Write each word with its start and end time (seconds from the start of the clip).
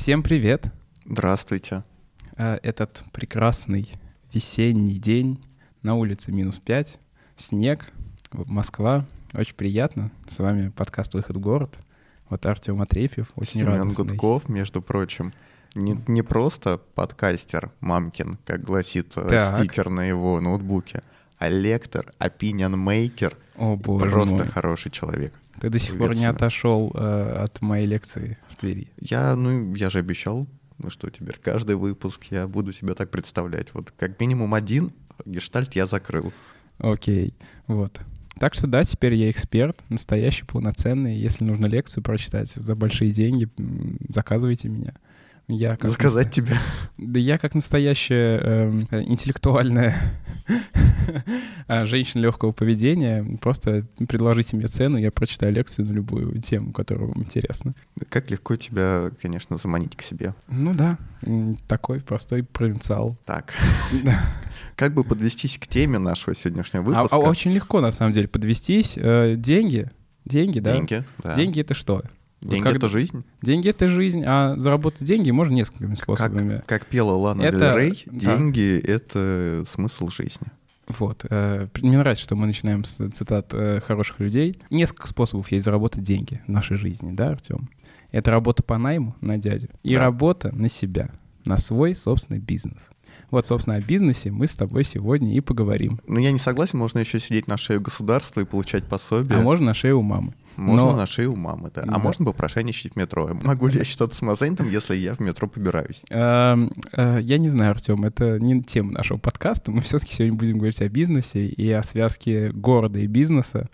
Всем 0.00 0.22
привет! 0.22 0.72
Здравствуйте. 1.04 1.84
Э, 2.38 2.58
Этот 2.62 3.04
прекрасный 3.12 3.86
весенний 4.32 4.98
день, 4.98 5.38
на 5.82 5.94
улице 5.94 6.32
минус 6.32 6.56
5, 6.56 6.98
снег, 7.36 7.92
Москва. 8.32 9.04
Очень 9.34 9.56
приятно. 9.56 10.10
С 10.26 10.38
вами 10.38 10.70
подкаст 10.70 11.12
«Выход 11.12 11.36
в 11.36 11.40
город». 11.40 11.76
Вот 12.30 12.46
Артем 12.46 12.80
Атрефьев, 12.80 13.28
очень 13.36 13.60
Семен 13.60 13.74
радостный. 13.74 14.06
Гудков, 14.06 14.48
между 14.48 14.80
прочим, 14.80 15.34
не, 15.74 16.00
не 16.06 16.22
просто 16.22 16.78
подкастер 16.94 17.70
мамкин, 17.80 18.38
как 18.46 18.62
гласит 18.62 19.12
э, 19.18 19.28
Так. 19.28 19.58
стикер 19.58 19.90
на 19.90 20.08
его 20.08 20.40
ноутбуке, 20.40 21.02
а 21.40 21.48
лектор, 21.48 22.12
opinion 22.20 22.74
maker, 22.74 23.34
О, 23.56 23.74
боже 23.74 24.10
просто 24.10 24.36
мой. 24.36 24.46
хороший 24.46 24.90
человек. 24.90 25.32
Ты 25.58 25.70
до 25.70 25.78
сих 25.78 25.96
пор 25.96 26.14
не 26.14 26.26
отошел 26.26 26.92
э, 26.94 27.42
от 27.42 27.62
моей 27.62 27.86
лекции 27.86 28.36
в 28.50 28.56
Твери. 28.56 28.88
Я, 29.00 29.34
ну, 29.36 29.74
я 29.74 29.88
же 29.88 29.98
обещал, 30.00 30.46
ну 30.76 30.90
что 30.90 31.08
теперь, 31.08 31.38
каждый 31.42 31.76
выпуск 31.76 32.26
я 32.30 32.46
буду 32.46 32.74
себя 32.74 32.94
так 32.94 33.10
представлять. 33.10 33.68
Вот 33.72 33.90
как 33.90 34.20
минимум 34.20 34.52
один 34.52 34.92
гештальт 35.24 35.74
я 35.74 35.86
закрыл. 35.86 36.30
Окей, 36.76 37.34
вот. 37.66 38.00
Так 38.38 38.52
что 38.54 38.66
да, 38.66 38.84
теперь 38.84 39.14
я 39.14 39.30
эксперт, 39.30 39.78
настоящий, 39.88 40.44
полноценный. 40.44 41.16
Если 41.16 41.44
нужно 41.44 41.66
лекцию 41.66 42.04
прочитать 42.04 42.50
за 42.50 42.74
большие 42.74 43.12
деньги, 43.12 43.48
заказывайте 44.10 44.68
меня. 44.68 44.92
Я 45.50 45.76
как 45.76 45.90
Сказать 45.90 46.30
тебе. 46.30 46.54
Да 46.96 47.18
я 47.18 47.38
как 47.38 47.54
настоящая 47.54 48.38
эм, 48.38 48.88
э, 48.90 49.02
интеллектуальная 49.02 49.96
женщина 51.86 52.22
легкого 52.22 52.52
поведения, 52.52 53.24
просто 53.40 53.86
предложите 54.08 54.56
мне 54.56 54.66
цену, 54.68 54.96
я 54.96 55.10
прочитаю 55.10 55.52
лекцию 55.52 55.86
на 55.86 55.92
любую 55.92 56.38
тему, 56.38 56.72
которая 56.72 57.08
вам 57.08 57.18
интересна. 57.18 57.74
Как 58.08 58.30
легко 58.30 58.56
тебя, 58.56 59.10
конечно, 59.20 59.56
заманить 59.56 59.96
к 59.96 60.02
себе. 60.02 60.34
Ну 60.48 60.72
да, 60.74 60.98
такой 61.66 62.00
простой 62.00 62.42
провинциал. 62.44 63.16
Так, 63.24 63.54
как 64.76 64.94
бы 64.94 65.04
подвестись 65.04 65.58
к 65.58 65.66
теме 65.66 65.98
нашего 65.98 66.34
сегодняшнего 66.34 66.82
А, 66.82 66.86
выпуска? 66.86 67.16
а 67.16 67.18
очень 67.18 67.52
легко 67.52 67.80
на 67.80 67.92
самом 67.92 68.12
деле 68.12 68.28
подвестись. 68.28 68.96
Э, 68.96 69.34
деньги, 69.36 69.90
деньги, 70.24 70.60
да? 70.60 70.74
Деньги, 70.74 71.04
да. 71.22 71.34
Деньги 71.34 71.60
это 71.60 71.74
что? 71.74 72.02
Вот 72.42 72.50
Деньги— 72.50 72.62
когда- 72.64 72.78
это 72.78 72.88
жизнь. 72.88 73.24
Деньги 73.42 73.68
это 73.68 73.86
жизнь, 73.88 74.22
а 74.26 74.54
заработать 74.56 75.04
деньги 75.06 75.30
можно 75.30 75.52
несколькими 75.54 75.94
способами. 75.94 76.62
Как 76.66 76.86
пела 76.86 77.12
Лана 77.12 77.42
Это- 77.42 77.58
Дель 77.58 77.78
Рей, 77.78 78.02
да. 78.06 78.36
деньги— 78.36 78.78
это 78.84 79.64
смысл 79.66 80.08
жизни. 80.08 80.46
Вот. 80.88 81.24
э, 81.28 81.68
Мне 81.82 81.98
нравится, 81.98 82.24
что 82.24 82.34
мы 82.36 82.46
начинаем 82.46 82.84
с 82.84 82.96
цитат 83.10 83.50
э, 83.52 83.80
хороших 83.86 84.18
людей. 84.20 84.58
Несколько 84.70 85.06
способов 85.06 85.52
есть 85.52 85.64
заработать 85.64 86.02
деньги 86.02 86.40
в 86.46 86.50
нашей 86.50 86.76
жизни, 86.78 87.12
да, 87.12 87.28
Артем? 87.30 87.68
Это 88.10 88.30
работа 88.32 88.62
по 88.64 88.76
найму 88.76 89.14
на 89.20 89.38
дядю 89.38 89.68
и 89.84 89.94
Да. 89.94 90.00
работа 90.02 90.50
на 90.56 90.68
себя, 90.68 91.10
на 91.44 91.58
свой 91.58 91.94
собственный 91.94 92.40
бизнес. 92.40 92.88
Вот, 93.30 93.46
собственно, 93.46 93.76
о 93.76 93.80
бизнесе 93.80 94.32
мы 94.32 94.48
с 94.48 94.56
тобой 94.56 94.82
сегодня 94.82 95.32
и 95.32 95.38
поговорим. 95.40 96.00
Но 96.08 96.18
я 96.18 96.32
не 96.32 96.40
согласен, 96.40 96.78
можно 96.80 96.98
еще 96.98 97.20
сидеть 97.20 97.46
на 97.46 97.56
шее 97.56 97.78
государства 97.78 98.40
и 98.40 98.44
получать 98.44 98.82
пособие. 98.86 99.38
А 99.38 99.42
можно 99.42 99.66
на 99.66 99.74
шее 99.74 99.94
у 99.94 100.02
мамы. 100.02 100.34
Можно 100.56 100.90
но- 100.90 100.96
на 100.96 101.06
шее 101.06 101.28
у 101.28 101.36
мамы, 101.36 101.70
да. 101.74 101.82
Да. 101.82 101.94
А 101.94 101.98
можно 101.98 102.24
попрошайничать 102.26 102.92
в 102.92 102.96
метро. 102.96 103.30
Могу 103.42 103.66
ли 103.68 103.78
я 103.78 103.84
считаться 103.84 104.18
самозанятым, 104.18 104.68
если 104.68 104.94
я 104.96 105.14
в 105.14 105.20
метро 105.20 105.48
побираюсь? 105.48 106.02
Эм, 106.10 106.72
э, 106.92 107.18
Я 107.22 107.38
не 107.38 107.48
знаю, 107.48 107.70
Артем, 107.72 108.04
это 108.04 108.38
не 108.38 108.62
тема 108.62 108.92
нашего 108.92 109.18
подкаста. 109.18 109.70
Мы 109.70 109.80
все-таки 109.82 110.14
сегодня 110.14 110.36
будем 110.38 110.58
говорить 110.58 110.80
о 110.82 110.88
бизнесе 110.88 111.46
и 111.46 111.70
о 111.72 111.82
связке 111.82 112.50
города 112.52 112.98
и 112.98 113.06
бизнеса. 113.06 113.68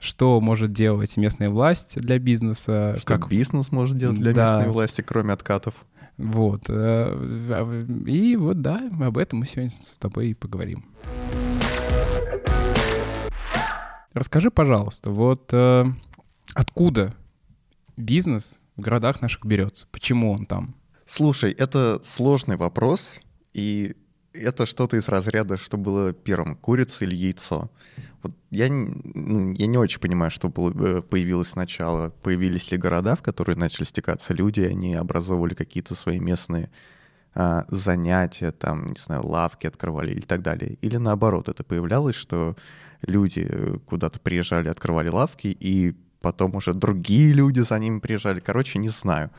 Что 0.00 0.40
может 0.40 0.72
делать 0.72 1.16
местная 1.16 1.48
власть 1.50 1.96
для 2.00 2.18
бизнеса? 2.18 2.96
Что 2.98 3.16
бизнес 3.16 3.70
может 3.72 3.96
делать 3.96 4.18
для 4.18 4.32
Да. 4.32 4.54
местной 4.56 4.72
власти, 4.72 5.02
кроме 5.02 5.32
откатов? 5.32 5.74
Вот. 6.18 6.64
э, 6.68 7.84
И 8.06 8.36
вот, 8.36 8.60
да, 8.60 8.80
об 9.00 9.18
этом 9.18 9.40
мы 9.40 9.46
сегодня 9.46 9.70
с 9.70 9.92
тобой 9.98 10.28
и 10.30 10.34
поговорим. 10.34 10.84
Расскажи, 14.12 14.50
пожалуйста, 14.50 15.10
вот 15.10 15.48
э, 15.52 15.86
откуда 16.54 17.14
бизнес 17.96 18.58
в 18.76 18.80
городах 18.80 19.20
наших 19.20 19.44
берется? 19.44 19.86
Почему 19.90 20.32
он 20.32 20.46
там? 20.46 20.74
Слушай, 21.06 21.52
это 21.52 22.00
сложный 22.02 22.56
вопрос, 22.56 23.20
и 23.52 23.96
это 24.32 24.66
что-то 24.66 24.96
из 24.96 25.08
разряда, 25.08 25.56
что 25.56 25.76
было 25.76 26.12
первым, 26.12 26.56
курица 26.56 27.04
или 27.04 27.14
яйцо. 27.14 27.70
Вот 28.22 28.32
я, 28.50 28.68
ну, 28.70 29.52
я 29.52 29.66
не 29.66 29.78
очень 29.78 30.00
понимаю, 30.00 30.30
что 30.30 30.48
было, 30.48 30.72
э, 30.72 31.02
появилось 31.02 31.50
сначала. 31.50 32.10
Появились 32.10 32.70
ли 32.72 32.78
города, 32.78 33.16
в 33.16 33.22
которые 33.22 33.56
начали 33.56 33.84
стекаться 33.84 34.32
люди, 34.32 34.60
они 34.60 34.94
образовывали 34.94 35.54
какие-то 35.54 35.94
свои 35.94 36.18
местные 36.18 36.70
а, 37.34 37.64
занятия, 37.68 38.50
там, 38.50 38.86
не 38.86 38.98
знаю, 38.98 39.26
лавки 39.26 39.66
открывали 39.66 40.14
и 40.14 40.20
так 40.20 40.42
далее. 40.42 40.78
Или 40.80 40.96
наоборот, 40.96 41.48
это 41.48 41.64
появлялось, 41.64 42.16
что 42.16 42.56
люди 43.02 43.46
э, 43.48 43.78
куда-то 43.86 44.20
приезжали, 44.20 44.68
открывали 44.68 45.08
лавки, 45.08 45.48
и 45.48 45.94
потом 46.24 46.56
уже 46.56 46.72
другие 46.72 47.34
люди 47.34 47.60
за 47.60 47.78
ними 47.78 47.98
приезжали. 47.98 48.40
Короче, 48.40 48.78
не 48.78 48.88
знаю. 48.88 49.30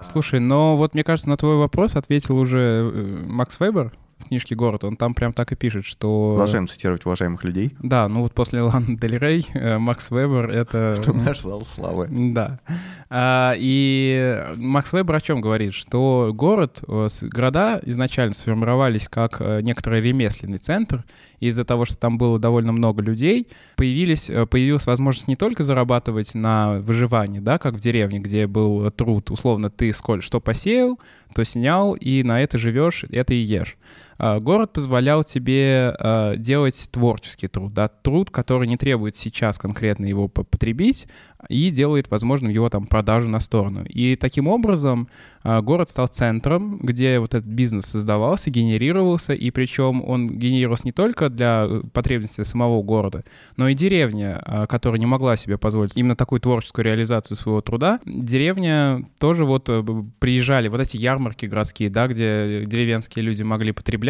Слушай, 0.00 0.38
но 0.38 0.76
вот 0.76 0.94
мне 0.94 1.02
кажется, 1.02 1.28
на 1.28 1.36
твой 1.36 1.56
вопрос 1.56 1.96
ответил 1.96 2.38
уже 2.38 2.58
э, 2.58 3.24
Макс 3.26 3.58
Вебер 3.58 3.92
в 4.18 4.28
книжке 4.28 4.54
«Город». 4.54 4.84
Он 4.84 4.96
там 4.96 5.14
прям 5.14 5.32
так 5.32 5.50
и 5.50 5.56
пишет, 5.56 5.84
что... 5.84 6.34
Продолжаем 6.34 6.68
цитировать 6.68 7.04
уважаемых 7.04 7.42
людей. 7.42 7.74
Да, 7.82 8.06
ну 8.06 8.22
вот 8.22 8.32
после 8.32 8.62
Ланы 8.62 8.96
Дель 8.96 9.18
Рей 9.18 9.48
э, 9.54 9.78
Макс 9.78 10.10
Вебер— 10.10 10.48
это... 10.50 10.94
Это 10.98 11.12
наш 11.12 11.40
зал 11.40 11.64
славы. 11.64 12.06
Да. 12.08 12.60
А, 13.08 13.54
и 13.56 14.54
Макс 14.56 14.92
Вебер 14.92 15.16
о 15.16 15.20
чем 15.20 15.40
говорит? 15.40 15.74
Что 15.74 16.30
город, 16.32 16.80
э, 16.86 17.08
города 17.22 17.80
изначально 17.82 18.34
сформировались 18.34 19.08
как 19.08 19.40
некоторый 19.40 20.00
ремесленный 20.00 20.58
центр. 20.58 21.04
Из-за 21.40 21.64
того, 21.64 21.84
что 21.84 21.96
там 21.96 22.18
было 22.18 22.38
довольно 22.38 22.72
много 22.72 23.02
людей, 23.02 23.48
появились, 23.76 24.30
э, 24.30 24.46
появилась 24.46 24.86
возможность 24.86 25.28
не 25.28 25.36
только 25.36 25.64
зарабатывать 25.64 26.34
на 26.34 26.78
выживании, 26.80 27.40
да, 27.40 27.58
как 27.58 27.74
в 27.74 27.80
деревне, 27.80 28.18
где 28.18 28.46
был 28.46 28.90
труд. 28.90 29.30
Условно, 29.30 29.70
ты 29.70 29.92
сколь, 29.92 30.22
что 30.22 30.40
посеял, 30.40 30.98
то 31.34 31.44
снял, 31.44 31.94
и 31.94 32.22
на 32.22 32.42
это 32.42 32.58
живешь, 32.58 33.04
это 33.10 33.34
и 33.34 33.38
ешь. 33.38 33.76
А, 34.22 34.38
Город 34.38 34.74
позволял 34.74 35.24
тебе 35.24 35.96
э, 35.98 36.34
делать 36.36 36.88
творческий 36.92 37.48
труд, 37.48 37.72
да, 37.72 37.88
труд, 37.88 38.30
который 38.30 38.68
не 38.68 38.76
требует 38.76 39.16
сейчас 39.16 39.58
конкретно 39.58 40.04
его 40.04 40.28
по- 40.28 40.44
потребить, 40.44 41.08
и 41.48 41.70
делает 41.70 42.10
возможным 42.10 42.50
его 42.50 42.68
там 42.68 42.86
продажу 42.86 43.28
на 43.28 43.40
сторону. 43.40 43.84
И 43.84 44.16
таким 44.16 44.46
образом 44.46 45.08
а, 45.42 45.62
город 45.62 45.88
стал 45.88 46.08
центром, 46.08 46.78
где 46.78 47.18
вот 47.18 47.34
этот 47.34 47.48
бизнес 47.48 47.86
создавался, 47.86 48.50
генерировался, 48.50 49.32
и 49.32 49.50
причем 49.50 50.04
он 50.06 50.38
генерировался 50.38 50.86
не 50.86 50.92
только 50.92 51.30
для 51.30 51.66
э, 51.66 51.82
потребностей 51.92 52.44
самого 52.44 52.82
города, 52.82 53.24
но 53.56 53.68
и 53.68 53.74
деревня, 53.74 54.42
а, 54.44 54.66
которая 54.66 55.00
не 55.00 55.06
могла 55.06 55.36
себе 55.36 55.56
позволить 55.56 55.96
именно 55.96 56.16
такую 56.16 56.40
творческую 56.40 56.84
реализацию 56.84 57.36
своего 57.36 57.60
труда. 57.60 58.00
Деревня 58.04 59.06
тоже 59.18 59.44
вот 59.44 59.68
э, 59.68 59.82
приезжали, 60.18 60.68
вот 60.68 60.80
эти 60.80 60.96
ярмарки 60.96 61.46
городские, 61.46 61.88
да, 61.90 62.06
где 62.06 62.64
деревенские 62.66 63.24
люди 63.24 63.42
могли 63.42 63.72
потреблять, 63.72 64.09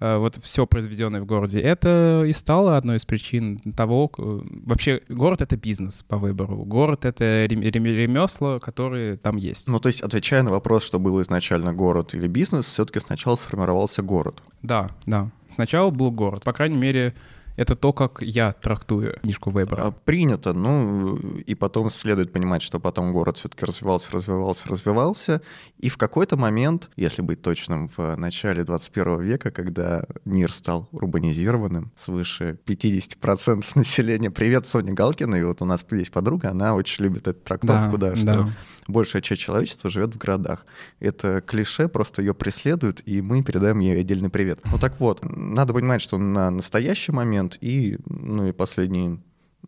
э, 0.00 0.16
вот 0.18 0.36
все 0.42 0.66
произведенное 0.66 1.20
в 1.20 1.26
городе, 1.26 1.60
это 1.60 2.24
и 2.26 2.32
стало 2.32 2.76
одной 2.76 2.96
из 2.96 3.04
причин 3.04 3.58
того, 3.76 4.08
к- 4.08 4.18
вообще 4.18 5.00
город— 5.08 5.40
это 5.42 5.56
бизнес 5.56 6.02
по 6.08 6.16
выбору, 6.18 6.56
город— 6.64 7.04
это 7.04 7.46
рем- 7.46 7.62
рем- 7.62 7.84
ремесла, 7.84 8.58
которые 8.58 9.16
там 9.16 9.36
есть. 9.36 9.68
Ну, 9.68 9.78
то 9.78 9.88
есть, 9.88 10.00
отвечая 10.02 10.42
на 10.42 10.50
вопрос, 10.50 10.84
что 10.84 10.98
было 10.98 11.22
изначально 11.22 11.72
город 11.72 12.14
или 12.14 12.26
бизнес, 12.28 12.66
все-таки 12.66 13.00
сначала 13.00 13.36
сформировался 13.36 14.02
город. 14.02 14.42
Да, 14.62 14.90
да. 15.06 15.30
Сначала 15.48 15.90
был 15.90 16.10
город, 16.10 16.42
по 16.44 16.52
крайней 16.52 16.76
мере, 16.76 17.14
это 17.56 17.74
то, 17.74 17.92
как 17.92 18.22
я 18.22 18.52
трактую 18.52 19.18
книжку 19.20 19.50
Вебера. 19.50 19.86
А, 19.86 19.90
Принято, 19.90 20.52
ну, 20.52 21.16
и 21.16 21.54
потом 21.54 21.90
следует 21.90 22.32
понимать, 22.32 22.62
что 22.62 22.78
потом 22.78 23.12
город 23.12 23.38
все-таки 23.38 23.64
развивался, 23.64 24.12
развивался, 24.12 24.68
развивался, 24.68 25.42
и 25.78 25.88
в 25.88 25.96
какой-то 25.96 26.36
момент, 26.36 26.90
если 26.96 27.22
быть 27.22 27.42
точным, 27.42 27.88
в 27.88 28.16
начале 28.16 28.64
21 28.64 29.20
века, 29.22 29.50
когда 29.50 30.04
мир 30.24 30.52
стал 30.52 30.88
урбанизированным, 30.92 31.92
свыше 31.96 32.58
50% 32.66 33.64
населения, 33.74 34.30
привет, 34.30 34.66
Соня 34.66 34.92
Галкина, 34.92 35.36
и 35.36 35.42
вот 35.42 35.62
у 35.62 35.64
нас 35.64 35.84
есть 35.90 36.12
подруга, 36.12 36.50
она 36.50 36.74
очень 36.74 37.04
любит 37.04 37.28
эту 37.28 37.40
трактовку, 37.40 37.98
да, 37.98 38.16
что 38.16 38.26
да. 38.26 38.48
Большая 38.88 39.22
часть 39.22 39.40
человечества 39.40 39.90
живет 39.90 40.14
в 40.14 40.18
городах. 40.18 40.66
Это 41.00 41.40
клише, 41.40 41.88
просто 41.88 42.22
ее 42.22 42.34
преследует, 42.34 43.06
и 43.06 43.20
мы 43.22 43.42
передаем 43.42 43.80
ей 43.80 44.00
отдельный 44.00 44.30
привет. 44.30 44.60
Ну 44.64 44.78
так 44.78 45.00
вот, 45.00 45.24
надо 45.24 45.72
понимать, 45.72 46.02
что 46.02 46.18
на 46.18 46.50
настоящий 46.50 47.12
момент 47.12 47.58
и, 47.60 47.98
ну 48.06 48.46
и 48.46 48.52
последние 48.52 49.18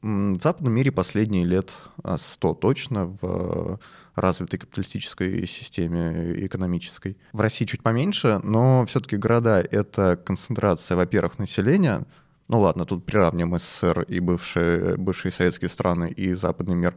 в 0.01 0.41
западном 0.41 0.75
мире 0.75 0.93
последние 0.93 1.45
лет 1.45 1.81
а, 2.05 2.19
100 2.19 2.55
точно 2.55 3.17
в 3.21 3.81
развитой 4.15 4.59
капиталистической 4.59 5.47
системе 5.47 6.47
экономической. 6.47 7.17
В 7.33 7.41
России 7.41 7.65
чуть 7.65 7.83
поменьше, 7.83 8.41
но 8.43 8.85
все-таки 8.87 9.17
города— 9.17 9.61
это 9.71 10.17
концентрация, 10.17 10.97
во-первых, 10.97 11.39
населения, 11.39 12.05
ну 12.49 12.61
ладно, 12.61 12.85
тут 12.85 13.05
приравниваем 13.05 13.59
СССР 13.59 14.03
и 14.03 14.21
бывшие, 14.21 14.97
бывшие 14.97 15.33
советские 15.33 15.69
страны 15.69 16.11
и 16.11 16.33
западный 16.33 16.75
мир, 16.75 16.95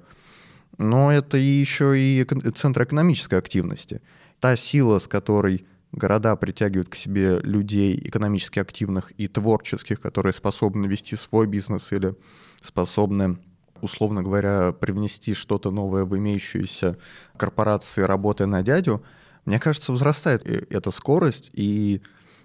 но 0.81 1.11
это 1.11 1.37
еще 1.37 1.97
и 1.97 2.25
центр 2.55 2.83
экономической 2.83 3.35
активности. 3.35 4.01
та 4.39 4.55
сила, 4.55 4.97
с 4.97 5.07
которой 5.07 5.65
города 5.91 6.35
притягивают 6.35 6.89
к 6.89 6.95
себе 6.95 7.39
людей 7.41 7.99
экономически 8.03 8.59
активных 8.59 9.11
и 9.17 9.27
творческих, 9.27 10.01
которые 10.01 10.33
способны 10.33 10.87
вести 10.87 11.15
свой 11.15 11.45
бизнес 11.47 11.91
или 11.91 12.15
способны 12.61 13.37
условно 13.81 14.21
говоря, 14.21 14.73
привнести 14.73 15.33
что-то 15.33 15.71
новое 15.71 16.05
в 16.05 16.15
имеющуюся 16.15 16.99
корпорации, 17.35 18.03
работая 18.03 18.45
на 18.45 18.61
дядю, 18.61 19.03
мне 19.45 19.59
кажется, 19.59 19.91
возрастает 19.91 20.45
эта 20.45 20.91
скорость, 20.91 21.49
и 21.53 22.03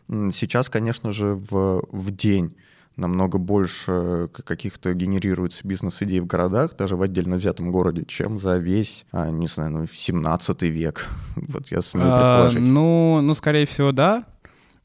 сейчас, 0.08 0.70
конечно 0.70 1.12
же, 1.12 1.34
в, 1.34 1.84
в 1.90 2.10
день 2.10 2.56
намного 2.96 3.38
больше 3.38 4.28
каких-то 4.32 4.94
генерируется 4.94 5.66
бизнес-идей 5.66 6.20
в 6.20 6.26
городах, 6.26 6.76
даже 6.76 6.96
в 6.96 7.02
отдельно 7.02 7.36
взятом 7.36 7.70
городе, 7.70 8.04
чем 8.06 8.38
за 8.38 8.56
весь, 8.58 9.04
а, 9.12 9.30
не 9.30 9.46
знаю, 9.46 9.70
ну, 9.70 9.86
17 9.86 10.62
век. 10.62 11.06
Вот 11.36 11.70
я 11.70 11.82
смею 11.82 12.08
а, 12.10 12.44
предположить. 12.46 12.68
А, 12.68 12.72
ну, 12.72 13.20
ну, 13.20 13.34
скорее 13.34 13.66
всего, 13.66 13.92
да. 13.92 14.24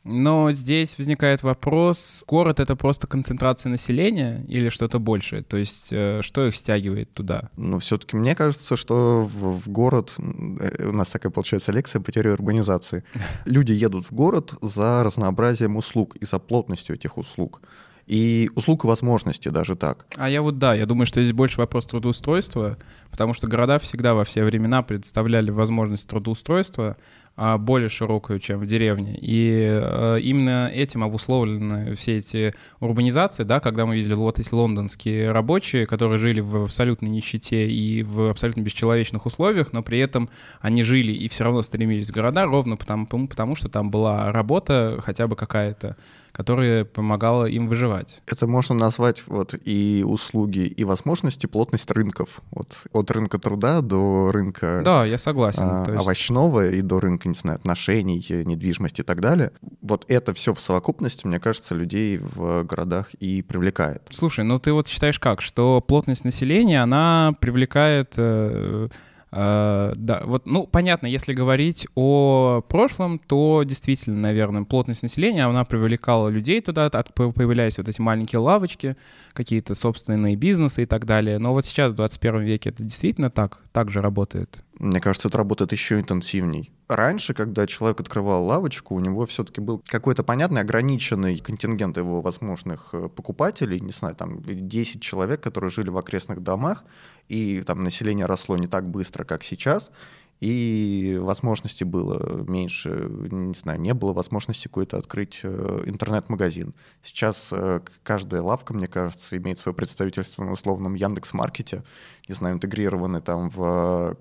Но 0.04 0.52
здесь 0.52 0.98
возникает 0.98 1.44
вопрос, 1.44 2.24
город— 2.28 2.60
это 2.60 2.76
просто 2.76 3.06
концентрация 3.06 3.70
населения 3.70 4.44
или 4.48 4.70
что-то 4.70 4.98
большее? 4.98 5.44
То 5.44 5.58
есть 5.58 5.90
э, 5.92 6.22
что 6.24 6.48
их 6.48 6.56
стягивает 6.56 7.14
туда? 7.14 7.50
Ну, 7.56 7.78
все-таки 7.78 8.18
мне 8.18 8.34
кажется, 8.34 8.76
что 8.76 9.30
в, 9.32 9.60
в 9.60 9.70
город... 9.70 10.16
Э, 10.18 10.88
у 10.88 10.92
нас 10.92 11.10
такая 11.10 11.32
получается 11.32 11.72
лекция 11.72 12.02
по 12.02 12.12
теории 12.12 12.32
урбанизации. 12.32 13.04
Люди 13.46 13.74
едут 13.74 14.08
в 14.08 14.14
город 14.14 14.56
за 14.62 15.04
разнообразием 15.04 15.78
услуг 15.78 16.16
и 16.16 16.26
за 16.26 16.40
плотностью 16.40 16.96
этих 16.96 17.18
услуг 17.18 17.62
и 18.08 18.50
услуг 18.56 18.84
и 18.84 18.88
возможностей 18.88 19.50
даже 19.50 19.76
так. 19.76 20.06
А 20.18 20.30
я 20.30 20.42
вот 20.42 20.58
да, 20.58 20.74
я 20.74 20.86
думаю, 20.86 21.06
что 21.06 21.22
здесь 21.22 21.34
больше 21.34 21.58
вопрос 21.60 21.86
трудоустройства, 21.86 22.78
потому 23.10 23.34
что 23.34 23.48
города 23.48 23.80
всегда 23.80 24.14
во 24.14 24.24
все 24.24 24.44
времена 24.44 24.82
предоставляли 24.84 25.52
возможность 25.52 26.08
трудоустройства, 26.08 26.98
а, 27.38 27.58
более 27.58 27.90
широкую, 27.90 28.40
чем 28.40 28.60
в 28.60 28.68
деревне. 28.68 29.18
И 29.20 29.80
э, 29.82 30.20
именно 30.22 30.70
этим 30.72 31.04
обусловлены 31.04 31.96
все 31.96 32.18
эти 32.18 32.54
урбанизации, 32.82 33.44
да, 33.44 33.60
когда 33.62 33.86
мы 33.86 33.96
видели 33.96 34.14
вот 34.16 34.38
эти 34.38 34.54
лондонские 34.54 35.32
рабочие, 35.32 35.88
которые 35.88 36.20
жили 36.20 36.42
в 36.42 36.66
абсолютной 36.66 37.10
нищете 37.10 37.68
и 37.68 38.04
в 38.04 38.30
абсолютно 38.30 38.62
бесчеловечных 38.62 39.26
условиях, 39.26 39.72
но 39.72 39.82
при 39.82 40.00
этом 40.00 40.30
они 40.60 40.84
жили 40.84 41.14
и 41.14 41.30
все 41.30 41.46
равно 41.46 41.62
стремились 41.62 42.10
в 42.10 42.14
города 42.14 42.46
ровно 42.46 42.76
потому, 42.76 43.08
потому 43.08 43.56
что 43.56 43.70
там 43.70 43.90
была 43.90 44.32
работа 44.32 45.00
хотя 45.02 45.26
бы 45.28 45.38
какая-то 45.38 45.96
которая 46.32 46.86
помогала 46.86 47.46
им 47.46 47.68
выживать. 47.68 48.22
Это 48.28 48.48
можно 48.48 48.76
назвать 48.76 49.24
вот 49.28 49.56
и 49.64 50.04
услуги, 50.06 50.62
и 50.62 50.84
возможности, 50.84 51.46
плотность 51.48 51.90
рынков. 51.92 52.42
Вот 52.52 52.84
от 52.92 53.12
рынка 53.12 53.38
труда 53.40 53.82
до 53.82 54.32
рынка 54.32 54.82
да, 54.84 55.06
я 55.06 55.18
согласен. 55.18 55.64
А, 55.64 55.86
есть... 55.88 56.02
овощного 56.02 56.70
и 56.70 56.82
до 56.82 57.00
рынка, 57.00 57.30
не 57.30 57.36
знаю, 57.36 57.58
отношений, 57.58 58.26
недвижимости 58.30 59.02
и 59.02 59.04
так 59.04 59.22
далее. 59.22 59.52
Вот 59.82 60.06
это 60.08 60.34
все 60.34 60.54
в 60.54 60.60
совокупности, 60.60 61.28
мне 61.28 61.40
кажется, 61.40 61.76
людей 61.76 62.18
в 62.18 62.64
городах 62.64 63.14
и 63.16 63.42
привлекает. 63.42 64.04
Слушай, 64.10 64.46
ну 64.46 64.60
ты 64.60 64.74
вот 64.74 64.88
считаешь 64.88 65.20
как, 65.20 65.42
что 65.42 65.82
плотность 65.82 66.24
населения, 66.24 66.82
она 66.82 67.34
привлекает 67.40 68.14
э, 68.18 68.90
Uh, 69.32 69.94
да, 69.96 70.24
вот, 70.26 70.46
ну, 70.46 70.68
понятно, 70.68 71.08
если 71.08 71.34
говорить 71.34 71.88
о 71.96 72.62
прошлом, 72.68 73.18
то 73.18 73.64
действительно, 73.64 74.20
наверное, 74.20 74.64
плотность 74.64 75.04
населения, 75.04 75.46
она 75.46 75.64
привлекала 75.64 76.28
людей 76.28 76.60
туда, 76.60 76.88
от, 76.88 77.14
появлялись 77.14 77.78
вот 77.78 77.88
эти 77.88 78.02
маленькие 78.02 78.40
лавочки, 78.40 78.98
какие-то 79.32 79.74
собственные 79.74 80.36
бизнесы 80.36 80.84
и 80.84 80.86
так 80.86 81.06
далее. 81.06 81.40
Но 81.40 81.54
вот 81.54 81.66
сейчас, 81.66 81.94
в 81.94 81.96
21 81.96 82.42
веке, 82.42 82.72
это 82.72 82.84
действительно 82.84 83.30
так, 83.30 83.60
так 83.72 83.90
же 83.90 84.02
работает? 84.02 84.64
Мне 84.82 85.00
кажется, 85.00 85.28
это 85.28 85.38
работает 85.38 85.74
еще 85.74 86.00
интенсивней. 86.00 86.72
Раньше, 86.88 87.36
когда 87.36 87.68
человек 87.68 88.00
открывал 88.00 88.44
лавочку, 88.44 88.96
у 88.96 89.00
него 89.00 89.28
все-таки 89.28 89.62
был 89.62 89.84
какой-то 89.86 90.24
понятный 90.24 90.62
ограниченный 90.62 91.38
контингент 91.38 91.98
его 91.98 92.24
возможных 92.24 92.90
э, 92.94 93.08
покупателей, 93.08 93.80
не 93.80 93.92
знаю, 93.92 94.16
там 94.16 94.42
10 94.42 95.00
человек, 95.00 95.40
которые 95.40 95.70
жили 95.70 95.90
в 95.90 96.00
окрестных 96.00 96.42
домах, 96.42 96.84
и 97.30 97.62
там 97.62 97.84
население 97.84 98.26
росло 98.26 98.58
не 98.58 98.66
так 98.66 98.90
быстро, 98.90 99.24
как 99.24 99.44
сейчас, 99.44 99.92
и 100.40 101.20
возможностей 101.22 101.86
было 101.86 102.44
меньше, 102.50 103.08
не 103.30 103.54
знаю, 103.54 103.80
не 103.80 103.94
было 103.94 104.14
возможности 104.14 104.68
какой-то 104.68 104.98
открыть 104.98 105.42
э, 105.44 105.84
интернет-магазин. 105.86 106.74
Сейчас 107.04 107.50
э, 107.52 107.82
каждая 108.02 108.42
лавка, 108.42 108.74
мне 108.74 108.88
кажется, 108.88 109.38
имеет 109.38 109.60
свое 109.60 109.76
представительство 109.76 110.44
на 110.44 110.54
условном 110.54 110.96
Яндекс.Маркете, 110.96 111.84
не 112.28 112.34
знаю, 112.34 112.56
интегрированы 112.56 113.22
там 113.22 113.52
в 113.52 114.18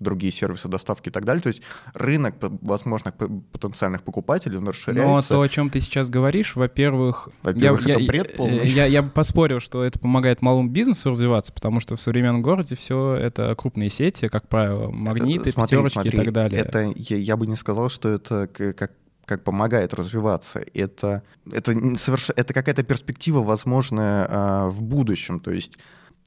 другие 0.00 0.32
сервисы 0.32 0.68
доставки 0.68 1.08
и 1.08 1.12
так 1.12 1.24
далее. 1.24 1.42
То 1.42 1.48
есть 1.48 1.62
рынок 1.94 2.36
возможных 2.40 3.14
потенциальных 3.14 4.02
покупателей 4.02 4.58
он 4.58 4.68
расширяется. 4.68 5.34
Но 5.34 5.40
то, 5.40 5.40
о 5.42 5.48
чем 5.48 5.70
ты 5.70 5.80
сейчас 5.80 6.08
говоришь, 6.08 6.56
во-первых... 6.56 7.28
Во-первых, 7.42 7.86
я, 7.86 7.94
это 7.94 8.02
я, 8.02 8.08
бред 8.08 8.36
полный. 8.36 8.68
Я, 8.68 8.84
я, 8.84 8.86
я 8.86 9.02
бы 9.02 9.10
поспорил, 9.10 9.60
что 9.60 9.82
это 9.82 9.98
помогает 9.98 10.42
малому 10.42 10.68
бизнесу 10.68 11.10
развиваться, 11.10 11.52
потому 11.52 11.80
что 11.80 11.96
в 11.96 12.00
современном 12.00 12.42
городе 12.42 12.76
все 12.76 13.14
это 13.14 13.54
крупные 13.56 13.90
сети, 13.90 14.28
как 14.28 14.48
правило, 14.48 14.90
магниты, 14.90 15.50
смотри, 15.50 15.76
пятерочки 15.76 15.94
смотри, 15.94 16.12
и 16.12 16.24
так 16.24 16.32
далее. 16.32 16.60
Это, 16.60 16.92
я, 16.96 17.16
я 17.16 17.36
бы 17.36 17.46
не 17.46 17.56
сказал, 17.56 17.88
что 17.88 18.08
это 18.08 18.48
как 18.48 18.92
как 19.28 19.44
помогает 19.44 19.92
развиваться. 19.92 20.64
Это, 20.72 21.22
это, 21.52 21.96
соверш... 21.96 22.30
это 22.34 22.54
какая-то 22.54 22.82
перспектива, 22.82 23.42
возможная 23.42 24.26
э, 24.26 24.68
в 24.68 24.82
будущем. 24.82 25.38
То 25.38 25.52
есть 25.52 25.78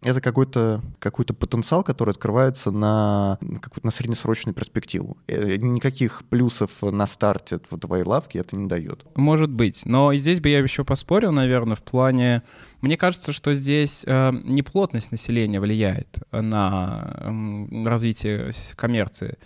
это 0.04 0.20
какой-то 0.20 0.82
какой 1.00 1.26
потенциал, 1.26 1.84
который 1.84 2.12
открывается 2.12 2.72
на, 2.72 3.38
какую-то 3.62 3.86
на 3.86 3.92
среднесрочную 3.92 4.56
перспективу. 4.56 5.18
Э, 5.28 5.58
никаких 5.58 6.24
плюсов 6.30 6.72
на 6.82 7.06
старте 7.06 7.60
в 7.70 7.78
твоей 7.78 8.04
лавке 8.04 8.40
это 8.40 8.56
не 8.56 8.68
дает. 8.68 9.06
Может 9.16 9.52
быть. 9.52 9.86
Но 9.86 10.14
здесь 10.16 10.40
бы 10.40 10.50
я 10.50 10.60
еще 10.60 10.84
поспорил, 10.84 11.32
наверное, 11.32 11.76
в 11.76 11.84
плане... 11.84 12.42
Мне 12.82 12.98
кажется, 12.98 13.32
что 13.32 13.54
здесь 13.54 14.04
э, 14.08 14.32
не 14.44 14.64
плотность 14.64 15.12
населения 15.12 15.60
влияет 15.60 16.18
на 16.32 17.16
э, 17.20 17.86
развитие 17.86 18.52
коммерции, 18.76 19.38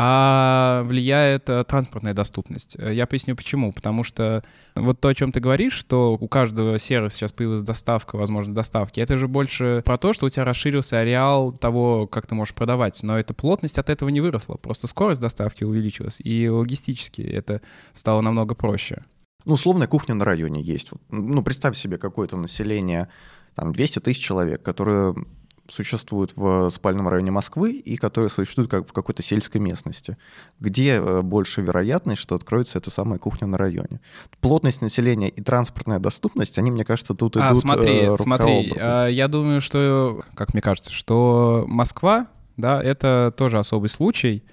а 0.00 0.84
влияет 0.84 1.48
э, 1.48 1.64
транспортная 1.64 2.14
доступность. 2.14 2.76
Э, 2.78 2.94
я 2.94 3.06
поясню 3.08 3.34
почему. 3.34 3.72
Потому 3.72 4.04
что 4.04 4.44
вот 4.76 5.00
то, 5.00 5.08
о 5.08 5.14
чем 5.14 5.32
ты 5.32 5.40
говоришь, 5.40 5.72
что 5.72 6.16
у 6.18 6.28
каждого 6.28 6.78
сервиса 6.78 7.16
сейчас 7.16 7.32
появилась 7.32 7.62
доставка, 7.62 8.16
возможно, 8.16 8.54
доставки, 8.54 9.00
это 9.00 9.16
же 9.16 9.26
больше 9.26 9.82
про 9.84 9.98
то, 9.98 10.12
что 10.12 10.26
у 10.26 10.30
тебя 10.30 10.44
расширился 10.44 11.00
ареал 11.00 11.52
того, 11.52 12.06
как 12.06 12.28
ты 12.28 12.36
можешь 12.36 12.54
продавать. 12.54 13.02
Но 13.02 13.18
эта 13.18 13.34
плотность 13.34 13.78
от 13.78 13.90
этого 13.90 14.08
не 14.08 14.20
выросла. 14.20 14.54
Просто 14.54 14.86
скорость 14.86 15.20
доставки 15.20 15.64
увеличилась, 15.64 16.20
и 16.20 16.48
логистически 16.48 17.22
это 17.22 17.60
стало 17.92 18.20
намного 18.20 18.54
проще. 18.54 19.04
Ну, 19.44 19.54
условная 19.54 19.88
кухня 19.88 20.14
на 20.14 20.24
районе 20.24 20.62
есть. 20.62 20.90
Ну, 21.10 21.42
представь 21.42 21.76
себе 21.76 21.98
какое-то 21.98 22.36
население, 22.36 23.08
там, 23.54 23.72
200 23.72 23.98
тысяч 23.98 24.22
человек, 24.22 24.62
которые 24.62 25.16
существуют 25.68 26.32
в 26.36 26.70
спальном 26.70 27.08
районе 27.08 27.30
Москвы 27.30 27.72
и 27.72 27.96
которые 27.96 28.30
существуют 28.30 28.70
как 28.70 28.88
в 28.88 28.92
какой-то 28.92 29.22
сельской 29.22 29.60
местности, 29.60 30.16
где 30.60 30.94
э, 30.94 31.22
больше 31.22 31.62
вероятность, 31.62 32.22
что 32.22 32.34
откроется 32.34 32.78
эта 32.78 32.90
самая 32.90 33.18
кухня 33.18 33.46
на 33.46 33.58
районе. 33.58 34.00
Плотность 34.40 34.80
населения 34.80 35.28
и 35.28 35.40
транспортная 35.42 35.98
доступность, 35.98 36.58
они, 36.58 36.70
мне 36.70 36.84
кажется, 36.84 37.14
тут 37.14 37.36
а, 37.36 37.48
идут 37.48 37.58
смотри, 37.58 37.96
э, 37.98 38.08
рука 38.08 38.22
смотри, 38.22 38.72
а, 38.76 39.06
я 39.06 39.28
думаю, 39.28 39.60
что, 39.60 40.22
как 40.34 40.54
мне 40.54 40.62
кажется, 40.62 40.92
что 40.92 41.64
Москва, 41.68 42.28
да, 42.56 42.82
это 42.82 43.32
тоже 43.36 43.58
особый 43.58 43.88
случай, 43.88 44.44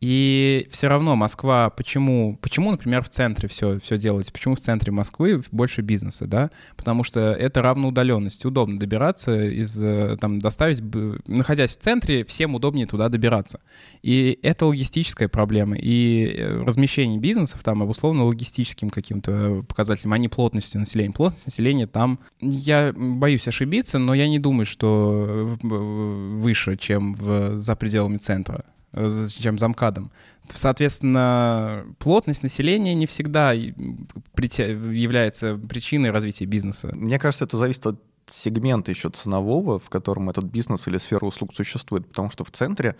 и 0.00 0.68
все 0.70 0.86
равно 0.86 1.16
Москва, 1.16 1.70
почему, 1.70 2.38
почему, 2.40 2.70
например, 2.70 3.02
в 3.02 3.08
центре 3.08 3.48
все, 3.48 3.80
все 3.80 3.98
делается? 3.98 4.32
Почему 4.32 4.54
в 4.54 4.60
центре 4.60 4.92
Москвы 4.92 5.42
больше 5.50 5.82
бизнеса, 5.82 6.26
да? 6.26 6.50
Потому 6.76 7.02
что 7.02 7.32
это 7.32 7.62
равноудаленность, 7.62 8.44
удобно 8.44 8.78
добираться 8.78 9.46
из, 9.46 9.80
э, 9.82 10.16
там, 10.20 10.38
доставить, 10.38 10.82
находясь 11.26 11.72
в 11.72 11.78
центре, 11.78 12.24
всем 12.24 12.54
удобнее 12.54 12.86
туда 12.86 13.08
добираться. 13.08 13.60
И 14.02 14.38
это 14.42 14.66
логистическая 14.66 15.28
проблема. 15.28 15.76
И 15.76 16.26
э, 16.26 16.62
размещение 16.62 17.18
бизнесов 17.18 17.64
там 17.64 17.82
обусловлено 17.82 18.26
логистическим 18.26 18.90
каким-то 18.90 19.64
показателем, 19.68 20.12
а 20.12 20.18
не 20.18 20.28
плотностью 20.28 20.78
населения. 20.78 21.12
Плотность 21.12 21.46
населения 21.46 21.88
там, 21.88 22.20
я 22.40 22.92
боюсь 22.96 23.48
ошибиться, 23.48 23.98
но 23.98 24.14
я 24.14 24.28
не 24.28 24.38
думаю, 24.38 24.64
что 24.64 25.58
выше, 25.60 26.76
чем 26.76 27.14
в, 27.14 27.56
за 27.56 27.74
пределами 27.74 28.18
центра. 28.18 28.64
Э, 28.92 29.08
чем 29.34 29.58
замкадом. 29.58 30.10
Соответственно, 30.54 31.84
плотность 31.98 32.42
населения 32.42 32.94
не 32.94 33.06
всегда 33.06 33.52
является 33.52 35.56
причиной 35.56 36.10
развития 36.10 36.46
бизнеса. 36.46 36.88
Мне 36.94 37.18
кажется, 37.18 37.44
это 37.44 37.58
зависит 37.58 37.86
от 37.86 38.02
сегмента 38.26 38.90
еще 38.90 39.10
ценового, 39.10 39.78
в 39.78 39.90
котором 39.90 40.30
этот 40.30 40.44
бизнес 40.44 40.88
или 40.88 40.96
сфера 40.96 41.26
услуг 41.26 41.54
существует, 41.54 42.08
потому 42.08 42.30
что 42.30 42.44
в 42.44 42.50
центре 42.50 42.96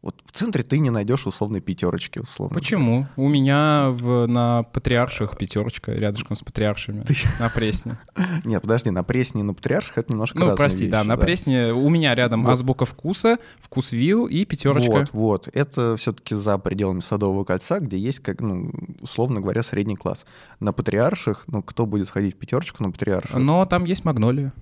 Вот 0.00 0.14
в 0.24 0.30
центре 0.30 0.62
ты 0.62 0.78
не 0.78 0.90
найдешь 0.90 1.26
условной 1.26 1.60
пятерочки, 1.60 2.20
условно. 2.20 2.54
Почему? 2.54 3.08
У 3.16 3.26
меня 3.28 3.88
в, 3.90 4.26
на 4.26 4.62
Патриарших 4.62 5.36
пятерочка 5.36 5.92
рядышком 5.92 6.36
с 6.36 6.40
Патриаршами 6.40 7.02
ты... 7.02 7.14
на 7.40 7.48
Пресне. 7.48 7.98
Нет, 8.44 8.62
подожди, 8.62 8.90
на 8.90 9.02
Пресне 9.02 9.40
и 9.40 9.44
на 9.44 9.54
Патриарших 9.54 9.98
это 9.98 10.12
немножко 10.12 10.38
Ну, 10.38 10.54
прости, 10.54 10.84
вещи, 10.84 10.92
да, 10.92 11.02
на 11.02 11.16
Пресне 11.16 11.72
у 11.72 11.88
меня 11.88 12.14
рядом 12.14 12.44
Вот. 12.44 12.52
азбука 12.52 12.84
вкуса, 12.84 13.38
вкус 13.58 13.90
вилл 13.90 14.26
и 14.26 14.44
пятерочка. 14.44 14.90
Вот, 14.90 15.10
вот. 15.12 15.48
Это 15.52 15.96
все-таки 15.96 16.36
за 16.36 16.58
пределами 16.58 17.00
Садового 17.00 17.42
кольца, 17.42 17.80
где 17.80 17.98
есть, 17.98 18.20
как, 18.20 18.40
ну, 18.40 18.70
условно 19.00 19.40
говоря, 19.40 19.64
средний 19.64 19.96
класс. 19.96 20.26
На 20.60 20.72
Патриарших, 20.72 21.42
ну, 21.48 21.60
кто 21.60 21.86
будет 21.86 22.08
ходить 22.08 22.36
в 22.36 22.38
пятерочку 22.38 22.84
на 22.84 22.92
Патриарших? 22.92 23.34
Но 23.34 23.66
там 23.66 23.84
есть 23.84 24.04
магнолия. 24.04 24.52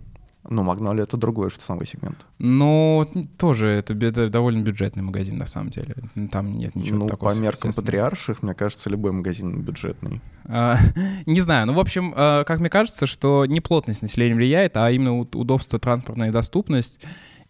Ну, 0.48 0.62
Магнолия— 0.62 1.02
это 1.04 1.16
другой 1.16 1.50
ценовой 1.50 1.86
сегмент. 1.86 2.26
Но 2.38 3.06
тоже 3.38 3.68
это, 3.68 3.94
это 3.94 4.28
довольно 4.28 4.62
бюджетный 4.62 5.02
магазин 5.02 5.38
на 5.38 5.46
самом 5.46 5.70
деле. 5.70 5.94
Там 6.30 6.56
нет 6.56 6.74
ничего 6.74 6.98
ну, 6.98 7.06
такого. 7.08 7.32
по 7.32 7.38
меркам. 7.38 7.72
Патриарших, 7.72 8.42
мне 8.42 8.54
кажется, 8.54 8.90
любой 8.90 9.12
магазин 9.12 9.60
бюджетный. 9.62 10.20
А, 10.44 10.76
Не 11.26 11.40
знаю, 11.40 11.66
ну, 11.66 11.72
в 11.72 11.80
общем, 11.80 12.12
а, 12.16 12.44
как 12.44 12.60
мне 12.60 12.70
кажется, 12.70 13.06
что 13.06 13.46
не 13.46 13.60
плотность 13.60 14.02
населения 14.02 14.34
влияет, 14.34 14.76
а 14.76 14.90
именно 14.90 15.18
удобство, 15.18 15.78
транспортная 15.78 16.32
доступность. 16.32 17.00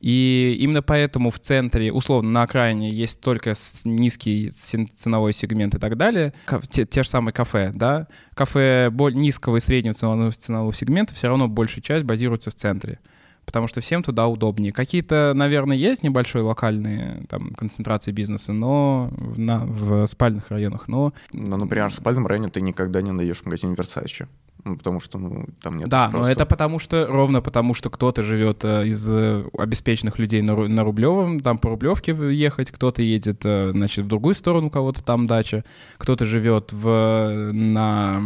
И 0.07 0.57
именно 0.61 0.83
поэтому 0.83 1.31
в 1.31 1.41
центре, 1.41 1.91
условно, 1.91 2.31
на 2.31 2.43
окраине 2.45 2.93
есть 2.93 3.21
только 3.21 3.55
низкий 3.85 4.51
ценовой 4.51 5.33
сегмент 5.33 5.75
и 5.75 5.79
так 5.81 5.97
далее. 5.97 6.33
Те, 6.71 6.85
те 6.85 7.03
же 7.03 7.09
самые 7.09 7.33
кафе, 7.33 7.73
да. 7.75 8.07
Кафе 8.35 8.93
низкого 9.15 9.57
и 9.57 9.61
среднего 9.61 9.95
ценового, 9.95 10.31
ценового 10.31 10.73
сегмента 10.73 11.13
все 11.13 11.27
равно 11.27 11.49
большая 11.49 11.83
часть 11.83 12.05
базируется 12.05 12.51
в 12.51 12.55
центре. 12.55 13.01
Потому 13.47 13.67
что 13.67 13.81
всем 13.81 14.05
туда 14.05 14.29
удобнее. 14.29 14.73
Какие-то, 14.73 15.33
наверное, 15.35 15.77
есть 15.77 16.05
небольшие 16.05 16.43
локальные 16.43 17.25
там, 17.29 17.51
концентрации 17.55 18.13
бизнеса, 18.13 18.53
но 18.53 19.09
в, 19.11 19.41
на- 19.41 19.67
в 19.67 20.07
спальных 20.07 20.51
районах, 20.53 20.87
но 20.87 21.15
Но, 21.33 21.57
например, 21.57 21.91
в 21.91 21.95
спальном 21.95 22.29
районе 22.29 22.49
ты 22.49 22.61
никогда 22.61 23.03
не 23.03 23.11
найдешь 23.11 23.45
магазин 23.45 23.75
Versace. 23.75 24.29
Ну, 24.67 24.77
потому 24.77 24.99
что 24.99 25.17
ну, 25.19 25.47
там 25.63 25.77
нет 25.77 25.89
Да, 25.89 26.07
но 26.07 26.11
спроса. 26.19 26.31
это 26.33 26.45
потому 26.45 26.81
что, 26.81 27.07
ровно 27.07 27.41
потому 27.41 27.73
что 27.73 27.89
кто-то 27.89 28.25
живет 28.25 28.65
э, 28.65 28.89
из 28.89 29.09
э, 29.09 29.45
обеспеченных 29.57 30.19
людей 30.19 30.43
на, 30.43 30.57
на 30.57 30.83
Рублевом, 30.83 31.39
там 31.39 31.57
по 31.59 31.69
Рублевке 31.69 32.11
ехать, 32.33 32.73
кто-то 32.73 33.01
едет, 33.01 33.43
э, 33.45 33.71
значит, 33.71 34.05
в 34.05 34.09
другую 34.09 34.35
сторону, 34.35 34.67
у 34.67 34.71
кого-то 34.71 35.05
там 35.05 35.29
дача, 35.29 35.65
кто-то 35.99 36.25
живет 36.25 36.73
в, 36.73 37.51
на 37.53 38.21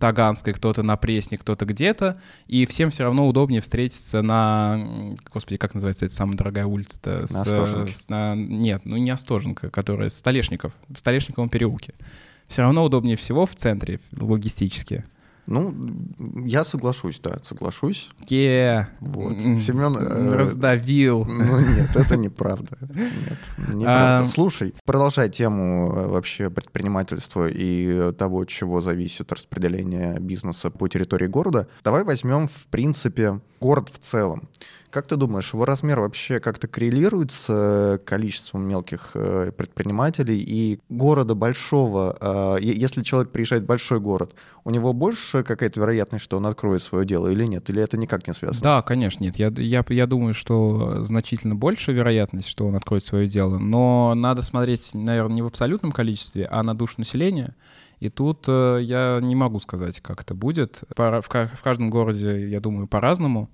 Таганской, 0.00 0.52
кто-то 0.52 0.82
на 0.82 0.96
Пресне, 0.96 1.38
кто-то 1.38 1.64
где-то, 1.64 2.20
и 2.48 2.66
всем 2.66 2.90
все 2.90 3.04
равно 3.04 3.28
удобнее 3.28 3.60
встретиться 3.60 4.20
на, 4.20 5.14
господи, 5.32 5.58
как 5.58 5.74
называется 5.74 6.06
эта 6.06 6.14
самая 6.14 6.36
дорогая 6.36 6.66
улица-то? 6.66 7.28
С, 7.28 7.36
Остоженке. 7.36 7.92
с- 7.92 8.08
на- 8.08 8.34
нет, 8.34 8.82
ну 8.84 8.96
не 8.96 9.10
Остоженка, 9.10 9.70
которая 9.70 10.08
с 10.08 10.16
Столешников, 10.16 10.72
в 10.88 10.98
Столешниковом 10.98 11.48
переулке. 11.48 11.94
Все 12.48 12.62
равно 12.62 12.84
удобнее 12.84 13.16
всего 13.16 13.46
в 13.46 13.54
центре 13.54 14.00
логистически. 14.18 15.04
Ну, 15.46 15.74
я 16.46 16.64
соглашусь, 16.64 17.20
да, 17.20 17.38
соглашусь. 17.42 18.10
Е, 18.28 18.88
Вот. 19.00 19.32
м, 19.34 19.58
Семен, 19.60 19.96
э, 19.96 20.36
раздавил. 20.36 21.24
Ну 21.28 21.58
нет, 21.60 21.96
это 21.96 22.16
неправда. 22.16 22.78
Нет, 22.80 23.38
неправда. 23.74 24.24
Слушай, 24.24 24.74
продолжай 24.84 25.28
тему 25.28 25.92
э, 25.94 26.06
вообще 26.08 26.48
предпринимательства 26.48 27.48
и 27.48 28.12
того, 28.12 28.44
чего 28.44 28.80
зависит 28.80 29.32
распределение 29.32 30.18
бизнеса 30.20 30.70
по 30.70 30.88
территории 30.88 31.26
города. 31.26 31.66
Давай 31.84 32.04
возьмем, 32.04 32.46
в 32.48 32.66
принципе, 32.70 33.40
город 33.60 33.90
в 33.92 33.98
целом. 33.98 34.48
Как 34.92 35.06
ты 35.06 35.16
думаешь, 35.16 35.54
его 35.54 35.64
размер 35.64 36.00
вообще 36.00 36.38
как-то 36.38 36.68
коррелирует 36.68 37.32
с 37.32 37.46
э, 37.48 37.98
количеством 38.04 38.68
мелких 38.68 39.12
э, 39.14 39.50
предпринимателей 39.56 40.38
и 40.38 40.80
города 40.90 41.34
большого? 41.34 42.14
э, 42.20 42.58
Если 42.60 43.02
человек 43.02 43.30
приезжает 43.32 43.62
в 43.62 43.66
большой 43.66 44.00
город, 44.00 44.34
у 44.64 44.70
него 44.70 44.92
больше 44.92 45.44
какая-то 45.44 45.80
вероятность, 45.80 46.22
что 46.22 46.36
он 46.36 46.44
откроет 46.44 46.82
свое 46.82 47.06
дело 47.06 47.28
или 47.28 47.46
нет? 47.46 47.70
Или 47.70 47.80
это 47.82 47.96
никак 47.96 48.26
не 48.26 48.34
связано? 48.34 48.60
Да, 48.62 48.82
конечно, 48.82 49.24
нет. 49.24 49.36
Я, 49.36 49.50
я, 49.56 49.82
я 49.88 50.06
думаю, 50.06 50.34
что 50.34 51.02
значительно 51.04 51.54
больше 51.54 51.94
вероятность, 51.94 52.48
что 52.48 52.66
он 52.66 52.76
откроет 52.76 53.02
свое 53.02 53.26
дело. 53.28 53.56
Но 53.56 54.12
надо 54.14 54.42
смотреть, 54.42 54.90
наверное, 54.92 55.36
не 55.36 55.42
в 55.42 55.46
абсолютном 55.46 55.92
количестве, 55.92 56.46
а 56.50 56.62
на 56.62 56.74
душу 56.74 56.96
населения. 56.98 57.56
И 57.98 58.10
тут 58.10 58.46
я 58.46 59.20
не 59.22 59.36
могу 59.36 59.58
сказать, 59.58 60.00
как 60.00 60.20
это 60.20 60.34
будет. 60.34 60.82
В 60.94 61.60
каждом 61.62 61.88
городе, 61.88 62.46
я 62.50 62.60
думаю, 62.60 62.88
по-разному. 62.88 63.48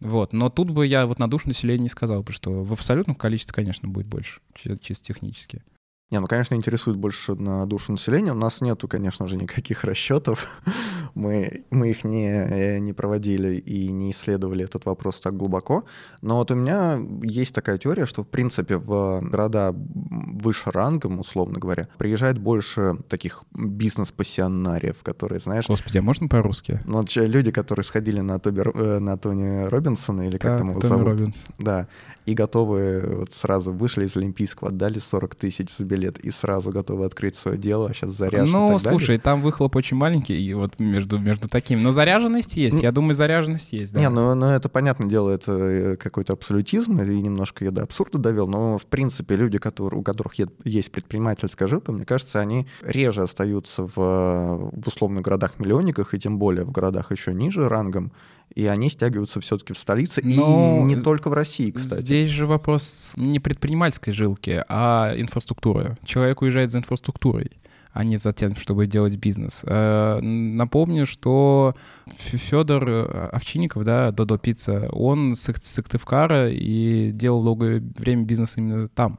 Вот. 0.00 0.32
Но 0.32 0.50
тут 0.50 0.70
бы 0.70 0.86
я 0.86 1.06
вот 1.06 1.18
на 1.18 1.28
душу 1.28 1.48
населения 1.48 1.84
не 1.84 1.88
сказал 1.88 2.22
бы, 2.22 2.32
что 2.32 2.62
в 2.62 2.72
абсолютном 2.72 3.16
количестве, 3.16 3.54
конечно, 3.54 3.88
будет 3.88 4.06
больше, 4.06 4.40
чи- 4.54 4.78
чисто 4.80 5.04
технически. 5.06 5.62
Не, 6.10 6.20
ну, 6.20 6.28
конечно, 6.28 6.54
интересует 6.54 6.96
больше 6.96 7.34
на 7.34 7.66
душу 7.66 7.90
населения. 7.90 8.30
У 8.30 8.36
нас 8.36 8.60
нету, 8.60 8.86
конечно 8.86 9.26
же, 9.26 9.36
никаких 9.36 9.82
расчетов. 9.82 10.62
мы, 11.14 11.64
мы 11.70 11.90
их 11.90 12.04
не, 12.04 12.28
э, 12.28 12.78
не 12.78 12.92
проводили 12.92 13.56
и 13.56 13.90
не 13.90 14.12
исследовали 14.12 14.64
этот 14.64 14.84
вопрос 14.84 15.20
так 15.20 15.36
глубоко. 15.36 15.84
Но 16.22 16.36
вот 16.36 16.52
у 16.52 16.54
меня 16.54 17.00
есть 17.24 17.52
такая 17.52 17.78
теория, 17.78 18.06
что, 18.06 18.22
в 18.22 18.28
принципе, 18.28 18.76
в 18.76 19.20
города 19.22 19.74
выше 19.74 20.70
рангом, 20.70 21.18
условно 21.18 21.58
говоря, 21.58 21.82
приезжает 21.98 22.38
больше 22.38 22.98
таких 23.08 23.42
бизнес-пассионариев, 23.52 25.02
которые, 25.02 25.40
знаешь, 25.40 25.66
Господи, 25.66 25.98
а 25.98 26.02
можно 26.02 26.28
по-русски? 26.28 26.80
ну, 26.84 27.04
люди, 27.16 27.50
которые 27.50 27.82
сходили 27.82 28.20
на, 28.20 28.38
Тоби, 28.38 28.62
э, 28.62 28.98
на 29.00 29.18
Тони 29.18 29.66
Робинсона, 29.66 30.22
или 30.28 30.38
как 30.38 30.52
Да, 30.52 30.58
там 30.58 30.70
его 30.70 30.80
Томми 30.80 30.90
зовут, 30.90 31.06
Робинс. 31.06 31.44
да, 31.58 31.88
и 32.26 32.34
готовы 32.34 33.00
вот 33.20 33.32
сразу 33.32 33.72
вышли 33.72 34.04
из 34.04 34.16
Олимпийского, 34.16 34.70
отдали 34.70 34.98
40 34.98 35.34
тысяч 35.34 35.74
за 35.76 35.84
билет 35.96 36.18
и 36.18 36.30
сразу 36.30 36.70
готовы 36.70 37.04
открыть 37.06 37.36
свое 37.36 37.56
дело, 37.56 37.88
а 37.90 37.94
сейчас 37.94 38.12
заряжен 38.12 38.52
Ну, 38.52 38.68
так 38.68 38.82
далее. 38.82 38.98
слушай, 38.98 39.18
там 39.18 39.42
выхлоп 39.42 39.76
очень 39.76 39.96
маленький, 39.96 40.36
и 40.36 40.54
вот 40.54 40.78
между, 40.78 41.18
между 41.18 41.48
таким. 41.48 41.82
Но 41.82 41.90
заряженность 41.90 42.56
есть. 42.56 42.82
Я 42.82 42.92
думаю, 42.92 43.14
заряженность 43.14 43.72
есть, 43.72 43.92
да. 43.92 44.00
Не, 44.00 44.10
ну, 44.10 44.34
ну 44.34 44.46
это 44.46 44.68
понятное 44.68 45.08
дело, 45.08 45.30
это 45.30 45.52
э, 45.52 45.96
какой-то 45.96 46.34
абсолютизм, 46.34 47.00
и 47.00 47.22
немножко 47.22 47.64
я 47.64 47.70
до 47.70 47.82
абсурда 47.82 48.18
довел, 48.18 48.46
но 48.46 48.78
в 48.78 48.86
принципе 48.86 49.36
люди, 49.36 49.58
которые, 49.58 50.00
у 50.00 50.02
которых 50.02 50.34
есть 50.64 50.92
предпринимательская 50.92 51.68
жилка, 51.68 51.92
мне 51.92 52.04
кажется, 52.04 52.40
они 52.40 52.66
реже 52.82 53.22
остаются 53.22 53.84
в, 53.84 53.94
э, 53.96 54.70
в 54.72 54.88
условных 54.88 55.22
городах-миллионниках, 55.22 56.14
и 56.14 56.18
тем 56.18 56.38
более 56.38 56.64
в 56.64 56.70
городах 56.70 57.10
еще 57.10 57.32
ниже 57.32 57.68
рангом, 57.68 58.12
и 58.54 58.66
они 58.66 58.88
стягиваются 58.88 59.40
все-таки 59.40 59.72
в 59.72 59.78
столице, 59.78 60.22
Но 60.24 60.78
и 60.80 60.84
не 60.84 60.96
только 60.96 61.28
в 61.28 61.34
России, 61.34 61.70
кстати. 61.70 62.00
Здесь 62.00 62.30
же 62.30 62.46
вопрос 62.46 63.12
не 63.16 63.38
предпринимательской 63.40 64.12
жилки, 64.12 64.64
а 64.68 65.12
инфраструктуры. 65.16 65.98
Человек 66.04 66.40
уезжает 66.42 66.70
за 66.70 66.78
инфраструктурой, 66.78 67.50
а 67.92 68.04
не 68.04 68.16
за 68.16 68.32
тем, 68.32 68.54
чтобы 68.56 68.86
делать 68.86 69.16
бизнес. 69.16 69.62
Э, 69.66 70.20
Напомню, 70.20 71.06
что 71.06 71.74
Федор 72.18 72.88
Овчинников, 73.32 73.84
да, 73.84 74.10
Додо 74.12 74.38
Пицца, 74.38 74.88
он 74.90 75.34
с 75.34 75.48
Сык- 75.48 75.62
Сыктывкара 75.62 76.50
и 76.50 77.10
делал 77.12 77.42
долгое 77.42 77.82
время 77.96 78.24
бизнес 78.24 78.56
именно 78.56 78.88
там. 78.88 79.18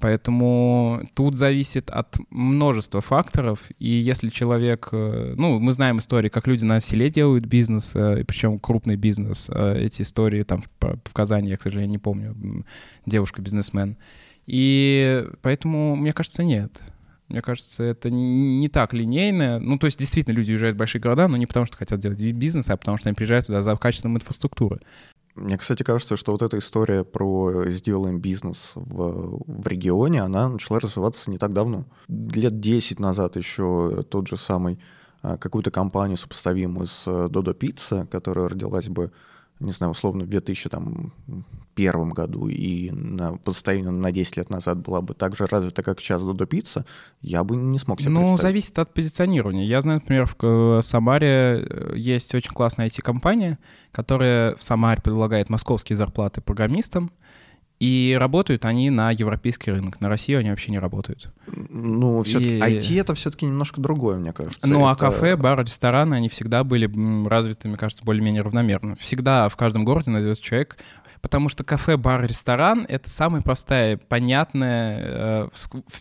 Поэтому 0.00 1.02
тут 1.14 1.36
зависит 1.36 1.88
от 1.88 2.16
множества 2.30 3.00
факторов, 3.00 3.60
и 3.78 3.88
если 3.88 4.28
человек, 4.28 4.88
э, 4.90 5.34
ну, 5.36 5.60
мы 5.60 5.72
знаем 5.72 5.98
истории, 5.98 6.28
как 6.28 6.48
люди 6.48 6.64
на 6.64 6.80
селе 6.80 7.10
делают 7.10 7.46
бизнес, 7.46 7.92
э, 7.94 8.24
причем 8.26 8.58
крупный 8.58 8.96
бизнес, 8.96 9.48
э, 9.48 9.78
эти 9.84 10.02
истории 10.02 10.42
там 10.42 10.64
в 10.80 11.12
Казани, 11.12 11.48
я, 11.48 11.56
к 11.56 11.62
сожалению, 11.62 11.92
не 11.92 11.98
помню, 11.98 12.64
девушка-бизнесмен. 13.06 13.96
И 14.46 15.26
поэтому, 15.42 15.94
мне 15.94 16.12
кажется, 16.12 16.42
нет. 16.42 16.82
Мне 17.28 17.40
кажется, 17.40 17.84
это 17.84 18.10
не, 18.10 18.58
не 18.58 18.68
так 18.68 18.92
линейно. 18.92 19.58
Ну, 19.58 19.78
то 19.78 19.86
есть, 19.86 19.98
действительно, 19.98 20.34
люди 20.34 20.50
уезжают 20.50 20.76
в 20.76 20.78
большие 20.78 21.00
города, 21.00 21.26
но 21.28 21.36
не 21.36 21.46
потому, 21.46 21.66
что 21.66 21.76
хотят 21.76 21.98
делать 22.00 22.20
бизнес, 22.20 22.68
а 22.68 22.76
потому 22.76 22.98
что 22.98 23.08
они 23.08 23.14
приезжают 23.14 23.46
туда 23.46 23.62
за 23.62 23.76
качеством 23.76 24.16
инфраструктуры. 24.16 24.80
Мне, 25.34 25.58
кстати, 25.58 25.82
кажется, 25.82 26.16
что 26.16 26.32
вот 26.32 26.42
эта 26.42 26.58
история 26.58 27.02
про 27.02 27.68
сделаем 27.68 28.20
бизнес 28.20 28.72
в, 28.76 29.42
в 29.46 29.66
регионе, 29.66 30.22
она 30.22 30.48
начала 30.48 30.78
развиваться 30.78 31.30
не 31.30 31.38
так 31.38 31.52
давно. 31.52 31.86
Лет 32.08 32.60
10 32.60 33.00
назад 33.00 33.36
еще 33.36 34.04
тот 34.08 34.28
же 34.28 34.36
самый 34.36 34.78
а, 35.22 35.36
какую-то 35.36 35.70
компанию, 35.70 36.16
сопоставимую 36.18 36.86
с 36.86 37.04
э, 37.06 37.28
Dodo 37.28 37.56
Pizza, 37.56 38.06
которая 38.06 38.46
родилась 38.46 38.88
бы, 38.88 39.10
не 39.58 39.72
знаю, 39.72 39.92
условно, 39.92 40.24
в 40.24 40.28
2001 41.76 42.10
году 42.10 42.48
и 42.48 42.90
на, 42.90 43.36
по 43.36 43.52
состоянию 43.52 43.92
на 43.92 44.12
10 44.12 44.36
лет 44.36 44.50
назад 44.50 44.78
была 44.78 45.00
бы 45.00 45.14
так 45.14 45.34
же 45.36 45.46
развита, 45.46 45.82
как 45.82 46.00
сейчас 46.00 46.22
Dodo 46.22 46.46
Pizza, 46.48 46.84
я 47.20 47.42
бы 47.44 47.56
не 47.56 47.78
смог 47.78 48.00
себе 48.00 48.10
Ну, 48.10 48.20
представить. 48.20 48.42
зависит 48.42 48.78
от 48.78 48.94
позиционирования. 48.94 49.64
Я 49.64 49.80
знаю, 49.80 50.00
например, 50.00 50.26
в 50.26 50.34
К- 50.36 50.80
Самаре 50.82 51.66
э, 51.68 51.94
есть 51.96 52.34
очень 52.34 52.52
классная 52.52 52.86
IT-компания, 52.88 53.58
которая 53.92 54.54
в 54.56 54.62
Самаре 54.62 55.00
предлагает 55.02 55.50
московские 55.50 55.96
зарплаты 55.96 56.40
программистам, 56.40 57.10
и 57.80 58.16
работают 58.18 58.64
они 58.64 58.88
на 58.88 59.10
европейский 59.10 59.72
рынок. 59.72 60.00
На 60.00 60.08
Россию 60.08 60.38
они 60.38 60.50
вообще 60.50 60.70
не 60.70 60.78
работают. 60.78 61.32
Ну, 61.48 62.22
все-таки 62.22 62.56
И- 62.56 62.60
IT 62.60 63.00
это 63.00 63.14
все-таки 63.14 63.46
немножко 63.46 63.80
другое, 63.80 64.16
мне 64.16 64.32
кажется. 64.32 64.66
Ну, 64.66 64.86
а 64.86 64.92
Это- 64.92 65.00
кафе, 65.00 65.36
бар, 65.36 65.60
рестораны, 65.60 66.14
они 66.14 66.28
всегда 66.28 66.62
были 66.62 66.88
развиты, 67.28 67.66
мне 67.68 67.76
кажется, 67.76 68.04
более-менее 68.04 68.42
равномерно. 68.42 68.94
Всегда 68.94 69.48
в 69.48 69.56
каждом 69.56 69.84
городе 69.84 70.12
найдется 70.12 70.42
человек, 70.42 70.78
Потому 71.24 71.48
что 71.48 71.64
кафе, 71.64 71.96
бар, 71.96 72.26
ресторан— 72.26 72.84
это 72.88 73.08
самая 73.08 73.40
простая, 73.40 73.96
понятная, 73.96 75.00
э, 75.00 75.48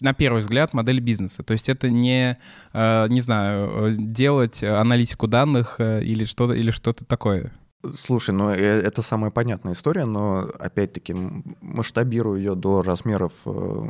на 0.01 0.13
первый 0.13 0.41
взгляд, 0.41 0.73
модель 0.73 0.99
бизнеса. 0.99 1.43
То 1.43 1.53
есть 1.53 1.69
это 1.69 1.89
не, 1.89 2.37
э, 2.73 3.07
не 3.07 3.21
знаю, 3.21 3.93
делать 3.97 4.61
аналитику 4.61 5.27
данных 5.27 5.79
или 5.79 6.25
что-то 6.25 6.55
или 6.55 6.71
что-то 6.71 7.05
такое. 7.05 7.53
Слушай, 7.91 8.31
ну 8.31 8.49
э, 8.49 8.55
это 8.55 9.01
самая 9.01 9.29
понятная 9.29 9.73
история, 9.73 10.05
но 10.05 10.49
опять-таки 10.57 11.13
масштабирую 11.61 12.37
ее 12.37 12.55
до 12.55 12.81
размеров, 12.81 13.33
э, 13.45 13.89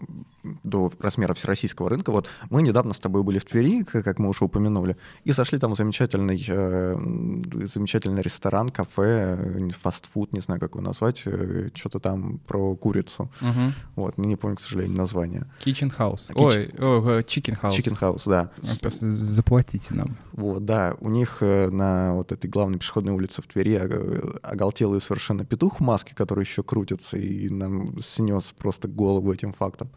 до 0.63 0.91
размеров 0.99 1.37
всероссийского 1.37 1.89
рынка. 1.89 2.11
Вот 2.11 2.27
мы 2.49 2.63
недавно 2.63 2.95
с 2.95 2.99
тобой 2.99 3.21
были 3.21 3.37
в 3.37 3.45
Твери, 3.45 3.83
как 3.83 4.17
мы 4.17 4.29
уже 4.29 4.45
упомянули, 4.45 4.97
и 5.25 5.31
зашли 5.31 5.59
там 5.59 5.75
замечательный, 5.75 6.43
э, 6.47 6.97
замечательный 7.71 8.23
ресторан, 8.23 8.69
кафе, 8.69 9.69
фастфуд, 9.79 10.33
не 10.33 10.39
знаю, 10.39 10.59
как 10.59 10.71
его 10.71 10.81
назвать, 10.81 11.19
что-то 11.75 11.99
там 11.99 12.39
про 12.47 12.75
курицу. 12.75 13.29
Угу. 13.41 13.73
Вот, 13.95 14.17
не 14.17 14.35
помню, 14.37 14.57
к 14.57 14.61
сожалению, 14.61 14.97
название. 14.97 15.45
Kitchen 15.63 15.95
House. 15.95 16.31
Kitchen... 16.31 16.35
Ой, 16.35 16.73
ой, 16.79 17.21
Chicken 17.21 17.61
House. 17.61 17.77
Chicken 17.77 17.99
House, 17.99 18.23
да. 18.25 18.49
Заплатите 18.89 19.93
нам. 19.93 20.17
Вот, 20.31 20.65
да, 20.65 20.95
у 20.99 21.09
них 21.09 21.41
на 21.41 22.15
вот 22.15 22.31
этой 22.31 22.49
главной 22.49 22.79
пешеходной 22.79 23.13
улице 23.13 23.43
в 23.43 23.45
Твери 23.45 23.82
оголтелый 24.41 25.01
совершенно 25.01 25.45
петух 25.45 25.79
в 25.79 25.83
маске, 25.83 26.15
который 26.15 26.43
еще 26.43 26.63
крутится 26.63 27.17
и 27.17 27.49
нам 27.49 27.85
снес 28.01 28.53
просто 28.57 28.87
голову 28.87 29.31
этим 29.31 29.53
фактом. 29.53 29.89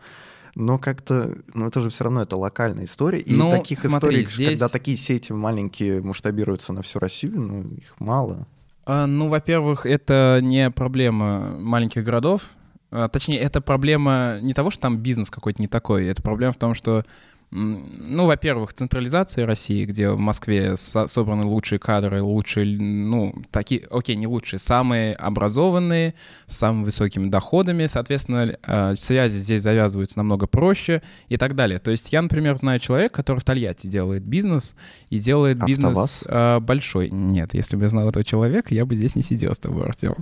Но 0.54 0.78
как-то, 0.78 1.36
ну 1.52 1.66
это 1.66 1.82
же 1.82 1.90
все 1.90 2.04
равно 2.04 2.22
это 2.22 2.36
локальная 2.36 2.84
история. 2.84 3.20
И 3.20 3.34
ну, 3.34 3.50
таких 3.50 3.78
смотри, 3.78 4.22
историй, 4.22 4.24
здесь... 4.24 4.48
когда 4.48 4.68
такие 4.68 4.96
сети 4.96 5.32
маленькие 5.32 6.00
масштабируются 6.00 6.72
на 6.72 6.80
всю 6.80 6.98
Россию, 6.98 7.40
ну 7.40 7.62
их 7.62 7.94
мало. 7.98 8.46
А, 8.86 9.06
ну, 9.06 9.28
во-первых, 9.28 9.84
это 9.84 10.38
не 10.42 10.70
проблема 10.70 11.58
маленьких 11.58 12.04
городов. 12.04 12.42
А, 12.90 13.08
точнее, 13.08 13.38
это 13.38 13.60
проблема 13.60 14.38
не 14.40 14.54
того, 14.54 14.70
что 14.70 14.80
там 14.82 14.98
бизнес 14.98 15.28
какой-то 15.28 15.60
не 15.60 15.68
такой. 15.68 16.06
Это 16.06 16.22
проблема 16.22 16.52
в 16.52 16.56
том, 16.56 16.74
что 16.74 17.04
ну, 17.50 18.26
во-первых, 18.26 18.72
централизация 18.72 19.46
России, 19.46 19.84
где 19.84 20.10
в 20.10 20.18
Москве 20.18 20.76
собраны 20.76 21.46
лучшие 21.46 21.78
кадры, 21.78 22.20
лучшие, 22.20 22.66
ну, 22.76 23.34
такие, 23.52 23.86
окей, 23.90 24.16
не 24.16 24.26
лучшие, 24.26 24.58
самые 24.58 25.14
образованные, 25.14 26.14
с 26.46 26.56
самыми 26.56 26.84
высокими 26.86 27.28
доходами, 27.28 27.86
соответственно, 27.86 28.56
э, 28.66 28.94
связи 28.96 29.38
здесь 29.38 29.62
завязываются 29.62 30.18
намного 30.18 30.48
проще 30.48 31.02
и 31.28 31.36
так 31.36 31.54
далее. 31.54 31.78
То 31.78 31.92
есть 31.92 32.12
я, 32.12 32.20
например, 32.20 32.56
знаю 32.56 32.80
человека, 32.80 33.14
который 33.14 33.38
в 33.38 33.44
Тольятти 33.44 33.86
делает 33.86 34.24
бизнес 34.24 34.74
и 35.10 35.20
делает 35.20 35.64
бизнес 35.64 36.24
э, 36.26 36.58
большой. 36.58 37.10
Нет, 37.10 37.54
если 37.54 37.76
бы 37.76 37.82
я 37.82 37.88
знал 37.88 38.08
этого 38.08 38.24
человека, 38.24 38.74
я 38.74 38.84
бы 38.84 38.96
здесь 38.96 39.14
не 39.14 39.22
сидел 39.22 39.54
с 39.54 39.58
тобой, 39.58 39.84
Артем. 39.84 40.16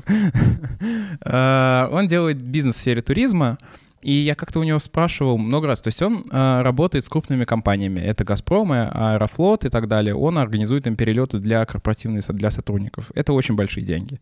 Э, 1.24 1.88
он 1.90 2.06
делает 2.06 2.42
бизнес 2.42 2.76
в 2.76 2.78
сфере 2.78 3.00
туризма, 3.00 3.58
и 4.04 4.12
я 4.12 4.34
как-то 4.34 4.60
у 4.60 4.64
него 4.64 4.78
спрашивал 4.78 5.38
много 5.38 5.66
раз, 5.66 5.80
то 5.80 5.88
есть 5.88 6.02
он 6.02 6.26
э, 6.30 6.62
работает 6.62 7.04
с 7.04 7.08
крупными 7.08 7.44
компаниями, 7.44 8.00
это 8.00 8.22
«Газпром», 8.22 8.70
«Аэрофлот» 8.72 9.64
и 9.64 9.70
так 9.70 9.88
далее. 9.88 10.14
Он 10.14 10.36
организует 10.36 10.86
им 10.86 10.94
перелеты 10.94 11.38
для 11.38 11.64
корпоративных, 11.64 12.24
для 12.28 12.50
сотрудников. 12.50 13.10
Это 13.14 13.32
очень 13.32 13.56
большие 13.56 13.84
деньги. 13.84 14.20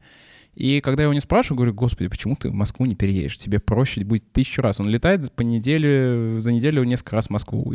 И 0.54 0.80
когда 0.80 1.02
я 1.02 1.04
его 1.04 1.14
не 1.14 1.20
спрашиваю, 1.20 1.56
говорю, 1.56 1.74
господи, 1.74 2.08
почему 2.08 2.36
ты 2.36 2.50
в 2.50 2.54
Москву 2.54 2.84
не 2.86 2.94
переедешь? 2.94 3.38
Тебе 3.38 3.58
проще 3.58 4.04
будет 4.04 4.30
тысячу 4.32 4.60
раз. 4.60 4.80
Он 4.80 4.88
летает 4.88 5.32
по 5.32 5.42
неделе, 5.42 6.40
за 6.40 6.52
неделю 6.52 6.84
несколько 6.84 7.16
раз 7.16 7.28
в 7.28 7.30
Москву. 7.30 7.74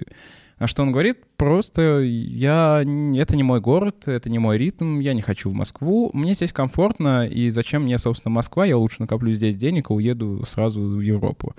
А 0.60 0.68
что 0.68 0.84
он 0.84 0.92
говорит? 0.92 1.18
Просто 1.38 2.00
я, 2.02 2.84
это 3.16 3.36
не 3.36 3.44
мой 3.44 3.62
город, 3.62 4.08
это 4.08 4.30
не 4.30 4.40
мой 4.40 4.58
ритм, 4.58 5.00
я 5.00 5.14
не 5.14 5.22
хочу 5.22 5.50
в 5.50 5.54
Москву. 5.54 6.12
Мне 6.14 6.36
здесь 6.36 6.54
комфортно, 6.54 7.28
и 7.28 7.50
зачем 7.50 7.84
мне, 7.84 7.98
собственно, 7.98 8.34
Москва? 8.34 8.66
Я 8.66 8.78
лучше 8.78 8.98
накоплю 9.00 9.34
здесь 9.34 9.58
денег 9.58 9.90
и 9.90 9.94
уеду 9.94 10.44
сразу 10.46 10.82
в 10.82 11.02
Европу. 11.02 11.56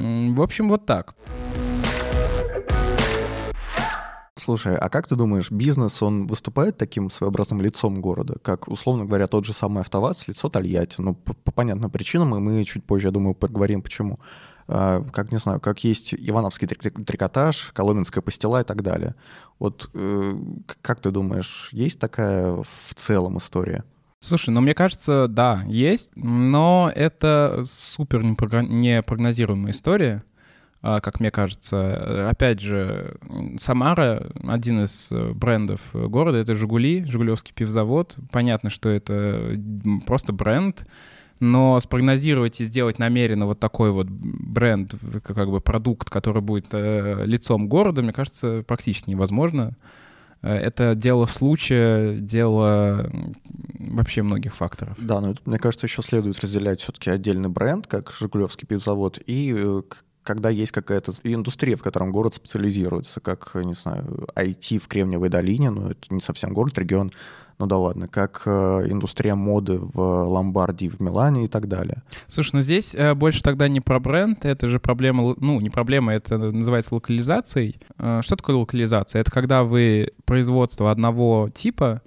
В 0.00 0.40
общем, 0.40 0.68
вот 0.68 0.86
так. 0.86 1.14
Слушай, 4.38 4.76
а 4.76 4.88
как 4.88 5.08
ты 5.08 5.16
думаешь, 5.16 5.50
бизнес, 5.50 6.02
он 6.02 6.26
выступает 6.26 6.76
таким 6.76 7.10
своеобразным 7.10 7.60
лицом 7.60 8.00
города, 8.00 8.36
как, 8.42 8.68
условно 8.68 9.04
говоря, 9.04 9.26
тот 9.26 9.44
же 9.44 9.52
самый 9.52 9.80
АвтоВАЗ, 9.80 10.28
лицо 10.28 10.48
Тольятти? 10.48 11.00
Ну, 11.00 11.14
по, 11.14 11.34
по 11.34 11.50
понятным 11.50 11.90
причинам, 11.90 12.36
и 12.36 12.38
мы 12.38 12.62
чуть 12.64 12.84
позже, 12.84 13.08
я 13.08 13.12
думаю, 13.12 13.34
поговорим, 13.34 13.82
почему. 13.82 14.20
А, 14.68 15.02
как, 15.12 15.32
не 15.32 15.38
знаю, 15.38 15.58
как 15.58 15.82
есть 15.84 16.14
Ивановский 16.14 16.68
трикотаж, 16.68 17.72
Коломенская 17.72 18.22
пастила 18.22 18.60
и 18.60 18.64
так 18.64 18.82
далее. 18.82 19.14
Вот 19.58 19.90
э, 19.94 20.34
как 20.82 21.00
ты 21.00 21.10
думаешь, 21.10 21.70
есть 21.72 21.98
такая 21.98 22.52
в 22.62 22.94
целом 22.94 23.38
история? 23.38 23.84
Слушай, 24.26 24.50
ну 24.50 24.60
мне 24.60 24.74
кажется, 24.74 25.28
да, 25.28 25.62
есть, 25.68 26.10
но 26.16 26.90
это 26.92 27.62
супер 27.64 28.26
непрогнозируемая 28.26 29.70
история, 29.70 30.24
а, 30.82 31.00
как 31.00 31.20
мне 31.20 31.30
кажется. 31.30 32.28
Опять 32.28 32.58
же, 32.58 33.18
Самара, 33.56 34.26
один 34.42 34.82
из 34.82 35.12
брендов 35.12 35.80
города, 35.92 36.38
это 36.38 36.56
«Жигули», 36.56 37.04
«Жигулевский 37.04 37.54
пивзавод». 37.54 38.16
Понятно, 38.32 38.68
что 38.68 38.88
это 38.88 39.60
просто 40.06 40.32
бренд, 40.32 40.88
но 41.38 41.78
спрогнозировать 41.78 42.60
и 42.60 42.64
сделать 42.64 42.98
намеренно 42.98 43.46
вот 43.46 43.60
такой 43.60 43.92
вот 43.92 44.08
бренд, 44.08 44.92
как 45.22 45.48
бы 45.48 45.60
продукт, 45.60 46.10
который 46.10 46.42
будет 46.42 46.66
э, 46.72 47.22
лицом 47.26 47.68
города, 47.68 48.02
мне 48.02 48.12
кажется, 48.12 48.64
практически 48.66 49.08
невозможно. 49.08 49.76
Э, 50.42 50.54
это 50.54 50.94
дело 50.94 51.26
случая, 51.26 52.16
дело 52.18 53.10
вообще 53.78 54.22
многих 54.22 54.54
факторов. 54.54 54.96
Да, 54.98 55.20
но 55.20 55.34
мне 55.44 55.58
кажется, 55.58 55.86
еще 55.86 56.02
следует 56.02 56.38
разделять 56.40 56.80
все-таки 56.80 57.10
отдельный 57.10 57.48
бренд, 57.48 57.86
как 57.86 58.12
Жигулевский 58.12 58.66
пивзавод, 58.66 59.20
и 59.26 59.54
э, 59.56 59.82
когда 60.22 60.50
есть 60.50 60.72
какая-то 60.72 61.12
индустрия, 61.22 61.76
в 61.76 61.82
котором 61.82 62.10
город 62.10 62.34
специализируется, 62.34 63.20
как, 63.20 63.54
не 63.54 63.74
знаю, 63.74 64.26
IT 64.34 64.78
в 64.80 64.88
Кремниевой 64.88 65.28
долине, 65.28 65.70
но 65.70 65.92
это 65.92 66.00
не 66.10 66.20
совсем 66.20 66.52
город, 66.52 66.76
регион, 66.78 67.12
ну 67.58 67.66
да 67.66 67.78
ладно, 67.78 68.06
как 68.06 68.42
э, 68.44 68.50
индустрия 68.88 69.34
моды 69.34 69.78
в 69.78 69.98
Ломбардии, 69.98 70.88
в 70.88 71.00
Милане 71.00 71.44
и 71.44 71.46
так 71.46 71.68
далее. 71.68 72.02
Слушай, 72.26 72.56
ну 72.56 72.60
здесь 72.60 72.94
э, 72.94 73.14
больше 73.14 73.42
тогда 73.42 73.68
не 73.68 73.80
про 73.80 73.98
бренд, 73.98 74.44
это 74.44 74.68
же 74.68 74.78
проблема, 74.78 75.34
ну 75.38 75.60
не 75.60 75.70
проблема, 75.70 76.12
это 76.12 76.36
называется 76.36 76.94
локализацией. 76.94 77.80
Э, 77.98 78.20
что 78.22 78.36
такое 78.36 78.56
локализация? 78.56 79.20
Это 79.20 79.30
когда 79.30 79.64
вы 79.64 80.12
производство 80.26 80.90
одного 80.90 81.48
типа 81.52 82.02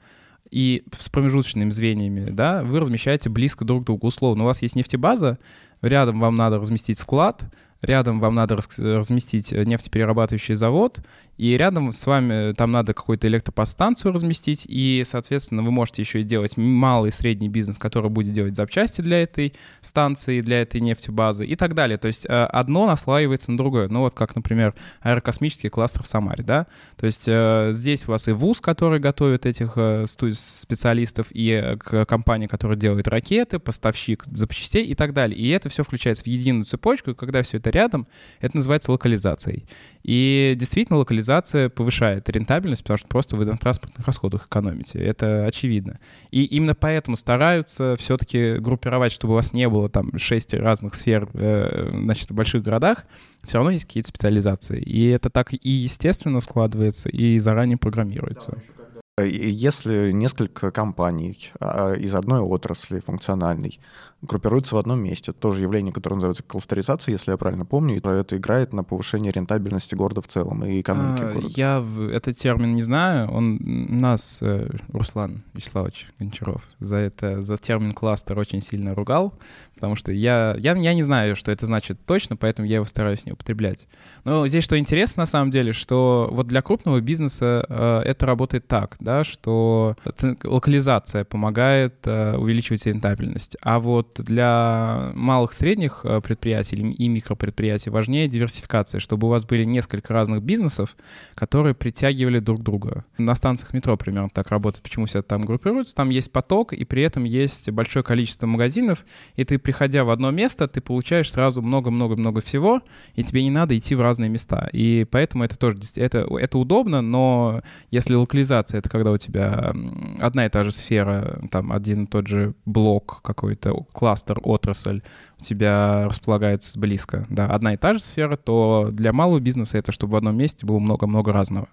и 0.51 0.83
с 0.99 1.09
промежуточными 1.09 1.71
звеньями, 1.71 2.29
да, 2.29 2.63
вы 2.63 2.79
размещаете 2.79 3.29
близко 3.29 3.65
друг 3.65 3.83
к 3.83 3.85
другу. 3.85 4.07
Условно, 4.07 4.43
у 4.43 4.47
вас 4.47 4.61
есть 4.61 4.75
нефтебаза, 4.75 5.39
рядом 5.81 6.19
вам 6.19 6.35
надо 6.35 6.59
разместить 6.59 6.99
склад, 6.99 7.43
рядом 7.81 8.19
вам 8.19 8.35
надо 8.35 8.57
разместить 8.77 9.51
нефтеперерабатывающий 9.51 10.55
завод, 10.55 10.99
и 11.37 11.55
рядом 11.55 11.93
с 11.93 12.05
вами 12.05 12.53
там 12.53 12.71
надо 12.71 12.93
какую-то 12.93 13.27
электроподстанцию 13.27 14.11
разместить, 14.11 14.65
и, 14.67 15.03
соответственно, 15.05 15.63
вы 15.63 15.71
можете 15.71 16.01
еще 16.01 16.19
и 16.19 16.23
делать 16.23 16.57
малый 16.57 17.09
и 17.09 17.11
средний 17.11 17.47
бизнес, 17.47 17.77
который 17.77 18.09
будет 18.09 18.33
делать 18.33 18.57
запчасти 18.57 19.01
для 19.01 19.23
этой 19.23 19.53
станции, 19.81 20.41
для 20.41 20.61
этой 20.61 20.81
нефтебазы 20.81 21.45
и 21.45 21.55
так 21.55 21.75
далее. 21.75 21.97
То 21.97 22.07
есть 22.07 22.25
э, 22.25 22.29
одно 22.29 22.87
наслаивается 22.87 23.51
на 23.51 23.57
другое. 23.57 23.87
Ну 23.87 24.01
вот 24.01 24.13
как, 24.15 24.35
например, 24.35 24.73
аэрокосмический 25.01 25.69
кластер 25.69 26.03
в 26.03 26.07
Самаре, 26.07 26.43
да? 26.43 26.67
То 26.97 27.05
есть 27.05 27.23
э, 27.27 27.69
здесь 27.71 28.07
у 28.07 28.11
вас 28.11 28.27
и 28.27 28.33
ВУЗ, 28.33 28.59
который 28.59 28.99
готовит 28.99 29.45
этих 29.45 29.73
э, 29.77 30.05
специалистов, 30.07 31.27
и 31.31 31.77
компания, 32.07 32.47
которая 32.47 32.77
делает 32.77 33.07
ракеты, 33.07 33.59
поставщик 33.59 34.25
запчастей 34.25 34.83
и 34.85 34.95
так 34.95 35.13
далее. 35.13 35.39
И 35.39 35.47
это 35.49 35.69
все 35.69 35.83
включается 35.83 36.25
в 36.25 36.27
единую 36.27 36.65
цепочку, 36.65 37.11
и 37.11 37.15
когда 37.15 37.43
все 37.43 37.57
это 37.57 37.68
рядом, 37.69 38.07
это 38.39 38.57
называется 38.57 38.91
локализацией. 38.91 39.65
И 40.03 40.55
действительно 40.57 40.97
локализация 40.99 41.69
повышает 41.69 42.29
рентабельность, 42.29 42.83
потому 42.83 42.97
что 42.97 43.07
просто 43.07 43.35
вы 43.35 43.45
на 43.45 43.57
транспортных 43.57 44.05
расходах 44.07 44.47
экономите. 44.47 44.99
Это 44.99 45.45
очевидно. 45.45 45.99
И 46.31 46.43
именно 46.45 46.75
поэтому 46.75 47.17
стараются 47.17 47.95
все-таки 47.97 48.55
группировать, 48.57 49.11
чтобы 49.11 49.33
у 49.33 49.35
вас 49.35 49.53
не 49.53 49.67
было 49.69 49.89
там 49.89 50.17
шесть 50.17 50.53
разных 50.53 50.95
сфер 50.95 51.29
э, 51.33 51.91
значит, 51.93 52.29
в 52.29 52.33
больших 52.33 52.63
городах, 52.63 53.05
все 53.45 53.57
равно 53.57 53.71
есть 53.71 53.85
какие-то 53.85 54.09
специализации. 54.09 54.81
И 54.81 55.07
это 55.07 55.29
так 55.29 55.53
и 55.53 55.69
естественно 55.69 56.39
складывается, 56.39 57.09
и 57.09 57.39
заранее 57.39 57.77
программируется. 57.77 58.57
Да, 58.77 58.78
если 59.21 60.11
несколько 60.11 60.71
компаний 60.71 61.51
а, 61.59 61.93
из 61.93 62.13
одной 62.15 62.39
отрасли 62.41 62.99
функциональной 62.99 63.79
группируются 64.21 64.75
в 64.75 64.77
одном 64.77 64.99
месте, 64.99 65.31
тоже 65.31 65.61
явление, 65.61 65.93
которое 65.93 66.15
называется 66.15 66.43
кластеризация, 66.43 67.13
если 67.13 67.31
я 67.31 67.37
правильно 67.37 67.65
помню, 67.65 67.95
и 67.95 67.99
это 67.99 68.37
играет 68.37 68.73
на 68.73 68.83
повышение 68.83 69.31
рентабельности 69.31 69.95
города 69.95 70.21
в 70.21 70.27
целом 70.27 70.65
и 70.65 70.81
экономики 70.81 71.23
а, 71.23 71.31
города. 71.31 71.53
Я 71.55 71.85
этот 72.11 72.37
термин 72.37 72.73
не 72.73 72.81
знаю, 72.81 73.31
он 73.31 73.59
нас, 73.61 74.39
э, 74.41 74.69
Руслан 74.89 75.43
Вячеславович 75.53 76.07
Гончаров, 76.19 76.63
за 76.79 76.97
это, 76.97 77.43
за 77.43 77.57
термин 77.57 77.91
кластер 77.91 78.37
очень 78.37 78.61
сильно 78.61 78.93
ругал, 78.93 79.33
потому 79.75 79.95
что 79.95 80.11
я, 80.11 80.55
я, 80.59 80.75
я 80.75 80.93
не 80.93 81.03
знаю, 81.03 81.37
что 81.37 81.51
это 81.51 81.65
значит 81.65 82.05
точно, 82.05 82.35
поэтому 82.35 82.67
я 82.67 82.75
его 82.75 82.85
стараюсь 82.85 83.25
не 83.25 83.31
употреблять. 83.31 83.87
Но 84.25 84.45
здесь 84.47 84.65
что 84.65 84.77
интересно 84.77 85.21
на 85.21 85.27
самом 85.27 85.51
деле, 85.51 85.71
что 85.71 86.27
вот 86.31 86.47
для 86.47 86.61
крупного 86.61 86.99
бизнеса 86.99 87.65
э, 87.69 88.01
это 88.05 88.25
работает 88.25 88.67
так, 88.67 88.97
да, 88.99 89.08
что 89.23 89.95
локализация 90.43 91.23
помогает 91.23 91.95
э, 92.05 92.35
увеличивать 92.35 92.85
рентабельность. 92.85 93.57
А 93.61 93.79
вот 93.79 94.19
для 94.19 95.11
малых 95.15 95.53
средних 95.53 96.01
э, 96.03 96.21
предприятий 96.21 96.75
и 96.75 97.07
микропредприятий 97.07 97.91
важнее 97.91 98.27
диверсификация, 98.27 98.99
чтобы 98.99 99.27
у 99.27 99.29
вас 99.29 99.45
были 99.45 99.63
несколько 99.63 100.13
разных 100.13 100.43
бизнесов, 100.43 100.95
которые 101.35 101.75
притягивали 101.75 102.39
друг 102.39 102.61
друга. 102.63 103.05
На 103.17 103.35
станциях 103.35 103.73
метро 103.73 103.97
примерно 103.97 104.29
так 104.29 104.49
работает, 104.49 104.83
почему 104.83 105.05
все 105.05 105.21
там 105.21 105.41
группируются. 105.41 105.95
Там 105.95 106.09
есть 106.09 106.31
поток, 106.31 106.73
и 106.73 106.85
при 106.85 107.03
этом 107.03 107.23
есть 107.23 107.69
большое 107.69 108.03
количество 108.03 108.47
магазинов, 108.47 109.05
и 109.35 109.43
ты, 109.43 109.57
приходя 109.57 110.03
в 110.03 110.09
одно 110.09 110.31
место, 110.31 110.67
ты 110.67 110.81
получаешь 110.81 111.31
сразу 111.31 111.61
много-много-много 111.61 112.41
всего, 112.41 112.81
и 113.15 113.23
тебе 113.23 113.43
не 113.43 113.51
надо 113.51 113.77
идти 113.77 113.95
в 113.95 114.01
разные 114.01 114.29
места. 114.29 114.69
И 114.73 115.05
поэтому 115.09 115.43
это 115.43 115.57
тоже 115.57 115.77
это, 115.95 116.27
это 116.39 116.57
удобно, 116.57 117.01
но 117.01 117.61
если 117.91 118.15
локализация— 118.15 118.77
это 118.79 118.89
когда 118.99 119.11
у 119.11 119.17
тебя 119.17 119.71
одна 120.19 120.45
и 120.45 120.49
та 120.49 120.65
же 120.65 120.73
сфера, 120.73 121.41
там 121.51 121.71
один 121.71 122.03
и 122.03 122.07
тот 122.07 122.27
же 122.27 122.53
блок 122.65 123.21
какой-то, 123.23 123.85
кластер, 123.93 124.41
отрасль, 124.43 125.01
у 125.39 125.41
тебя 125.41 126.05
располагается 126.05 126.77
близко, 126.77 127.25
да, 127.29 127.47
одна 127.47 127.75
и 127.75 127.77
та 127.77 127.93
же 127.93 128.01
сфера, 128.01 128.35
то 128.35 128.89
для 128.91 129.13
малого 129.13 129.39
бизнеса 129.39 129.77
это 129.77 129.93
чтобы 129.93 130.13
в 130.13 130.15
одном 130.17 130.35
месте 130.35 130.65
было 130.65 130.79
много-много 130.79 131.31
разного. 131.31 131.69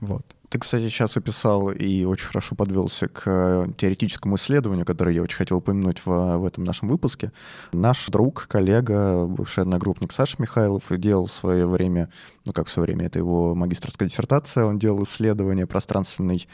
Вот. 0.00 0.35
Ты, 0.48 0.60
кстати, 0.60 0.84
сейчас 0.84 1.16
описал 1.16 1.70
и 1.70 2.04
очень 2.04 2.26
хорошо 2.26 2.54
подвелся 2.54 3.08
к 3.08 3.22
э, 3.26 3.66
теоретическому 3.76 4.36
исследованию, 4.36 4.86
которое 4.86 5.14
я 5.14 5.22
очень 5.22 5.36
хотел 5.36 5.56
упомянуть 5.56 6.00
в, 6.04 6.38
в 6.38 6.44
этом 6.44 6.62
нашем 6.62 6.88
выпуске. 6.88 7.32
Наш 7.72 8.06
друг, 8.06 8.46
коллега, 8.48 9.26
бывший 9.26 9.64
одногруппник 9.64 10.12
Саша 10.12 10.36
Михайлов 10.38 10.84
делал 10.90 11.26
в 11.26 11.32
свое 11.32 11.66
время, 11.66 12.10
ну 12.44 12.52
как 12.52 12.68
в 12.68 12.70
свое 12.70 12.86
время, 12.86 13.06
это 13.06 13.18
его 13.18 13.56
магистрская 13.56 14.08
диссертация, 14.08 14.64
он 14.64 14.78
делал 14.78 15.02
исследование 15.02 15.66
пространственной, 15.66 16.46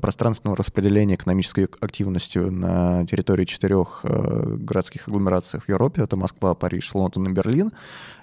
пространственного 0.00 0.56
распределения 0.56 1.14
экономической 1.14 1.64
активностью 1.80 2.52
на 2.52 3.06
территории 3.06 3.46
четырех 3.46 4.00
э, 4.02 4.56
городских 4.58 5.08
агломераций 5.08 5.60
в 5.60 5.68
Европе, 5.68 6.02
это 6.02 6.16
Москва, 6.16 6.54
Париж, 6.54 6.94
Лондон 6.94 7.28
и 7.28 7.32
Берлин. 7.32 7.72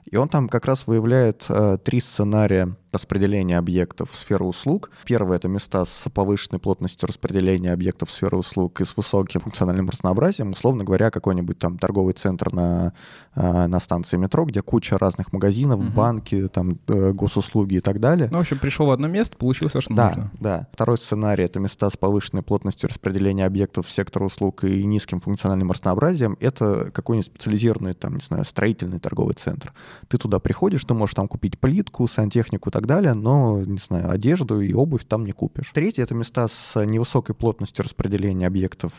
И 0.06 0.18
он 0.18 0.30
там 0.30 0.48
как 0.48 0.66
раз 0.66 0.86
выявляет 0.86 1.46
э, 1.50 1.80
три 1.84 2.00
сценария 2.00 2.76
распределения 2.92 3.58
объектов 3.58 4.12
в 4.12 4.16
сферу 4.16 4.48
услуг. 4.48 4.75
Первое— 5.06 5.38
это 5.38 5.48
места 5.48 5.86
с 5.86 6.10
повышенной 6.14 6.60
плотностью 6.60 7.08
распределения 7.08 7.72
объектов 7.72 8.10
в 8.10 8.12
сферу 8.12 8.40
услуг 8.40 8.82
и 8.82 8.86
с 8.86 8.96
высоким 8.98 9.42
функциональным 9.42 9.90
разнообразием. 9.90 10.52
Условно 10.52 10.84
говоря, 10.84 11.12
какой-нибудь 11.12 11.58
там 11.58 11.78
торговый 11.78 12.14
центр 12.14 12.54
на, 12.54 12.94
э, 13.36 13.68
на 13.68 13.80
станции 13.80 14.18
метро, 14.18 14.46
где 14.46 14.62
куча 14.62 14.98
разных 14.98 15.34
магазинов, 15.34 15.80
угу. 15.80 15.90
банки, 15.92 16.48
там 16.48 16.80
э, 16.88 17.12
госуслуги 17.12 17.76
и 17.76 17.80
так 17.80 18.00
далее. 18.00 18.30
Ну, 18.32 18.38
в 18.38 18.42
общем, 18.42 18.60
пришел 18.60 18.88
в 18.88 18.92
одно 18.92 19.08
место, 19.08 19.38
получил 19.38 19.70
все, 19.70 19.82
что 19.82 19.94
да, 19.94 20.08
нужно. 20.10 20.32
Да, 20.40 20.68
Второй 20.74 20.98
сценарий— 20.98 21.44
это 21.46 21.60
места 21.60 21.90
с 21.90 21.98
повышенной 21.98 22.44
плотностью 22.44 22.90
распределения 22.90 23.46
объектов 23.46 23.88
в 23.88 23.92
сектор 23.92 24.24
услуг 24.24 24.64
и 24.64 24.84
низким 24.84 25.20
функциональным 25.20 25.72
разнообразием. 25.72 26.38
Это 26.40 26.92
какой-нибудь 26.92 27.28
специализированный, 27.28 27.94
там, 27.94 28.16
не 28.16 28.22
знаю, 28.22 28.44
строительный 28.46 29.00
торговый 29.00 29.36
центр. 29.36 29.74
Ты 30.08 30.18
туда 30.18 30.40
приходишь, 30.40 30.84
ты 30.84 30.94
можешь 30.94 31.16
там 31.16 31.28
купить 31.28 31.60
плитку, 31.60 32.08
сантехнику 32.08 32.70
и 32.70 32.72
так 32.72 32.86
далее, 32.86 33.14
но, 33.14 33.62
не 33.62 33.78
знаю, 33.78 34.10
одежду 34.12 34.60
и 34.66 34.74
обувь 34.74 35.06
там 35.06 35.26
не 35.26 35.32
купишь. 35.32 35.72
Третье— 35.74 36.04
это 36.04 36.14
места 36.16 36.48
с 36.48 36.84
невысокой 36.86 37.36
плотностью 37.36 37.84
распределения 37.84 38.48
объектов 38.48 38.94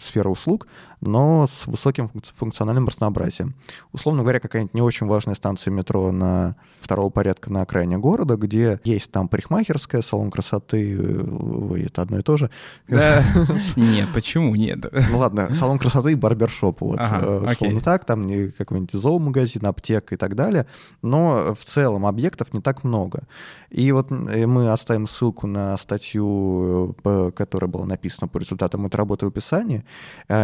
э, 0.00 0.02
сфера 0.02 0.28
услуг, 0.28 0.66
но 1.00 1.46
с 1.46 1.66
высоким 1.66 2.10
функциональным 2.36 2.86
разнообразием. 2.86 3.54
Условно 3.92 4.22
говоря, 4.22 4.40
какая-нибудь 4.40 4.74
не 4.74 4.82
очень 4.82 5.06
важная 5.06 5.34
станция 5.34 5.72
метро 5.72 6.12
на 6.12 6.56
второго 6.80 7.10
порядка 7.10 7.50
на 7.52 7.62
окраине 7.62 7.98
города, 7.98 8.36
где 8.36 8.78
есть 8.84 9.10
там 9.10 9.28
парикмахерская, 9.28 10.02
салон 10.02 10.30
красоты, 10.30 10.96
вы 10.98 11.82
это 11.84 12.02
одно 12.02 12.18
и 12.18 12.22
то 12.22 12.36
же. 12.36 12.50
Нет, 12.88 14.08
почему 14.14 14.54
нет? 14.54 14.84
Ну 15.10 15.18
ладно, 15.18 15.52
салон 15.54 15.78
красоты 15.78 16.12
и 16.12 16.14
барбершоп, 16.14 16.80
вот, 16.80 17.00
э, 17.00 17.46
условно 17.50 17.80
так, 17.80 18.04
там 18.04 18.22
какой-нибудь 18.52 18.92
зоомагазин, 18.92 19.66
аптека 19.66 20.14
и 20.14 20.18
так 20.18 20.34
далее, 20.34 20.66
но 21.02 21.54
в 21.54 21.64
целом 21.64 22.06
объектов 22.06 22.52
не 22.52 22.60
так 22.60 22.84
много. 22.84 23.22
И 23.70 23.92
вот 23.92 24.10
мы 24.10 24.70
оставим 24.70 25.06
ссылку 25.06 25.46
на 25.46 25.76
статью, 25.76 26.96
э, 27.04 27.30
которая 27.34 27.70
была 27.70 27.86
написана 27.86 28.28
по 28.28 28.38
результатам 28.38 28.86
этой 28.86 28.96
работы 28.96 29.26
в 29.26 29.28
описании, 29.28 29.80
Э, 29.80 29.89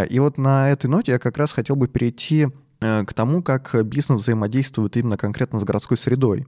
и 0.09 0.19
вот 0.19 0.39
на 0.39 0.71
этой 0.71 0.87
ноте 0.87 1.13
я 1.13 1.19
как 1.19 1.37
раз 1.39 1.53
хотел 1.53 1.77
бы 1.77 1.89
перейти 1.89 2.49
э, 2.81 3.05
к 3.05 3.15
тому, 3.15 3.43
как 3.43 3.85
бизнес 3.85 4.23
взаимодействует 4.23 4.97
именно 4.97 5.17
конкретно 5.17 5.59
с 5.59 5.65
городской 5.65 5.97
средой. 5.97 6.47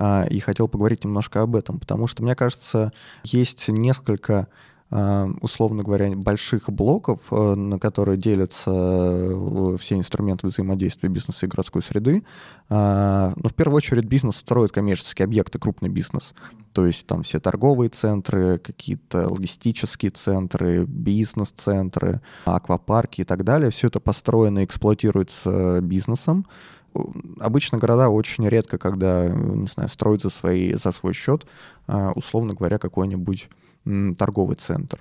Э, 0.00 0.26
и 0.28 0.40
хотел 0.40 0.68
поговорить 0.68 1.04
немножко 1.04 1.42
об 1.42 1.56
этом, 1.56 1.78
потому 1.78 2.06
что, 2.06 2.22
мне 2.22 2.34
кажется, 2.34 2.92
есть 3.22 3.68
несколько 3.68 4.48
условно 4.90 5.84
говоря, 5.84 6.10
больших 6.16 6.68
блоков, 6.68 7.30
на 7.30 7.78
которые 7.78 8.18
делятся 8.18 9.76
все 9.78 9.94
инструменты 9.96 10.48
взаимодействия 10.48 11.08
бизнеса 11.08 11.46
и 11.46 11.48
городской 11.48 11.80
среды. 11.80 12.24
Но 12.68 13.34
в 13.36 13.54
первую 13.54 13.76
очередь 13.76 14.06
бизнес 14.06 14.36
строит 14.36 14.72
коммерческие 14.72 15.26
объекты, 15.26 15.60
крупный 15.60 15.88
бизнес. 15.88 16.34
То 16.72 16.86
есть 16.86 17.06
там 17.06 17.22
все 17.22 17.38
торговые 17.38 17.88
центры, 17.88 18.58
какие-то 18.58 19.28
логистические 19.28 20.10
центры, 20.10 20.84
бизнес-центры, 20.86 22.20
аквапарки 22.44 23.20
и 23.20 23.24
так 23.24 23.44
далее. 23.44 23.70
Все 23.70 23.86
это 23.86 24.00
построено 24.00 24.60
и 24.60 24.64
эксплуатируется 24.64 25.80
бизнесом. 25.82 26.46
Обычно 27.38 27.78
города 27.78 28.08
очень 28.08 28.48
редко, 28.48 28.76
когда, 28.76 29.28
не 29.28 29.68
знаю, 29.68 29.88
строят 29.88 30.22
за, 30.22 30.30
свои, 30.30 30.74
за 30.74 30.90
свой 30.90 31.12
счет, 31.12 31.46
условно 31.86 32.54
говоря, 32.54 32.78
какой-нибудь 32.78 33.48
торговый 33.84 34.56
центр. 34.56 35.00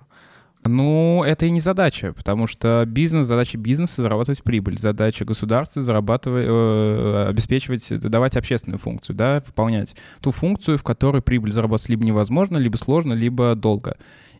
Ну, 0.66 1.24
это 1.24 1.46
и 1.46 1.52
не 1.52 1.62
задача, 1.62 2.12
потому 2.12 2.46
что 2.46 2.84
бизнес, 2.86 3.26
задача 3.26 3.58
бизнеса— 3.58 4.02
зарабатывать 4.04 4.44
прибыль, 4.44 4.78
задача 4.78 5.24
государства— 5.24 5.82
зарабатывать, 5.84 6.46
э, 6.48 7.28
обеспечивать, 7.30 7.98
давать 8.00 8.36
общественную 8.36 8.78
функцию, 8.78 9.16
да, 9.16 9.42
выполнять 9.46 9.96
ту 10.22 10.32
функцию, 10.32 10.78
в 10.78 10.84
которой 10.84 11.22
прибыль 11.22 11.54
заработать 11.54 11.88
либо 11.88 12.04
невозможно, 12.04 12.58
либо 12.58 12.76
сложно, 12.76 13.14
либо 13.14 13.56
долго. 13.56 13.96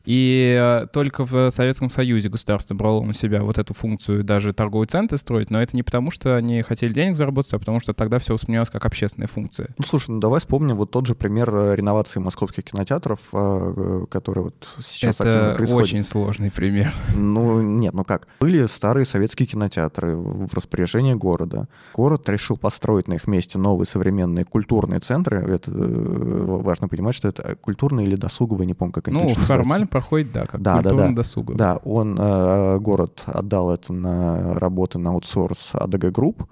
И 0.06 0.58
э, 0.60 0.88
только 0.92 1.26
в 1.26 1.52
Советском 1.52 1.90
Союзе 1.90 2.30
государство 2.30 2.74
брало 2.74 3.04
на 3.04 3.14
себя 3.14 3.44
вот 3.44 3.58
эту 3.58 3.74
функцию 3.74 4.24
даже 4.24 4.54
торговые 4.54 4.88
центры 4.88 5.18
строить, 5.18 5.50
но 5.50 5.62
это 5.62 5.76
не 5.76 5.84
потому, 5.84 6.12
что 6.12 6.36
они 6.36 6.62
хотели 6.62 6.94
денег 6.94 7.18
заработать, 7.18 7.54
а 7.54 7.60
потому 7.60 7.80
что 7.80 7.94
тогда 7.94 8.20
все 8.20 8.34
воспринималось 8.34 8.70
как 8.70 8.86
общественная 8.86 9.28
функция. 9.28 9.70
Ну, 9.78 9.86
слушай, 9.86 10.12
ну 10.12 10.20
давай 10.20 10.40
вспомним 10.40 10.78
вот 10.78 10.92
тот 10.92 11.06
же 11.06 11.16
пример 11.16 11.54
э, 11.54 11.76
реновации 11.76 12.20
московских 12.20 12.64
кинотеатров, 12.64 13.20
э, 13.34 14.06
который 14.10 14.44
вот 14.44 14.68
сейчас 14.82 15.20
это 15.20 15.30
активно 15.30 15.56
происходит. 15.56 15.84
очень 15.86 16.04
сложный 16.04 16.52
пример. 16.52 16.94
Ну, 17.16 17.62
нет, 17.62 17.94
ну 17.94 18.04
как? 18.04 18.28
Были 18.40 18.66
старые 18.68 19.06
советские 19.06 19.48
кинотеатры 19.48 20.16
в 20.16 20.54
распоряжении 20.54 21.14
города. 21.14 21.68
Город 21.94 22.28
решил 22.30 22.58
построить 22.58 23.08
на 23.08 23.14
их 23.14 23.28
месте 23.28 23.60
новые 23.60 23.86
современные 23.86 24.46
культурные 24.46 25.00
центры. 25.02 25.40
Это 25.40 25.72
важно 25.72 26.88
понимать, 26.88 27.16
что 27.16 27.28
это 27.28 27.56
культурные 27.56 28.08
или 28.08 28.16
досуговые, 28.16 28.66
не 28.66 28.74
помню, 28.74 28.94
как 28.94 29.08
они 29.08 29.20
Ну, 29.20 29.28
формально 29.28 29.89
проходит, 29.90 30.32
да, 30.32 30.46
как 30.46 30.62
да, 30.62 30.82
да, 30.82 30.92
да. 30.94 31.12
досуга. 31.12 31.56
Да, 31.56 31.78
он, 31.84 32.18
э, 32.20 32.80
город 32.80 33.24
отдал 33.26 33.74
это 33.74 33.92
на 33.94 34.54
работы 34.60 35.00
на 35.00 35.12
аутсорс 35.12 35.72
ADG 35.74 36.12
Group, 36.12 36.44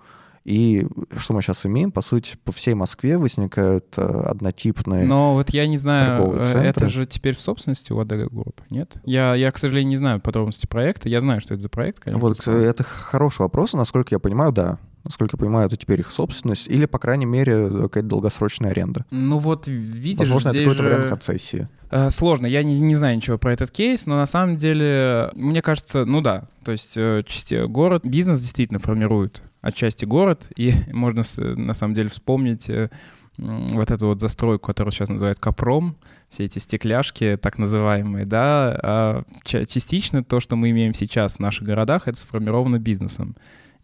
и 0.47 0.87
что 1.17 1.33
мы 1.33 1.41
сейчас 1.41 1.65
имеем? 1.65 1.91
По 1.91 2.01
сути, 2.01 2.37
по 2.41 2.53
всей 2.53 2.73
Москве 2.73 3.17
возникают 3.17 3.97
э, 3.97 4.01
однотипные 4.01 5.05
Но 5.05 5.33
вот 5.33 5.49
я 5.49 5.67
не 5.67 5.77
знаю, 5.77 6.35
э, 6.37 6.63
это 6.63 6.87
же 6.87 7.05
теперь 7.05 7.35
в 7.35 7.41
собственности 7.41 7.91
у 7.91 7.99
ADG 7.99 8.31
Group, 8.31 8.61
нет? 8.69 8.93
Я, 9.03 9.35
я, 9.35 9.51
к 9.51 9.57
сожалению, 9.57 9.89
не 9.89 9.97
знаю 9.97 10.21
подробности 10.21 10.65
проекта. 10.65 11.09
Я 11.09 11.19
знаю, 11.19 11.41
что 11.41 11.53
это 11.53 11.63
за 11.63 11.69
проект, 11.69 11.99
конечно. 11.99 12.21
Вот 12.21 12.47
это 12.47 12.83
хороший 12.85 13.41
вопрос. 13.41 13.73
Насколько 13.73 14.15
я 14.15 14.19
понимаю, 14.19 14.53
да. 14.53 14.77
Насколько 15.07 15.37
я 15.37 15.39
понимаю, 15.39 15.67
это 15.67 15.77
теперь 15.77 16.01
их 16.01 16.11
собственность, 16.11 16.67
или, 16.67 16.85
по 16.85 16.99
крайней 16.99 17.25
мере, 17.25 17.69
какая-то 17.69 18.09
долгосрочная 18.09 18.71
аренда. 18.71 19.05
Ну 19.09 19.37
вот, 19.37 19.67
видишь, 19.67 20.19
Возможно, 20.19 20.51
здесь 20.51 20.61
это 20.61 20.69
какой-то 20.69 20.83
же... 20.83 20.89
вариант 20.89 21.09
концессии. 21.09 21.69
Э, 21.89 22.09
сложно, 22.09 22.45
я 22.45 22.63
не, 22.63 22.79
не 22.79 22.95
знаю 22.95 23.15
ничего 23.15 23.37
про 23.37 23.53
этот 23.53 23.71
кейс, 23.71 24.05
но 24.05 24.17
на 24.17 24.25
самом 24.25 24.57
деле, 24.57 25.31
мне 25.35 25.61
кажется, 25.61 26.03
ну 26.03 26.21
да, 26.21 26.49
то 26.63 26.73
есть 26.73 26.97
э, 26.97 27.23
город, 27.67 28.05
бизнес 28.05 28.41
действительно 28.41 28.79
формирует 28.79 29.41
отчасти 29.61 30.05
город, 30.05 30.51
и 30.55 30.73
можно 30.91 31.23
на 31.37 31.73
самом 31.73 31.93
деле 31.93 32.09
вспомнить 32.09 32.69
э, 32.69 32.89
вот 33.37 33.91
эту 33.91 34.07
вот 34.07 34.19
застройку, 34.19 34.67
которую 34.67 34.91
сейчас 34.91 35.09
называют 35.09 35.39
Капром, 35.39 35.95
все 36.29 36.43
эти 36.43 36.59
стекляшки, 36.59 37.37
так 37.41 37.57
называемые, 37.57 38.25
да, 38.25 38.79
а 38.83 39.23
частично 39.43 40.23
то, 40.23 40.39
что 40.39 40.55
мы 40.55 40.71
имеем 40.71 40.93
сейчас 40.93 41.35
в 41.35 41.39
наших 41.39 41.65
городах, 41.65 42.07
это 42.07 42.17
сформировано 42.17 42.79
бизнесом. 42.79 43.35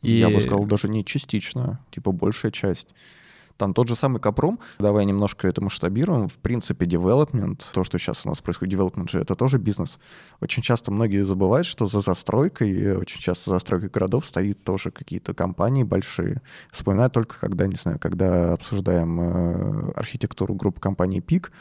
И... 0.03 0.13
Я 0.13 0.29
бы 0.29 0.39
сказал, 0.41 0.65
даже 0.65 0.87
не 0.89 1.03
частично, 1.03 1.79
типа 1.91 2.11
большая 2.11 2.51
часть. 2.51 2.93
Там 3.57 3.73
тот 3.73 3.87
же 3.87 3.95
самый 3.95 4.19
Капром, 4.19 4.59
давай 4.79 5.05
немножко 5.05 5.47
это 5.47 5.61
масштабируем. 5.61 6.27
В 6.27 6.37
принципе, 6.39 6.85
development, 6.85 7.61
то, 7.73 7.83
что 7.83 7.97
сейчас 7.97 8.25
у 8.25 8.29
нас 8.29 8.41
происходит, 8.41 8.73
development 8.73 9.11
же, 9.11 9.19
это 9.19 9.35
тоже 9.35 9.59
бизнес. 9.59 9.99
Очень 10.41 10.63
часто 10.63 10.91
многие 10.91 11.23
забывают, 11.23 11.67
что 11.67 11.85
за 11.85 12.01
застройкой, 12.01 12.97
очень 12.97 13.21
часто 13.21 13.51
за 13.51 13.55
застройкой 13.55 13.89
городов 13.89 14.25
стоит 14.25 14.63
тоже 14.63 14.91
какие-то 14.91 15.33
компании 15.33 15.83
большие. 15.83 16.41
Вспоминаю 16.71 17.11
только, 17.11 17.39
когда, 17.39 17.67
не 17.67 17.75
знаю, 17.75 17.99
когда 17.99 18.53
обсуждаем 18.53 19.21
э, 19.21 19.91
архитектуру 19.95 20.55
группы 20.55 20.79
компании 20.79 21.19
ПИК, 21.19 21.51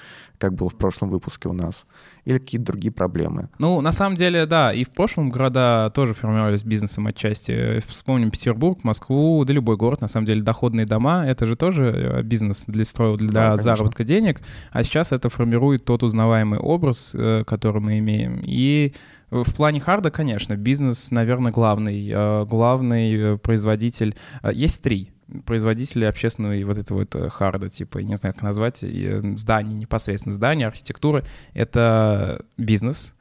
как 0.42 0.54
было 0.54 0.68
в 0.68 0.74
прошлом 0.74 1.08
выпуске 1.08 1.48
у 1.48 1.52
нас, 1.52 1.86
или 2.24 2.38
какие-то 2.38 2.66
другие 2.66 2.90
проблемы. 2.90 3.48
Ну, 3.58 3.80
на 3.80 3.92
самом 3.92 4.16
деле, 4.16 4.44
да, 4.44 4.72
и 4.72 4.82
в 4.82 4.90
прошлом 4.90 5.30
города 5.30 5.92
тоже 5.94 6.14
формировались 6.14 6.64
бизнесом 6.64 7.06
отчасти. 7.06 7.78
Вспомним 7.86 8.32
Петербург, 8.32 8.82
Москву, 8.82 9.44
да 9.44 9.52
любой 9.52 9.76
город, 9.76 10.00
на 10.00 10.08
самом 10.08 10.26
деле, 10.26 10.42
доходные 10.42 10.84
дома— 10.84 11.24
это 11.26 11.46
же 11.46 11.54
тоже 11.54 11.84
э, 11.84 12.22
бизнес 12.22 12.64
для 12.66 12.84
строил 12.84 13.14
для 13.14 13.30
да, 13.30 13.56
заработка 13.56 14.02
денег, 14.02 14.40
а 14.72 14.82
сейчас 14.82 15.12
это 15.12 15.28
формирует 15.28 15.84
тот 15.84 16.02
узнаваемый 16.02 16.58
образ, 16.58 17.14
э, 17.14 17.44
который 17.46 17.80
мы 17.80 18.00
имеем. 18.00 18.42
И 18.44 18.94
в 19.30 19.54
плане 19.54 19.78
харда, 19.78 20.10
конечно, 20.10 20.56
бизнес, 20.56 21.12
наверное, 21.12 21.52
главный. 21.52 22.10
Э, 22.12 22.44
главный 22.46 23.38
производитель. 23.38 24.16
Есть 24.52 24.82
три 24.82 25.12
производители 25.46 26.04
общественного 26.04 26.64
вот 26.66 26.78
этого 26.78 26.98
вот 27.00 27.14
э, 27.14 27.28
харда, 27.28 27.68
типа, 27.68 27.98
не 27.98 28.16
знаю, 28.16 28.34
как 28.34 28.42
назвать, 28.42 28.82
э, 28.82 29.22
здание, 29.36 29.78
непосредственно 29.78 30.32
здание, 30.32 30.66
архитектура, 30.66 31.24
это 31.54 32.44
бизнес, 32.56 33.14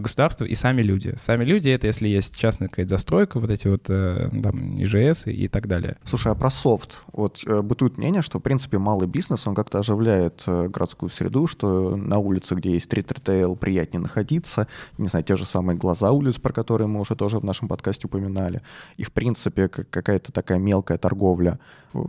государство 0.00 0.44
и 0.44 0.54
сами 0.54 0.82
люди. 0.82 1.14
Сами 1.16 1.44
люди— 1.44 1.68
это 1.70 1.86
если 1.86 2.08
есть 2.08 2.36
частная 2.36 2.68
какая-то 2.68 2.90
застройка, 2.90 3.40
вот 3.40 3.50
эти 3.50 3.68
вот 3.68 3.84
э, 3.88 4.30
там 4.42 4.82
ИЖС 4.82 5.26
и, 5.26 5.32
и 5.32 5.48
так 5.48 5.66
далее. 5.66 5.96
Слушай, 6.04 6.32
а 6.32 6.34
про 6.34 6.50
софт? 6.50 6.98
Вот 7.12 7.40
э, 7.46 7.62
бытует 7.62 7.98
мнение, 7.98 8.22
что, 8.22 8.38
в 8.38 8.42
принципе, 8.42 8.78
малый 8.78 9.08
бизнес, 9.08 9.46
он 9.46 9.54
как-то 9.54 9.78
оживляет 9.78 10.44
городскую 10.46 11.10
среду, 11.10 11.46
что 11.46 11.96
на 11.96 12.18
улице, 12.18 12.54
где 12.54 12.72
есть 12.72 12.86
стрит-ритейл, 12.86 13.56
приятнее 13.56 14.00
находиться, 14.00 14.66
не 14.98 15.08
знаю, 15.08 15.24
те 15.24 15.36
же 15.36 15.44
самые 15.44 15.76
глаза 15.76 16.12
улиц, 16.12 16.38
про 16.38 16.52
которые 16.52 16.88
мы 16.88 17.00
уже 17.00 17.16
тоже 17.16 17.38
в 17.38 17.44
нашем 17.44 17.68
подкасте 17.68 18.06
упоминали. 18.06 18.62
И, 18.96 19.02
в 19.02 19.12
принципе, 19.12 19.68
какая-то 19.68 20.32
такая 20.32 20.58
мелкая 20.58 20.98
торговля, 20.98 21.58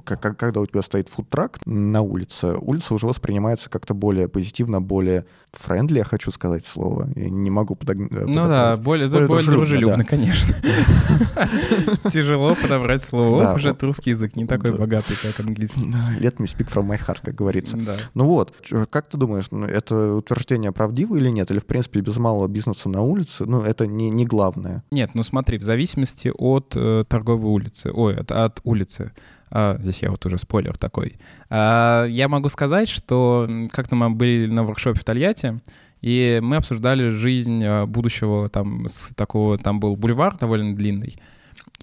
как, 0.06 0.38
когда 0.38 0.62
у 0.62 0.65
тебя 0.65 0.82
стоит 0.82 1.10
фудтрак 1.10 1.60
на 1.65 2.02
улице, 2.02 2.56
улица 2.60 2.93
уже 2.93 3.08
воспринимается 3.08 3.69
как-то 3.69 3.93
более 3.93 4.28
позитивно, 4.28 4.82
более 4.82 5.26
френдли, 5.52 6.00
я 6.00 6.04
хочу 6.04 6.32
сказать 6.32 6.65
слово. 6.65 7.10
Я 7.15 7.30
не 7.30 7.50
могу 7.50 7.63
могу 7.63 7.76
подогнать. 7.76 8.12
Э, 8.12 8.26
ну 8.26 8.48
да, 8.48 8.76
более, 8.78 9.08
более, 9.10 9.28
более 9.28 9.52
дружелюбно, 9.52 9.98
да. 9.98 10.04
конечно. 10.04 10.54
Тяжело 12.12 12.56
подобрать 12.56 13.04
слово. 13.04 13.54
Уже 13.56 13.76
русский 13.80 14.12
язык 14.12 14.36
не 14.36 14.46
такой 14.46 14.78
богатый, 14.78 15.15
как 15.22 15.39
английский. 15.39 15.93
Let 16.19 16.38
me 16.38 16.46
speak 16.46 16.72
from 16.72 16.88
my 16.88 17.00
heart, 17.00 17.19
как 17.24 17.36
говорится. 17.36 17.78
Ну 18.13 18.26
вот, 18.26 18.56
как 18.89 19.10
ты 19.10 19.17
думаешь, 19.17 19.46
ну, 19.52 19.65
это 19.65 20.15
утверждение 20.15 20.72
правдиво 20.72 21.15
или 21.15 21.30
нет? 21.30 21.52
Или, 21.52 21.60
в 21.60 21.65
принципе, 21.65 22.02
без 22.02 22.17
малого 22.17 22.48
бизнеса 22.48 22.89
на 22.89 23.02
улице, 23.02 23.46
ну, 23.46 23.62
это 23.62 23.88
не, 23.88 24.10
не 24.10 24.26
главное? 24.26 24.84
Нет, 24.91 25.12
ну 25.13 25.24
смотри, 25.24 25.58
в 25.58 25.63
зависимости 25.63 26.32
от 26.36 26.74
э, 26.76 27.06
торговой 27.08 27.52
улицы, 27.52 27.91
ой, 27.93 28.15
от, 28.15 28.32
от 28.32 28.60
улицы. 28.63 29.12
А, 29.56 29.78
здесь 29.80 30.02
я 30.02 30.10
вот 30.10 30.26
уже 30.26 30.39
спойлер 30.39 30.76
такой. 30.78 31.18
А, 31.50 32.06
я 32.06 32.28
могу 32.28 32.50
сказать, 32.50 32.89
что 32.89 33.48
как-то 33.72 33.96
мы 33.96 34.10
были 34.10 34.48
на 34.48 34.63
воркшопе 34.63 35.00
в 35.00 35.04
Тольятти, 35.04 35.62
и 36.02 36.39
мы 36.42 36.56
обсуждали 36.56 37.10
жизнь 37.10 37.63
э, 37.63 37.86
будущего, 37.86 38.50
там, 38.50 38.88
с 38.89 39.13
такого, 39.16 39.60
там 39.60 39.80
был 39.80 39.96
бульвар 39.96 40.36
довольно 40.38 40.76
длинный, 40.76 41.18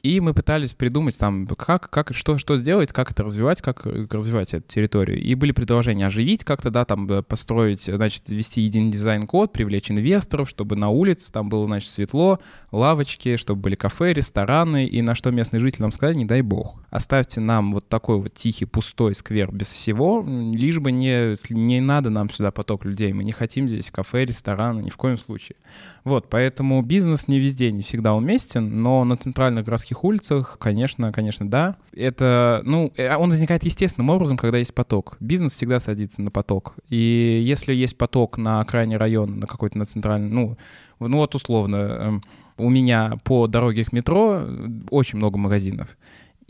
и 0.02 0.20
мы 0.20 0.34
пытались 0.34 0.74
придумать 0.74 1.18
там, 1.18 1.46
как, 1.46 1.90
как, 1.90 2.14
что, 2.14 2.38
что 2.38 2.56
сделать, 2.56 2.92
как 2.92 3.10
это 3.10 3.22
развивать, 3.22 3.62
как 3.62 3.84
развивать 3.84 4.54
эту 4.54 4.66
территорию. 4.66 5.20
И 5.22 5.34
были 5.34 5.52
предложения 5.52 6.06
оживить 6.06 6.44
как-то, 6.44 6.70
да, 6.70 6.84
там 6.84 7.10
э, 7.10 7.22
построить, 7.22 7.82
значит, 7.82 8.28
ввести 8.28 8.62
единый 8.62 8.90
дизайн-код, 8.90 9.52
привлечь 9.52 9.90
инвесторов, 9.90 10.48
чтобы 10.48 10.76
на 10.76 10.88
улице 10.88 11.30
там 11.32 11.48
было, 11.48 11.66
значит, 11.66 11.90
светло, 11.90 12.40
лавочки, 12.72 13.36
чтобы 13.36 13.60
были 13.62 13.74
кафе, 13.74 14.12
рестораны, 14.12 14.86
и 14.86 15.02
на 15.02 15.14
что 15.14 15.30
местные 15.30 15.60
жители 15.60 15.82
нам 15.82 15.90
сказали, 15.90 16.16
не 16.16 16.24
дай 16.24 16.40
бог. 16.40 16.80
Оставьте 16.90 17.40
нам 17.40 17.72
вот 17.72 17.88
такой 17.88 18.18
вот 18.18 18.34
тихий, 18.34 18.64
пустой 18.64 19.14
сквер 19.14 19.52
без 19.52 19.72
всего, 19.72 20.24
лишь 20.26 20.78
бы 20.78 20.92
не, 20.92 21.34
не 21.50 21.80
надо 21.80 22.10
нам 22.10 22.30
сюда 22.30 22.50
поток 22.50 22.84
людей, 22.84 23.12
мы 23.12 23.24
не 23.24 23.32
хотим 23.32 23.68
здесь 23.68 23.90
кафе, 23.90 24.24
рестораны, 24.24 24.80
ни 24.80 24.90
в 24.90 24.96
коем 24.96 25.18
случае. 25.18 25.56
Вот, 26.04 26.28
поэтому 26.30 26.82
бизнес 26.82 27.28
не 27.28 27.38
везде, 27.38 27.70
не 27.70 27.82
всегда 27.82 28.14
уместен, 28.14 28.82
но 28.82 29.04
на 29.04 29.16
центральных 29.16 29.64
городских 29.64 29.89
улицах, 30.05 30.59
конечно, 30.59 31.12
конечно, 31.12 31.48
да. 31.48 31.76
Это, 31.92 32.62
ну, 32.64 32.92
э, 32.96 33.14
он 33.16 33.31
возникает 33.31 33.64
естественным 33.64 34.11
образом, 34.11 34.37
когда 34.37 34.59
есть 34.59 34.74
поток. 34.74 35.16
Бизнес 35.20 35.55
всегда 35.55 35.81
садится 35.81 36.22
на 36.22 36.31
поток. 36.31 36.76
И 36.88 37.42
если 37.44 37.74
есть 37.74 37.96
поток 37.98 38.38
на 38.38 38.61
окраине 38.61 38.96
района, 38.96 39.37
на 39.37 39.46
какой-то 39.46 39.79
на 39.79 39.85
центральный, 39.85 40.29
ну, 40.29 40.57
ну 40.98 41.16
вот 41.18 41.35
условно, 41.35 41.76
эм, 41.76 42.22
у 42.57 42.68
меня 42.68 43.18
по 43.24 43.46
дороге 43.46 43.85
к 43.85 43.92
метро 43.92 44.42
очень 44.90 45.18
много 45.18 45.38
магазинов. 45.38 45.96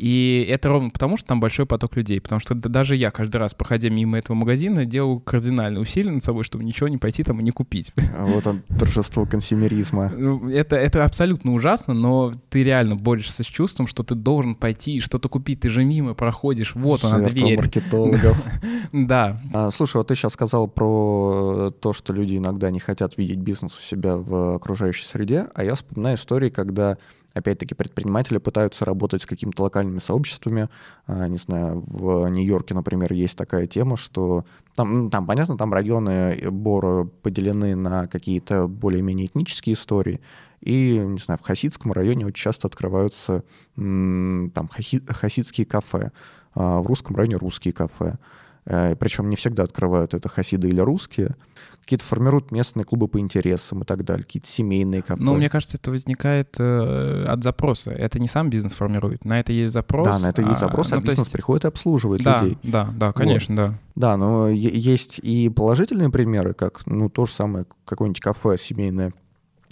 И 0.00 0.46
это 0.48 0.70
ровно 0.70 0.88
потому, 0.88 1.18
что 1.18 1.28
там 1.28 1.40
большой 1.40 1.66
поток 1.66 1.94
людей. 1.94 2.22
Потому 2.22 2.40
что 2.40 2.54
даже 2.54 2.96
я 2.96 3.10
каждый 3.10 3.36
раз, 3.36 3.52
проходя 3.52 3.90
мимо 3.90 4.16
этого 4.16 4.34
магазина, 4.34 4.86
делал 4.86 5.20
кардинальные 5.20 5.82
усилия 5.82 6.10
над 6.10 6.24
собой, 6.24 6.42
чтобы 6.42 6.64
ничего 6.64 6.88
не 6.88 6.96
пойти 6.96 7.22
там 7.22 7.38
и 7.40 7.42
не 7.42 7.50
купить. 7.50 7.92
А 8.16 8.24
вот 8.24 8.46
он, 8.46 8.62
торжество 8.78 9.26
консюмеризма. 9.26 10.10
Ну, 10.20 10.50
это, 10.50 10.76
это 10.76 11.04
абсолютно 11.04 11.52
ужасно, 11.52 11.94
но 11.94 12.32
ты 12.50 12.62
реально 12.62 12.94
борешься 12.94 13.42
с 13.42 13.46
чувством, 13.46 13.86
что 13.86 14.02
ты 14.02 14.14
должен 14.14 14.54
пойти 14.54 14.96
и 14.96 15.00
что-то 15.00 15.28
купить. 15.28 15.60
Ты 15.60 15.70
же 15.70 15.82
мимо 15.82 16.14
проходишь, 16.14 16.74
вот 16.74 17.04
она 17.04 17.28
дверь. 17.28 17.58
маркетологов. 17.58 18.42
Да. 18.92 19.40
А, 19.54 19.70
слушай, 19.70 19.96
вот 19.96 20.08
ты 20.08 20.14
сейчас 20.14 20.32
сказал 20.32 20.68
про 20.68 21.70
то, 21.80 21.92
что 21.92 22.12
люди 22.12 22.36
иногда 22.36 22.70
не 22.70 22.80
хотят 22.80 23.16
видеть 23.16 23.38
бизнес 23.38 23.76
у 23.78 23.82
себя 23.82 24.16
в 24.16 24.56
окружающей 24.56 25.04
среде, 25.04 25.46
а 25.54 25.64
я 25.64 25.74
вспоминаю 25.74 26.16
истории, 26.16 26.50
когда 26.50 26.98
Опять-таки 27.32 27.74
предприниматели 27.74 28.38
пытаются 28.38 28.84
работать 28.84 29.22
с 29.22 29.26
какими-то 29.26 29.62
локальными 29.62 29.98
сообществами. 29.98 30.68
А, 31.06 31.28
не 31.28 31.36
знаю, 31.36 31.84
в 31.86 32.26
Нью-Йорке, 32.28 32.74
например, 32.74 33.12
есть 33.12 33.38
такая 33.38 33.66
тема, 33.66 33.96
что 33.96 34.44
там, 34.74 35.04
ну, 35.04 35.10
там 35.10 35.26
понятно, 35.26 35.56
там 35.56 35.72
районы 35.72 36.36
Бора 36.50 37.04
поделены 37.04 37.76
на 37.76 38.06
какие-то 38.06 38.66
более-менее 38.66 39.26
этнические 39.26 39.74
истории. 39.74 40.20
И, 40.60 40.98
не 40.98 41.18
знаю, 41.18 41.38
в 41.38 41.46
Хасидском 41.46 41.92
районе 41.92 42.26
очень 42.26 42.42
часто 42.42 42.66
открываются 42.66 43.44
там 43.76 44.68
хасидские 44.68 45.66
кафе, 45.66 46.12
а 46.54 46.80
в 46.80 46.86
русском 46.86 47.16
районе 47.16 47.36
русские 47.36 47.72
кафе. 47.72 48.18
Э, 48.66 48.94
Причем 48.96 49.30
не 49.30 49.36
всегда 49.36 49.62
открывают 49.62 50.14
это 50.14 50.28
хасиды 50.28 50.68
или 50.68 50.80
русские. 50.80 51.36
Какие-то 51.90 52.04
формируют 52.04 52.52
местные 52.52 52.84
клубы 52.84 53.08
по 53.08 53.18
интересам 53.18 53.82
и 53.82 53.84
так 53.84 54.04
далее, 54.04 54.24
какие-то 54.24 54.48
семейные 54.48 55.02
кафе. 55.02 55.20
Ну, 55.20 55.34
мне 55.34 55.48
кажется, 55.48 55.76
это 55.76 55.90
возникает 55.90 56.54
э, 56.60 57.24
от 57.26 57.42
запроса. 57.42 57.90
Это 57.90 58.20
не 58.20 58.28
сам 58.28 58.48
бизнес 58.48 58.74
формирует. 58.74 59.24
На 59.24 59.40
это 59.40 59.52
есть 59.52 59.72
запрос. 59.72 60.06
Да, 60.06 60.18
на 60.20 60.30
это 60.30 60.42
есть 60.42 60.62
а, 60.62 60.66
запрос, 60.66 60.92
а, 60.92 60.96
а 60.96 61.00
бизнес 61.00 61.18
есть... 61.18 61.32
приходит 61.32 61.64
и 61.64 61.68
обслуживает 61.68 62.22
да, 62.22 62.42
людей. 62.42 62.58
Да, 62.62 62.88
да, 62.94 63.12
конечно, 63.12 63.56
вот. 63.56 63.70
да. 63.70 63.78
Да, 63.96 64.16
но 64.16 64.48
есть 64.48 65.18
и 65.18 65.48
положительные 65.48 66.10
примеры, 66.10 66.54
как, 66.54 66.86
ну, 66.86 67.10
то 67.10 67.26
же 67.26 67.32
самое, 67.32 67.66
какое-нибудь 67.84 68.20
кафе 68.20 68.56
семейное, 68.56 69.12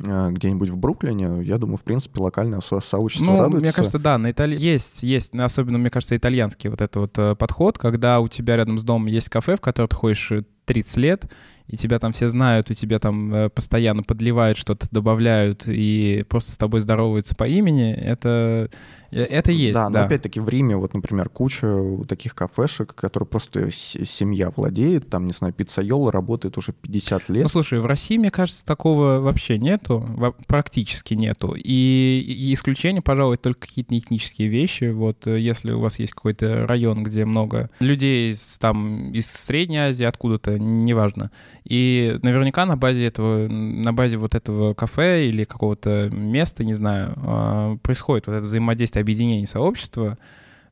Э, 0.01 0.31
где-нибудь 0.31 0.69
в 0.69 0.79
Бруклине, 0.79 1.43
я 1.43 1.59
думаю, 1.59 1.77
в 1.77 1.83
принципе, 1.83 2.21
локальное 2.21 2.61
сообщество 2.61 3.25
ну, 3.25 3.39
радуется. 3.39 3.61
мне 3.61 3.73
кажется, 3.73 3.99
да, 3.99 4.17
на 4.17 4.31
Италии 4.31 4.59
есть, 4.59 5.03
есть, 5.03 5.35
особенно, 5.35 5.79
мне 5.79 5.91
кажется, 5.91 6.17
итальянский 6.17 6.71
вот 6.71 6.81
этот 6.81 6.97
вот 6.97 7.19
э, 7.19 7.35
подход, 7.35 7.79
когда 7.79 8.21
у 8.21 8.29
тебя 8.29 8.57
рядом 8.57 8.79
с 8.79 8.85
домом 8.85 9.07
есть 9.07 9.29
кафе, 9.29 9.57
в 9.57 9.61
которое 9.61 9.89
ты 9.89 9.97
ходишь 9.97 10.33
30 10.69 10.97
э, 10.97 11.01
лет, 11.01 11.25
и 11.67 11.77
тебя 11.77 11.99
там 11.99 12.13
все 12.13 12.29
знают, 12.29 12.71
и 12.71 12.75
тебе 12.75 12.99
там 12.99 13.51
постоянно 13.55 14.03
подливают 14.03 14.57
что-то, 14.57 14.87
добавляют, 14.91 15.65
и 15.67 16.25
просто 16.29 16.53
с 16.53 16.57
тобой 16.57 16.81
здороваются 16.81 17.35
по 17.35 17.47
имени, 17.47 17.93
это 17.93 18.71
Э, 19.11 19.23
это 19.23 19.53
есть, 19.53 19.75
да. 19.75 19.89
да. 19.89 20.01
но 20.01 20.07
опять-таки 20.07 20.41
в 20.41 20.49
Риме, 20.49 20.77
вот, 20.77 20.95
например, 20.95 21.29
куча 21.29 21.67
таких 22.07 22.35
кафешек, 22.35 22.95
которые 22.95 23.27
просто 23.27 23.71
семья 23.71 24.51
владеет, 24.55 25.09
там, 25.09 25.27
не 25.27 25.33
знаю, 25.33 25.53
пиццайола 25.53 26.13
работает 26.13 26.59
уже 26.59 26.73
50 26.73 27.29
лет. 27.31 27.43
Ну, 27.45 27.49
слушай, 27.49 27.81
в 27.81 27.87
России, 27.87 28.19
мне 28.19 28.31
кажется, 28.31 28.65
такого 28.65 29.21
вообще 29.21 29.59
нету, 29.59 30.07
практически 30.47 31.15
нету. 31.15 31.55
И, 31.57 32.25
и 32.27 32.53
исключение, 32.53 33.03
пожалуй, 33.03 33.39
только 33.39 33.61
какие-то 33.61 33.93
неэтнические 33.95 34.49
вещи. 34.49 34.91
Вот 34.91 35.27
э, 35.27 35.39
если 35.39 35.73
у 35.73 35.81
вас 35.81 35.99
есть 35.99 36.13
какой-то 36.13 36.67
район, 36.67 37.03
где 37.03 37.25
много 37.25 37.71
людей 37.81 38.35
там, 38.61 39.13
из 39.13 39.31
Средней 39.31 39.79
Азии, 39.79 40.05
откуда-то, 40.05 40.58
неважно. 40.59 41.31
И 41.65 42.19
наверняка 42.23 42.67
на 42.67 42.77
базе 42.77 43.07
этого, 43.07 43.49
на 43.49 43.93
базе 43.93 44.17
вот 44.17 44.35
этого 44.35 44.75
кафе 44.75 45.29
или 45.29 45.45
какого-то 45.45 46.11
места, 46.13 46.65
не 46.65 46.75
знаю, 46.75 47.15
а, 47.17 47.77
происходит 47.83 48.27
вот 48.27 48.35
это 48.35 48.47
взаимодействие 48.47 49.03
объединение 49.03 49.47
сообщества, 49.47 50.19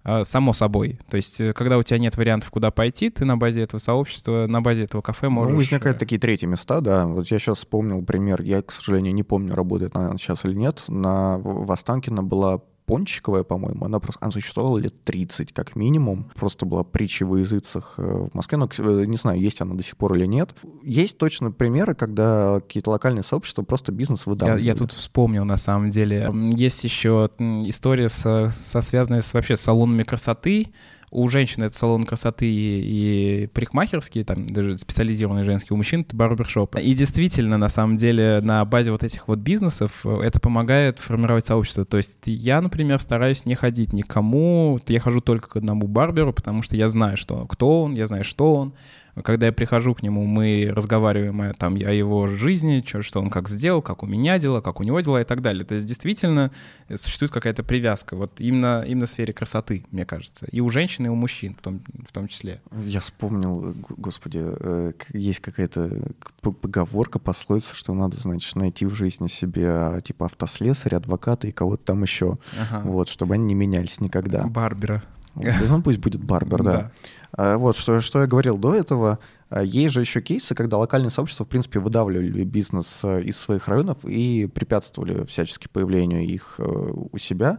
а, 0.08 0.24
само 0.24 0.52
собой. 0.52 1.00
То 1.10 1.16
есть, 1.16 1.40
э, 1.40 1.52
когда 1.52 1.78
у 1.78 1.82
тебя 1.82 1.98
нет 1.98 2.16
вариантов, 2.16 2.50
куда 2.50 2.70
пойти, 2.70 3.10
ты 3.10 3.24
на 3.24 3.36
базе 3.36 3.62
этого 3.62 3.80
сообщества, 3.80 4.46
на 4.46 4.60
базе 4.60 4.84
этого 4.84 5.02
кафе 5.02 5.28
можешь... 5.28 5.50
Ну, 5.50 5.58
возникают 5.58 5.98
такие 5.98 6.20
третьи 6.20 6.46
места, 6.46 6.80
да. 6.80 7.06
Вот 7.06 7.26
я 7.28 7.40
сейчас 7.40 7.58
вспомнил 7.58 8.02
пример, 8.02 8.40
я, 8.42 8.62
к 8.62 8.70
сожалению, 8.70 9.14
не 9.14 9.24
помню, 9.24 9.54
работает 9.56 9.96
она 9.96 10.16
сейчас 10.16 10.44
или 10.44 10.54
нет. 10.54 10.84
На 10.86 11.38
в 11.38 11.72
Останкино 11.72 12.22
была 12.22 12.60
Пончиковая, 12.86 13.42
по-моему, 13.42 13.84
она 13.84 13.98
просто 13.98 14.22
она 14.22 14.30
существовала 14.30 14.78
лет 14.78 14.94
30 15.04 15.52
как 15.52 15.76
минимум. 15.76 16.30
Просто 16.34 16.66
была 16.66 16.84
притча 16.84 17.26
во 17.26 17.38
языцах 17.38 17.94
э, 17.98 18.02
в 18.02 18.34
Москве. 18.34 18.58
Но 18.58 18.68
э, 18.78 19.04
не 19.06 19.16
знаю, 19.16 19.40
есть 19.40 19.60
она 19.60 19.74
до 19.74 19.82
сих 19.82 19.96
пор 19.96 20.14
или 20.14 20.26
нет. 20.26 20.54
Есть 20.82 21.18
точно 21.18 21.50
примеры, 21.50 21.94
когда 21.94 22.60
какие-то 22.60 22.90
локальные 22.90 23.24
сообщества 23.24 23.62
просто 23.62 23.92
бизнес 23.92 24.26
выдавали. 24.26 24.60
Я, 24.60 24.72
я 24.72 24.74
тут 24.74 24.92
вспомнил, 24.92 25.44
на 25.44 25.56
самом 25.56 25.88
деле. 25.88 26.30
Есть 26.56 26.84
еще 26.84 27.28
история, 27.38 28.08
со, 28.08 28.48
со 28.50 28.80
связанная 28.80 29.20
с, 29.20 29.34
вообще 29.34 29.56
с 29.56 29.60
салонами 29.60 30.04
красоты, 30.04 30.68
У 31.10 31.28
женщин 31.28 31.62
это 31.62 31.74
салон 31.74 32.04
красоты 32.04 32.46
и, 32.46 33.44
и 33.44 33.46
парикмахерские, 33.48 34.24
там 34.24 34.48
даже 34.48 34.76
специализированные 34.76 35.44
женские, 35.44 35.74
у 35.74 35.76
мужчин 35.76 36.00
это 36.00 36.16
барбершоп. 36.16 36.76
И 36.78 36.94
действительно, 36.94 37.58
на 37.58 37.68
самом 37.68 37.96
деле, 37.96 38.40
на 38.42 38.64
базе 38.64 38.90
вот 38.90 39.02
этих 39.02 39.28
вот 39.28 39.38
бизнесов 39.38 40.04
э, 40.04 40.20
это 40.22 40.40
помогает 40.40 40.98
формировать 40.98 41.46
сообщество. 41.46 41.84
То 41.84 41.96
есть 41.96 42.18
я, 42.26 42.60
например, 42.60 43.00
стараюсь 43.00 43.46
не 43.46 43.54
ходить 43.54 43.92
никому, 43.92 44.78
я 44.88 45.00
хожу 45.00 45.20
только 45.20 45.48
к 45.48 45.56
одному 45.56 45.86
барберу, 45.86 46.32
потому 46.32 46.62
что 46.62 46.76
я 46.76 46.88
знаю, 46.88 47.16
что 47.16 47.46
кто 47.46 47.82
он, 47.82 47.94
я 47.94 48.06
знаю, 48.06 48.24
что 48.24 48.54
он, 48.54 48.74
когда 49.22 49.46
я 49.46 49.52
прихожу 49.52 49.94
к 49.94 50.02
нему, 50.02 50.24
мы 50.24 50.70
разговариваем 50.74 51.40
о, 51.40 51.54
там, 51.54 51.74
о 51.74 51.92
его 51.92 52.26
жизни, 52.26 52.84
что, 52.86 53.02
что 53.02 53.20
он 53.20 53.30
как 53.30 53.48
сделал, 53.48 53.80
как 53.80 54.02
у 54.02 54.06
меня 54.06 54.38
дела, 54.38 54.60
как 54.60 54.80
у 54.80 54.82
него 54.82 55.00
дела 55.00 55.22
и 55.22 55.24
так 55.24 55.40
далее. 55.40 55.64
То 55.64 55.74
есть 55.74 55.86
действительно 55.86 56.50
существует 56.94 57.32
какая-то 57.32 57.62
привязка 57.62 58.16
вот 58.16 58.40
именно, 58.40 58.84
именно 58.86 59.06
в 59.06 59.10
сфере 59.10 59.32
красоты, 59.32 59.86
мне 59.90 60.04
кажется. 60.04 60.46
И 60.50 60.60
у 60.60 60.68
женщин, 60.68 61.06
и 61.06 61.08
у 61.08 61.14
мужчин 61.14 61.54
в 61.54 61.62
том, 61.62 61.82
в 62.06 62.12
том 62.12 62.28
числе. 62.28 62.60
Я 62.84 63.00
вспомнил, 63.00 63.74
господи, 63.88 64.42
э, 64.42 64.92
есть 65.12 65.40
какая-то 65.40 66.12
поговорка, 66.40 67.18
пословица, 67.18 67.74
что 67.74 67.94
надо, 67.94 68.16
значит, 68.16 68.54
найти 68.56 68.84
в 68.84 68.94
жизни 68.94 69.28
себе 69.28 70.00
типа 70.04 70.26
автослесаря, 70.26 70.98
адвоката 70.98 71.46
и 71.48 71.52
кого-то 71.52 71.84
там 71.84 72.02
еще. 72.02 72.38
Ага. 72.60 72.82
Вот, 72.84 73.08
чтобы 73.08 73.34
они 73.34 73.44
не 73.44 73.54
менялись 73.54 74.00
никогда. 74.00 74.44
Барбера. 74.46 75.02
Ну, 75.36 75.82
пусть 75.82 75.98
будет 75.98 76.22
Барбер, 76.22 76.62
да. 76.62 76.92
А, 77.32 77.58
вот, 77.58 77.76
что, 77.76 78.00
что 78.00 78.20
я 78.20 78.26
говорил 78.26 78.58
до 78.58 78.74
этого, 78.74 79.18
а, 79.48 79.62
есть 79.62 79.94
же 79.94 80.00
еще 80.00 80.20
кейсы, 80.20 80.54
когда 80.54 80.78
локальные 80.78 81.10
сообщества, 81.10 81.44
в 81.44 81.48
принципе, 81.48 81.78
выдавливали 81.78 82.44
бизнес 82.44 83.00
э, 83.04 83.22
из 83.22 83.36
своих 83.36 83.68
районов 83.68 83.98
и 84.04 84.46
препятствовали 84.46 85.24
всячески 85.24 85.68
появлению 85.68 86.24
их 86.24 86.56
э, 86.58 86.62
у 86.64 87.16
себя. 87.18 87.58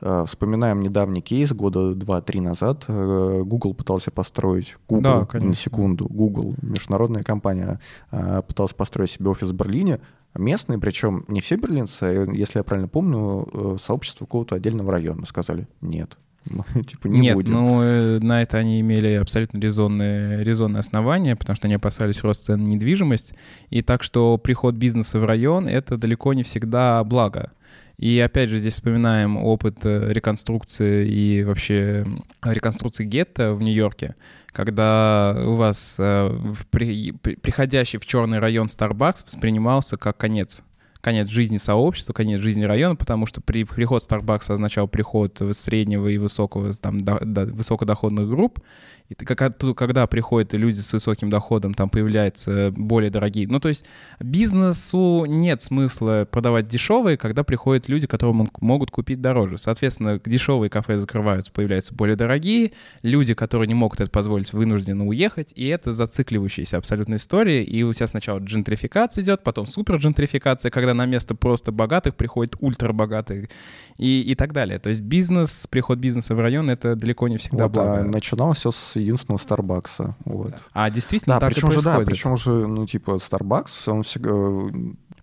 А, 0.00 0.24
вспоминаем 0.24 0.80
недавний 0.80 1.20
кейс 1.20 1.52
года 1.52 1.94
два-три 1.94 2.40
назад. 2.40 2.86
Э, 2.88 3.42
Google 3.44 3.74
пытался 3.74 4.10
построить, 4.10 4.76
Google, 4.88 5.28
да, 5.32 5.38
на 5.38 5.54
секунду, 5.54 6.08
Google, 6.08 6.54
международная 6.62 7.22
компания, 7.22 7.80
пыталась 8.10 8.72
построить 8.72 9.10
себе 9.10 9.30
офис 9.30 9.48
в 9.48 9.54
Берлине, 9.54 10.00
местные, 10.34 10.78
причем 10.78 11.24
не 11.28 11.40
все 11.40 11.56
берлинцы, 11.56 12.28
если 12.32 12.58
я 12.58 12.64
правильно 12.64 12.88
помню, 12.88 13.78
сообщество 13.80 14.24
какого-то 14.24 14.54
отдельного 14.54 14.92
района 14.92 15.26
сказали 15.26 15.68
нет, 15.80 16.18
типа 16.86 17.06
не 17.08 17.20
Нет, 17.20 17.34
будем. 17.34 17.52
ну 17.54 17.82
э, 17.82 18.18
на 18.20 18.42
это 18.42 18.58
они 18.58 18.80
имели 18.80 19.14
абсолютно 19.14 19.58
резонные, 19.58 20.42
резонные 20.44 20.80
основания, 20.80 21.36
потому 21.36 21.56
что 21.56 21.66
они 21.66 21.74
опасались 21.74 22.22
роста 22.22 22.46
цен 22.46 22.64
на 22.64 22.68
недвижимость. 22.68 23.34
И 23.70 23.82
так 23.82 24.02
что 24.02 24.38
приход 24.38 24.74
бизнеса 24.74 25.18
в 25.18 25.24
район— 25.24 25.66
это 25.68 25.96
далеко 25.96 26.34
не 26.34 26.42
всегда 26.42 27.02
благо. 27.04 27.52
И 27.98 28.20
опять 28.20 28.48
же 28.48 28.60
здесь 28.60 28.74
вспоминаем 28.74 29.36
опыт 29.36 29.78
э, 29.82 30.12
реконструкции 30.12 31.08
и 31.08 31.42
вообще 31.42 32.06
реконструкции 32.44 33.04
гетто 33.04 33.54
в 33.54 33.62
Нью-Йорке, 33.62 34.14
когда 34.52 35.36
у 35.44 35.54
вас 35.54 35.96
э, 35.98 36.30
при, 36.70 37.10
приходящий 37.10 37.98
в 37.98 38.06
черный 38.06 38.38
район 38.38 38.68
Starbucks 38.68 39.24
воспринимался 39.26 39.96
как 39.96 40.16
конец 40.16 40.62
конец 41.08 41.28
жизни 41.28 41.56
сообщества, 41.56 42.12
конец 42.12 42.38
жизни 42.40 42.64
района, 42.64 42.94
потому 42.94 43.24
что 43.24 43.40
при 43.40 43.64
приход 43.64 44.02
Starbucks 44.06 44.52
означал 44.52 44.88
приход 44.88 45.40
среднего 45.52 46.06
и 46.06 46.18
высокого, 46.18 46.74
там, 46.74 47.00
до, 47.00 47.18
до, 47.24 47.46
высокодоходных 47.46 48.28
групп, 48.28 48.60
и 49.08 49.14
когда 49.14 50.06
приходят 50.06 50.52
люди 50.52 50.80
с 50.80 50.92
высоким 50.92 51.30
доходом, 51.30 51.72
там 51.72 51.88
появляются 51.88 52.70
более 52.76 53.10
дорогие. 53.10 53.48
Ну, 53.48 53.58
то 53.58 53.70
есть 53.70 53.86
бизнесу 54.20 55.24
нет 55.26 55.62
смысла 55.62 56.28
продавать 56.30 56.68
дешевые, 56.68 57.16
когда 57.16 57.42
приходят 57.42 57.88
люди, 57.88 58.06
которые 58.06 58.46
могут 58.60 58.90
купить 58.90 59.22
дороже. 59.22 59.56
Соответственно, 59.56 60.20
дешевые 60.22 60.68
кафе 60.68 60.98
закрываются, 60.98 61.50
появляются 61.50 61.94
более 61.94 62.16
дорогие. 62.16 62.72
Люди, 63.02 63.32
которые 63.32 63.66
не 63.66 63.74
могут 63.74 64.00
это 64.02 64.10
позволить, 64.10 64.52
вынуждены 64.52 65.04
уехать. 65.04 65.52
И 65.56 65.66
это 65.68 65.94
зацикливающаяся 65.94 66.76
абсолютно 66.76 67.14
история. 67.14 67.64
И 67.64 67.82
у 67.84 67.92
тебя 67.94 68.06
сначала 68.08 68.40
джентрификация 68.40 69.24
идет, 69.24 69.42
потом 69.42 69.66
супер 69.66 69.96
джентрификация, 69.96 70.70
когда 70.70 70.92
на 70.98 71.06
место 71.06 71.34
просто 71.34 71.72
богатых 71.72 72.14
приходят 72.14 72.56
ультрабогатые 72.60 73.48
и, 73.96 74.22
и 74.22 74.34
так 74.34 74.52
далее. 74.52 74.78
То 74.78 74.90
есть 74.90 75.00
бизнес, 75.00 75.66
приход 75.68 75.98
бизнеса 75.98 76.34
в 76.34 76.40
район— 76.40 76.68
это 76.70 76.94
далеко 76.94 77.28
не 77.28 77.38
всегда 77.38 77.64
вот, 77.64 77.72
благо. 77.72 78.00
А 78.00 78.04
начиналось 78.04 78.58
все 78.58 78.70
с 78.70 78.96
единственного 78.96 79.38
Старбакса. 79.38 80.14
Вот. 80.24 80.54
А 80.72 80.90
действительно 80.90 81.36
да, 81.36 81.40
так 81.40 81.54
причем 81.54 81.68
и 81.68 81.72
же, 81.72 81.82
да, 81.82 82.00
причем 82.00 82.36
же, 82.36 82.50
ну, 82.66 82.86
типа, 82.86 83.12
Starbucks, 83.12 83.90
он 83.90 84.02
всегда... 84.02 84.30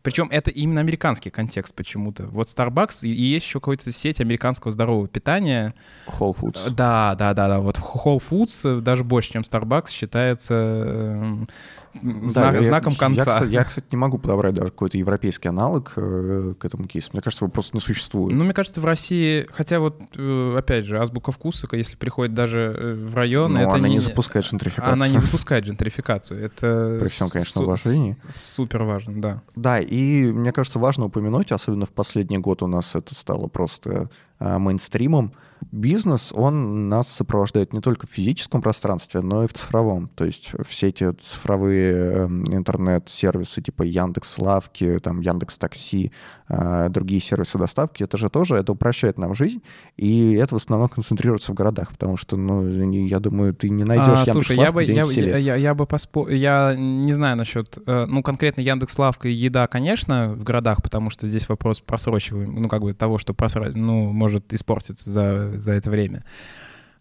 Причем 0.02 0.28
это 0.30 0.52
именно 0.52 0.82
американский 0.82 1.32
контекст 1.32 1.74
почему-то. 1.74 2.28
Вот 2.28 2.48
Starbucks 2.48 3.00
и, 3.02 3.08
и 3.08 3.24
есть 3.24 3.48
еще 3.48 3.60
какая-то 3.60 3.92
сеть 3.92 4.22
американского 4.22 4.72
здорового 4.72 5.08
питания. 5.08 5.74
Whole 6.20 6.38
Foods. 6.40 6.70
Да, 6.70 7.16
да, 7.18 7.34
да, 7.34 7.48
да. 7.48 7.60
Вот 7.60 7.80
Whole 7.80 8.22
Foods 8.22 8.82
даже 8.82 9.04
больше, 9.04 9.34
чем 9.34 9.42
Starbucks, 9.42 9.90
считается 9.90 10.54
эм, 10.54 11.48
знак, 12.02 12.56
да, 12.56 12.62
знаком 12.62 12.94
я, 12.94 13.00
конца. 13.00 13.40
Я, 13.44 13.46
я, 13.46 13.64
кстати, 13.64 13.88
не 13.92 13.98
могу 13.98 14.18
подобрать 14.18 14.54
даже 14.54 14.72
какой-то 14.72 14.98
европейский 14.98 15.50
аналог 15.50 15.94
э, 15.96 16.54
к 16.60 16.66
этому 16.66 16.86
кейсу. 16.86 17.10
Мне 17.14 17.22
кажется, 17.22 17.46
его 17.46 17.52
просто 17.52 17.76
не 17.76 17.82
существует. 17.82 18.36
Ну, 18.36 18.44
мне 18.44 18.54
кажется, 18.54 18.82
в 18.82 18.86
России, 18.86 19.48
хотя 19.52 19.80
вот, 19.80 20.02
э, 20.16 20.56
опять 20.58 20.86
же, 20.86 21.00
азбука 21.00 21.32
вкуса, 21.32 21.68
если 21.72 21.96
приходит 21.96 22.34
даже 22.34 22.76
э, 22.78 22.94
в 22.94 23.16
район... 23.16 23.54
Но 23.54 23.62
это 23.62 23.74
она 23.74 23.88
не, 23.88 23.96
не 23.96 24.00
запускает 24.00 24.46
джентрификацию. 24.46 24.94
Она 24.94 25.08
не 25.08 25.18
запускает 25.20 25.66
джентрификацию. 25.66 26.44
Это 26.44 26.98
При 27.00 27.08
всем, 27.08 27.30
конечно, 27.30 27.64
уважении. 27.64 28.18
Супер 28.28 28.84
важно, 28.84 29.22
да. 29.22 29.42
Да, 29.56 29.80
и 29.80 30.32
мне 30.32 30.52
кажется, 30.52 30.80
важно 30.80 31.06
упомянуть, 31.06 31.52
особенно 31.52 31.86
в 31.86 31.94
последний 31.94 32.38
год 32.38 32.62
у 32.64 32.68
нас 32.68 32.96
это 32.96 33.16
стало 33.16 33.48
просто 33.48 34.10
мейнстримом, 34.40 35.34
бизнес, 35.72 36.32
он 36.34 36.90
нас 36.90 37.08
сопровождает 37.08 37.74
не 37.74 37.82
только 37.82 38.08
в 38.08 38.10
физическом 38.10 38.62
пространстве, 38.62 39.22
но 39.22 39.44
и 39.44 39.48
в 39.48 39.54
цифровом. 39.54 40.10
То 40.16 40.26
есть 40.26 40.52
все 40.68 40.88
эти 40.88 41.12
цифровые 41.12 41.94
эм, 41.94 42.44
интернет-сервисы 42.46 43.62
типа 43.62 43.84
Яндекс 43.84 44.38
Лавки, 44.38 45.00
там 45.00 45.22
Яндекс 45.22 45.58
Такси, 45.58 46.12
э, 46.50 46.90
другие 46.90 47.20
сервисы 47.20 47.58
доставки, 47.58 48.04
это 48.04 48.18
же 48.18 48.30
тоже, 48.30 48.56
это 48.56 48.72
упрощает 48.72 49.18
нам 49.18 49.34
жизнь, 49.34 49.62
и 49.98 50.34
это 50.34 50.56
в 50.56 50.58
основном 50.58 50.90
концентрируется 50.90 51.52
в 51.52 51.56
городах, 51.56 51.92
потому 51.92 52.18
что, 52.18 52.38
ну, 52.38 52.66
я 52.92 53.20
думаю, 53.20 53.54
ты 53.54 53.70
не 53.70 53.84
найдешь 53.84 54.08
а, 54.08 54.26
Яндекс 54.26 54.32
слушай, 54.32 54.58
я 54.58 54.72
бы, 54.72 54.84
я, 54.84 55.04
я, 55.04 55.38
я, 55.38 55.56
я 55.56 55.76
бы 55.76 55.86
поспо... 55.86 56.30
Я 56.30 56.76
не 56.78 57.14
знаю 57.14 57.38
насчет, 57.38 57.78
э, 57.86 58.06
ну, 58.08 58.24
конкретно 58.24 58.62
Яндекс 58.62 58.98
Лавка 58.98 59.28
и 59.28 59.34
еда, 59.34 59.68
конечно, 59.68 60.34
в 60.34 60.44
городах, 60.44 60.82
потому 60.82 61.10
что 61.10 61.28
здесь 61.28 61.50
вопрос 61.50 61.80
просрочиваем, 61.80 62.62
ну, 62.62 62.70
как 62.70 62.82
бы 62.82 62.94
того, 62.94 63.18
что 63.18 63.34
просра... 63.34 63.72
ну, 63.74 64.12
может 64.26 64.54
испортиться 64.54 65.10
за 65.10 65.60
за 65.60 65.74
это 65.74 65.90
время. 65.90 66.24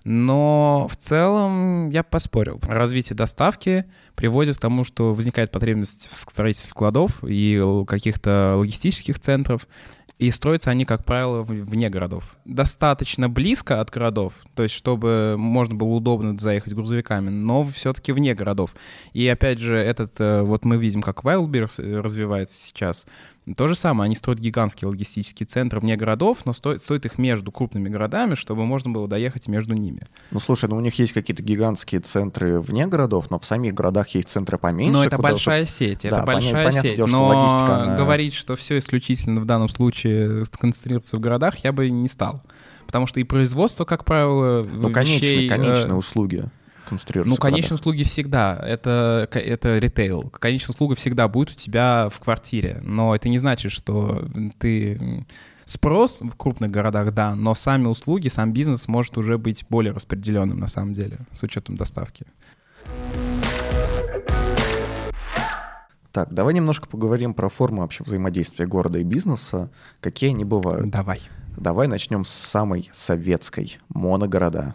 Но 0.04 0.86
в 0.90 0.96
целом 0.96 1.88
я 1.88 2.02
поспорил. 2.02 2.60
Развитие 2.62 3.16
доставки 3.16 3.86
приводит 4.14 4.58
к 4.58 4.60
тому, 4.60 4.84
что 4.84 5.14
возникает 5.14 5.50
потребность 5.50 6.08
в 6.10 6.14
строительстве 6.14 6.70
складов 6.70 7.24
и 7.26 7.62
каких-то 7.86 8.56
логистических 8.58 9.18
центров. 9.18 9.66
И 10.18 10.30
строятся 10.30 10.70
они, 10.70 10.84
как 10.84 11.04
правило, 11.04 11.42
вне 11.42 11.90
городов. 11.90 12.36
Достаточно 12.44 13.28
близко 13.28 13.80
от 13.80 13.90
городов, 13.90 14.34
то 14.54 14.62
есть 14.62 14.74
чтобы 14.74 15.34
можно 15.36 15.74
было 15.74 15.88
удобно 15.88 16.38
заехать 16.38 16.72
грузовиками, 16.72 17.30
но 17.30 17.64
все-таки 17.64 18.12
вне 18.12 18.32
городов. 18.34 18.76
И 19.12 19.26
опять 19.26 19.58
же, 19.58 19.76
этот, 19.76 20.20
э, 20.20 20.42
вот 20.42 20.64
мы 20.64 20.76
видим, 20.76 21.02
как 21.02 21.24
Wildberries 21.24 22.00
развивается 22.00 22.56
сейчас. 22.64 23.06
То 23.56 23.68
же 23.68 23.74
самое, 23.74 24.06
они 24.06 24.16
строят 24.16 24.40
гигантские 24.40 24.88
логистические 24.88 25.46
центры 25.46 25.78
вне 25.78 25.96
городов, 25.96 26.46
но 26.46 26.54
стоит, 26.54 26.80
стоит 26.80 27.04
их 27.04 27.18
между 27.18 27.52
крупными 27.52 27.90
городами, 27.90 28.36
чтобы 28.36 28.64
можно 28.64 28.90
было 28.90 29.06
доехать 29.06 29.48
между 29.48 29.74
ними. 29.74 30.06
Ну, 30.30 30.40
слушай, 30.40 30.66
ну 30.66 30.76
у 30.76 30.80
них 30.80 30.98
есть 30.98 31.12
какие-то 31.12 31.42
гигантские 31.42 32.00
центры 32.00 32.60
вне 32.60 32.86
городов, 32.86 33.30
но 33.30 33.38
в 33.38 33.44
самих 33.44 33.74
городах 33.74 34.08
есть 34.10 34.30
центры 34.30 34.56
поменьше. 34.56 34.92
Но 34.94 35.04
это 35.04 35.18
большая 35.18 35.66
сеть, 35.66 36.06
это 36.06 36.16
да, 36.16 36.24
большая 36.24 36.64
понятно, 36.64 36.80
сеть. 36.80 36.96
Дело, 36.96 37.06
но 37.06 37.26
логистика, 37.26 37.82
она... 37.82 37.96
говорить, 37.96 38.32
что 38.32 38.56
все 38.56 38.78
исключительно 38.78 39.42
в 39.42 39.44
данном 39.44 39.68
случае 39.68 40.46
сконцентрируется 40.46 41.18
в 41.18 41.20
городах, 41.20 41.58
я 41.58 41.72
бы 41.72 41.90
не 41.90 42.08
стал. 42.08 42.40
Потому 42.86 43.06
что 43.06 43.20
и 43.20 43.24
производство, 43.24 43.84
как 43.84 44.06
правило, 44.06 44.62
ну, 44.62 44.88
вещей... 44.88 44.94
конечные, 44.94 45.48
конечные 45.48 45.94
э... 45.94 45.98
услуги 45.98 46.44
концентрируется? 46.84 47.30
Ну, 47.30 47.36
конечные 47.36 47.76
услуги 47.76 48.04
всегда. 48.04 48.58
Это, 48.66 49.28
это 49.32 49.78
ритейл. 49.78 50.30
Конечная 50.30 50.74
услуга 50.74 50.94
всегда 50.94 51.28
будет 51.28 51.50
у 51.50 51.54
тебя 51.54 52.08
в 52.10 52.20
квартире. 52.20 52.80
Но 52.82 53.14
это 53.14 53.28
не 53.28 53.38
значит, 53.38 53.72
что 53.72 54.28
ты... 54.58 55.26
Спрос 55.66 56.20
в 56.20 56.36
крупных 56.36 56.70
городах, 56.70 57.14
да, 57.14 57.34
но 57.34 57.54
сами 57.54 57.86
услуги, 57.86 58.28
сам 58.28 58.52
бизнес 58.52 58.86
может 58.86 59.16
уже 59.16 59.38
быть 59.38 59.64
более 59.70 59.94
распределенным 59.94 60.58
на 60.58 60.66
самом 60.66 60.92
деле, 60.92 61.20
с 61.32 61.42
учетом 61.42 61.78
доставки. 61.78 62.26
Так, 66.12 66.32
давай 66.32 66.52
немножко 66.52 66.86
поговорим 66.86 67.32
про 67.32 67.48
форму 67.48 67.80
вообще 67.80 68.04
взаимодействия 68.04 68.66
города 68.66 68.98
и 68.98 69.04
бизнеса. 69.04 69.70
Какие 70.00 70.30
они 70.30 70.44
бывают? 70.44 70.90
Давай. 70.90 71.20
Давай 71.56 71.88
начнем 71.88 72.24
с 72.24 72.30
самой 72.30 72.90
советской— 72.92 73.78
моногорода. 73.88 74.74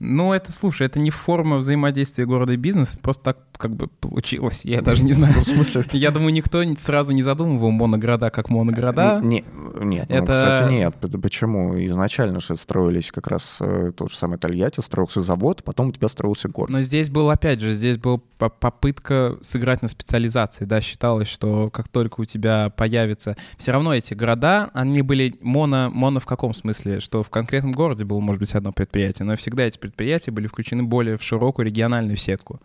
Ну, 0.00 0.32
это, 0.32 0.50
слушай, 0.50 0.86
это 0.86 0.98
не 0.98 1.10
форма 1.10 1.58
взаимодействия 1.58 2.24
города 2.24 2.54
и 2.54 2.56
бизнеса, 2.56 2.98
просто 3.02 3.22
так 3.22 3.36
как 3.58 3.76
бы 3.76 3.88
получилось. 3.88 4.62
Я 4.64 4.80
даже 4.80 5.02
не 5.02 5.12
знаю. 5.12 5.34
В 5.34 5.44
смысле? 5.44 5.84
Я 5.92 6.10
думаю, 6.10 6.32
никто 6.32 6.62
сразу 6.78 7.12
не 7.12 7.22
задумывал 7.22 7.70
моногорода 7.70 8.30
как 8.30 8.48
моногорода. 8.48 9.20
Не, 9.22 9.44
нет, 9.78 10.06
ну, 10.08 10.16
это... 10.16 10.26
ну, 10.26 10.32
кстати, 10.32 10.72
нет. 10.72 10.94
Почему? 11.20 11.78
Изначально 11.84 12.40
же 12.40 12.56
строились 12.56 13.12
как 13.12 13.26
раз 13.26 13.58
э, 13.60 13.92
тот 13.94 14.10
же 14.10 14.16
самый 14.16 14.38
Тольятти, 14.38 14.80
строился 14.80 15.20
завод, 15.20 15.62
потом 15.62 15.88
у 15.88 15.92
тебя 15.92 16.08
строился 16.08 16.48
город. 16.48 16.70
Но 16.70 16.80
здесь 16.80 17.10
был, 17.10 17.28
опять 17.28 17.60
же, 17.60 17.74
здесь 17.74 17.98
была 17.98 18.20
попытка 18.38 19.36
сыграть 19.42 19.82
на 19.82 19.88
специализации, 19.88 20.64
да, 20.64 20.80
считалось, 20.80 21.28
что 21.28 21.68
как 21.68 21.88
только 21.88 22.22
у 22.22 22.24
тебя 22.24 22.70
появится... 22.70 23.36
Все 23.58 23.72
равно 23.72 23.94
эти 23.94 24.14
города, 24.14 24.70
они 24.72 25.02
были 25.02 25.36
моно, 25.42 25.90
моно 25.90 26.20
в 26.20 26.26
каком 26.26 26.54
смысле? 26.54 27.00
Что 27.00 27.22
в 27.22 27.28
конкретном 27.28 27.72
городе 27.72 28.06
было, 28.06 28.20
может 28.20 28.40
быть, 28.40 28.54
одно 28.54 28.72
предприятие, 28.72 29.26
но 29.26 29.36
всегда 29.36 29.64
эти 29.64 29.76
предприятия 29.76 29.89
были 30.30 30.46
включены 30.46 30.82
более 30.82 31.16
в 31.16 31.22
широкую 31.22 31.66
региональную 31.66 32.16
сетку. 32.16 32.60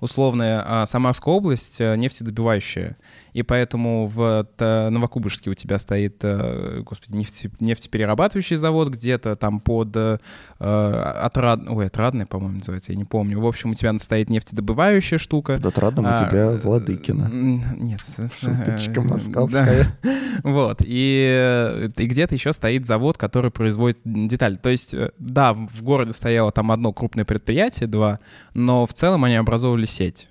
Условная 0.00 0.62
а, 0.64 0.86
Самарская 0.86 1.34
область 1.34 1.80
э, 1.80 1.96
нефтедобивающая, 1.96 2.96
и 3.38 3.42
поэтому 3.44 4.08
в 4.08 4.48
Новокубышске 4.58 5.50
у 5.50 5.54
тебя 5.54 5.78
стоит, 5.78 6.16
э, 6.22 6.82
господи, 6.84 7.14
нефте, 7.14 7.52
нефтеперерабатывающий 7.60 8.56
завод 8.56 8.88
где-то 8.88 9.36
там 9.36 9.60
под 9.60 9.94
э, 9.94 10.18
отрад... 10.58 11.60
Ой, 11.68 11.86
Отрадный, 11.86 12.26
по-моему, 12.26 12.58
называется, 12.58 12.90
я 12.90 12.98
не 12.98 13.04
помню. 13.04 13.38
В 13.38 13.46
общем, 13.46 13.70
у 13.70 13.74
тебя 13.74 13.96
стоит 14.00 14.28
нефтедобывающая 14.28 15.18
штука. 15.18 15.54
Под 15.54 15.66
Отрадным 15.66 16.06
а, 16.08 16.16
у 16.16 16.28
тебя 16.28 16.50
Владыкина. 16.50 17.30
Нет. 17.30 18.00
Шуточка 18.40 19.02
московская. 19.08 19.86
Вот, 20.44 20.82
и, 20.84 21.90
и 21.96 22.06
где-то 22.06 22.34
еще 22.34 22.52
стоит 22.52 22.86
завод, 22.86 23.18
который 23.18 23.50
производит 23.50 23.98
детали. 24.04 24.56
То 24.56 24.70
есть, 24.70 24.94
да, 25.18 25.52
в 25.52 25.82
городе 25.82 26.12
стояло 26.12 26.52
там 26.52 26.70
одно 26.70 26.92
крупное 26.92 27.24
предприятие, 27.24 27.88
два, 27.88 28.20
но 28.54 28.86
в 28.86 28.94
целом 28.94 29.24
они 29.24 29.34
образовывали 29.34 29.86
сеть. 29.86 30.28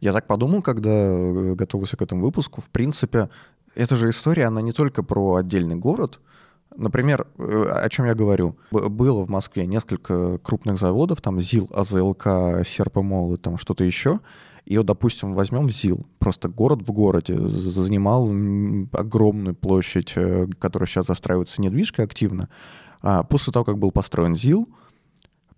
Я 0.00 0.12
так 0.12 0.26
подумал, 0.26 0.62
когда 0.62 0.90
э, 0.90 1.54
готовился 1.54 1.96
к 1.96 2.02
этому 2.02 2.22
выпуску. 2.24 2.60
В 2.60 2.70
принципе, 2.70 3.28
эта 3.74 3.96
же 3.96 4.10
история, 4.10 4.46
она 4.46 4.62
не 4.62 4.72
только 4.72 5.02
про 5.02 5.36
отдельный 5.36 5.76
город. 5.76 6.20
Например, 6.76 7.26
э, 7.38 7.64
о 7.68 7.88
чем 7.88 8.06
я 8.06 8.14
говорю. 8.14 8.56
Было 8.70 9.24
в 9.24 9.28
Москве 9.28 9.66
несколько 9.66 10.38
крупных 10.38 10.78
заводов, 10.78 11.20
там 11.20 11.40
ЗИЛ, 11.40 11.70
АЗЛК, 11.72 12.64
Серпомол 12.66 13.34
и 13.34 13.36
там 13.36 13.58
что-то 13.58 13.84
еще. 13.84 14.20
И 14.66 14.76
вот, 14.76 14.86
допустим, 14.86 15.34
возьмем 15.34 15.68
ЗИЛ, 15.68 16.06
просто 16.18 16.48
город 16.48 16.82
в 16.86 16.92
городе, 16.92 17.36
занимал 17.38 18.26
огромную 18.92 19.54
площадь, 19.54 20.12
э, 20.16 20.46
которая 20.58 20.86
сейчас 20.86 21.06
застраивается 21.06 21.60
недвижкой 21.60 22.04
активно. 22.04 22.48
А 23.02 23.24
после 23.24 23.52
того, 23.52 23.64
как 23.64 23.78
был 23.78 23.90
построен 23.90 24.36
ЗИЛ, 24.36 24.68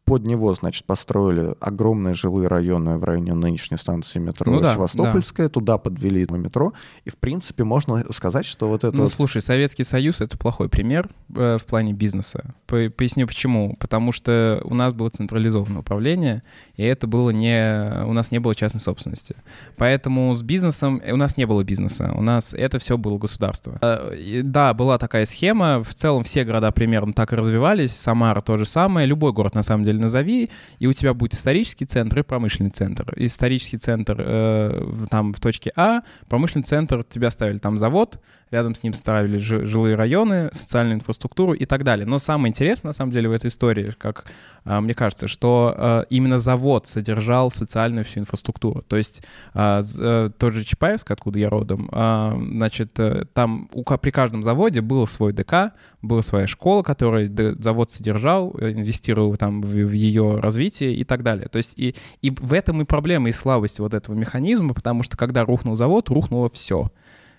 под 0.05 0.25
него, 0.25 0.53
значит, 0.55 0.85
построили 0.85 1.55
огромные 1.61 2.15
жилые 2.15 2.49
районы 2.49 2.99
в 2.99 3.05
районе 3.05 3.35
нынешней 3.35 3.77
станции 3.77 4.19
метро 4.19 4.51
ну, 4.53 4.61
да, 4.61 4.75
Севастопольская, 4.75 5.47
да. 5.47 5.53
туда 5.53 5.79
подвели 5.79 6.27
метро, 6.31 6.73
и, 7.05 7.11
в 7.11 7.17
принципе, 7.17 7.65
можно 7.65 8.05
сказать, 8.13 8.45
что 8.45 8.69
вот 8.69 8.85
это... 8.85 8.97
Ну, 8.97 9.03
вот... 9.03 9.13
слушай, 9.13 9.41
Советский 9.43 9.85
Союз— 9.85 10.21
это 10.21 10.37
плохой 10.39 10.69
пример 10.69 11.09
э, 11.35 11.59
в 11.59 11.65
плане 11.65 11.93
бизнеса. 11.93 12.55
По 12.67 12.91
поясню 12.91 13.27
почему. 13.27 13.77
Потому 13.79 14.13
что 14.13 14.61
у 14.65 14.75
нас 14.75 14.93
было 14.93 15.09
централизованное 15.11 15.81
управление, 15.81 16.43
и 16.77 16.83
это 16.83 17.07
было 17.07 17.31
не... 17.31 18.05
У 18.05 18.13
нас 18.13 18.31
не 18.31 18.39
было 18.39 18.55
частной 18.55 18.81
собственности. 18.81 19.37
Поэтому 19.77 20.35
с 20.35 20.43
бизнесом... 20.43 21.01
У 21.07 21.17
нас 21.17 21.37
не 21.37 21.47
было 21.47 21.63
бизнеса, 21.65 22.13
у 22.15 22.23
нас 22.23 22.55
это 22.55 22.79
все 22.79 22.99
было 22.99 23.19
государство. 23.19 23.79
Э, 23.81 24.43
да, 24.43 24.75
была 24.75 24.99
такая 24.99 25.27
схема, 25.27 25.83
в 25.83 25.95
целом 25.95 26.25
все 26.25 26.45
города 26.45 26.71
примерно 26.73 27.13
так 27.13 27.33
и 27.33 27.37
развивались, 27.37 27.93
Самара 27.93 28.41
то 28.41 28.57
же 28.57 28.67
самое, 28.67 29.07
любой 29.07 29.33
город, 29.33 29.55
на 29.55 29.63
самом 29.63 29.85
деле, 29.85 29.92
назови, 29.99 30.51
и 30.79 30.87
у 30.87 30.93
тебя 30.93 31.15
будет 31.15 31.35
исторический 31.35 31.85
центр 31.85 32.21
и 32.21 32.23
промышленный 32.23 32.71
центр. 32.71 33.13
Исторический 33.17 33.79
центр 33.79 34.17
э, 34.19 35.07
там 35.11 35.33
в 35.33 35.41
точке 35.41 35.73
А, 35.77 36.03
промышленный 36.29 36.65
центр, 36.65 37.05
тебя 37.05 37.31
ставили 37.31 37.59
там 37.59 37.79
завод, 37.79 38.21
рядом 38.53 38.75
с 38.75 38.83
ним 38.83 38.93
ставили 38.93 39.39
жилые 39.39 39.97
районы, 39.97 40.51
социальную 40.53 40.97
инфраструктуру 40.97 41.55
и 41.55 41.65
так 41.65 41.83
далее. 41.83 42.07
Но 42.07 42.19
самое 42.19 42.51
интересное, 42.51 42.91
на 42.91 42.93
самом 42.93 43.11
деле, 43.11 43.29
в 43.29 43.33
этой 43.33 43.49
истории, 43.49 43.95
как 43.99 44.27
э, 44.65 44.81
мне 44.81 44.95
кажется, 44.95 45.27
что 45.27 45.75
э, 45.77 46.05
именно 46.11 46.39
завод 46.39 46.87
содержал 46.87 47.51
социальную 47.51 48.05
всю 48.05 48.21
инфраструктуру. 48.21 48.83
То 48.83 48.97
есть 48.97 49.23
э, 49.55 49.83
э, 49.99 50.29
тот 50.37 50.53
же 50.53 50.65
Чапаевск, 50.65 51.11
откуда 51.11 51.39
я 51.39 51.49
родом, 51.49 51.89
э, 51.91 52.33
значит, 52.53 53.01
э, 53.01 53.25
там 53.33 53.69
при 54.01 54.11
каждом 54.11 54.43
заводе 54.43 54.83
был 54.83 55.07
свой 55.07 55.33
ДК, 55.33 55.73
была 56.03 56.23
своя 56.23 56.47
школа, 56.47 56.83
которую 56.83 57.29
завод 57.63 57.91
содержал, 57.91 58.51
инвестировал 58.61 59.37
там 59.37 59.63
в 59.63 59.93
ее 59.93 60.39
развитие 60.41 60.95
и 60.95 61.05
так 61.05 61.23
далее. 61.23 61.49
То 61.49 61.57
есть 61.57 61.73
и, 61.77 61.95
и 62.21 62.31
в 62.31 62.53
этом 62.53 62.83
и 62.83 62.85
проблема 62.85 63.31
и 63.31 63.33
слабость 63.33 63.79
вот 63.79 63.95
этого 63.95 64.15
механизма, 64.15 64.75
потому 64.75 65.03
что 65.03 65.17
когда 65.17 65.45
рухнул 65.45 65.75
завод, 65.75 66.11
рухнуло 66.11 66.51
все 66.51 66.91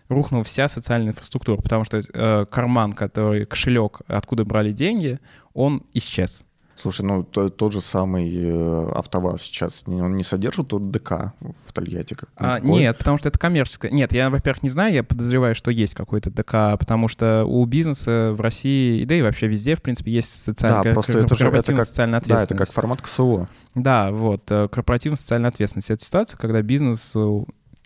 рухнула 0.09 0.43
вся 0.43 0.67
социальная 0.67 1.09
инфраструктура, 1.09 1.61
потому 1.61 1.85
что 1.85 2.01
э, 2.01 2.45
карман, 2.49 2.93
который, 2.93 3.45
кошелек, 3.45 4.01
откуда 4.07 4.45
брали 4.45 4.71
деньги, 4.71 5.19
он 5.53 5.83
исчез. 5.93 6.45
Слушай, 6.75 7.05
ну 7.05 7.23
то, 7.23 7.49
тот 7.49 7.71
же 7.71 7.81
самый 7.81 8.29
э, 8.35 8.89
АвтоВАЗ 8.95 9.41
сейчас, 9.43 9.83
он 9.85 10.15
не 10.15 10.23
содержит 10.23 10.69
тот 10.69 10.89
ДК 10.89 11.33
в 11.65 11.71
Тольятти? 11.71 12.15
Как 12.15 12.29
а, 12.35 12.59
нет, 12.59 12.97
потому 12.97 13.17
что 13.19 13.29
это 13.29 13.37
коммерческое. 13.37 13.91
Нет, 13.91 14.11
я, 14.11 14.29
во-первых, 14.29 14.63
не 14.63 14.69
знаю, 14.69 14.93
я 14.93 15.03
подозреваю, 15.03 15.53
что 15.53 15.69
есть 15.69 15.93
какой-то 15.93 16.31
ДК, 16.31 16.77
потому 16.79 17.07
что 17.07 17.45
у 17.45 17.63
бизнеса 17.65 18.33
в 18.35 18.41
России, 18.41 19.05
да 19.05 19.15
и 19.15 19.21
вообще 19.21 19.47
везде, 19.47 19.75
в 19.75 19.83
принципе, 19.83 20.11
есть 20.11 20.43
социальная, 20.43 20.83
да, 20.83 20.93
просто 20.93 21.19
это 21.19 21.35
же, 21.35 21.47
это 21.47 21.73
как, 21.73 21.85
социальная 21.85 22.17
ответственность. 22.17 22.49
Да, 22.49 22.55
это 22.55 22.65
как 22.65 22.73
формат 22.73 23.01
КСО. 23.01 23.47
Да, 23.75 24.11
вот, 24.11 24.49
э, 24.49 24.67
корпоративная 24.67 25.17
социальная 25.17 25.49
ответственность. 25.49 25.91
Это 25.91 26.03
ситуация, 26.03 26.37
когда 26.37 26.61
бизнес 26.63 27.15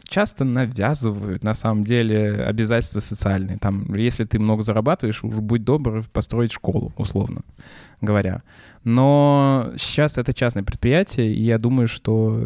часто 0.07 0.43
навязывают, 0.43 1.43
на 1.43 1.53
самом 1.53 1.83
деле, 1.83 2.43
обязательства 2.43 2.99
социальные. 2.99 3.57
Там, 3.57 3.93
если 3.93 4.23
ты 4.25 4.39
много 4.39 4.61
зарабатываешь, 4.61 5.23
уж 5.23 5.35
будь 5.35 5.63
добр 5.63 6.03
построить 6.13 6.51
школу, 6.51 6.93
условно 6.97 7.41
говоря. 8.01 8.43
Но 8.83 9.73
сейчас 9.77 10.17
это 10.17 10.33
частное 10.33 10.63
предприятие, 10.63 11.33
и 11.33 11.41
я 11.43 11.57
думаю, 11.57 11.87
что 11.87 12.41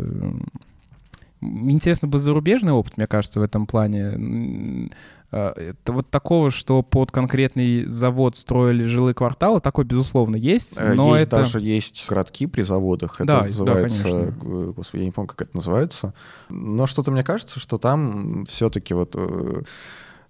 интересно 1.42 2.08
бы 2.08 2.20
зарубежный 2.20 2.74
опыт, 2.74 2.98
мне 2.98 3.08
кажется, 3.08 3.40
в 3.40 3.44
этом 3.44 3.66
плане. 3.66 4.90
А, 5.32 5.54
это 5.54 5.94
вот 5.94 6.10
такого, 6.10 6.52
что 6.52 6.82
под 6.84 7.12
конкретный 7.12 7.86
завод 7.86 8.36
строили 8.36 8.86
жилые 8.86 9.14
кварталы, 9.14 9.62
такой, 9.62 9.86
безусловно, 9.86 10.36
есть. 10.36 10.78
Э, 10.78 10.94
но 10.94 11.16
есть 11.16 11.28
это... 11.28 11.38
даже 11.38 11.60
есть 11.62 12.06
городки 12.10 12.48
при 12.48 12.62
заводах. 12.62 13.16
Это 13.16 13.26
да, 13.26 13.42
называется... 13.44 14.26
Да, 14.26 14.34
Господи, 14.76 15.02
я 15.02 15.06
не 15.06 15.12
помню, 15.12 15.30
как 15.30 15.42
это 15.44 15.56
называется. 15.56 16.14
Но 16.50 16.86
что-то 16.86 17.12
мне 17.12 17.24
кажется, 17.24 17.60
что 17.60 17.78
там 17.78 18.46
все-таки 18.46 18.94
вот 18.94 19.16
э, 19.16 19.62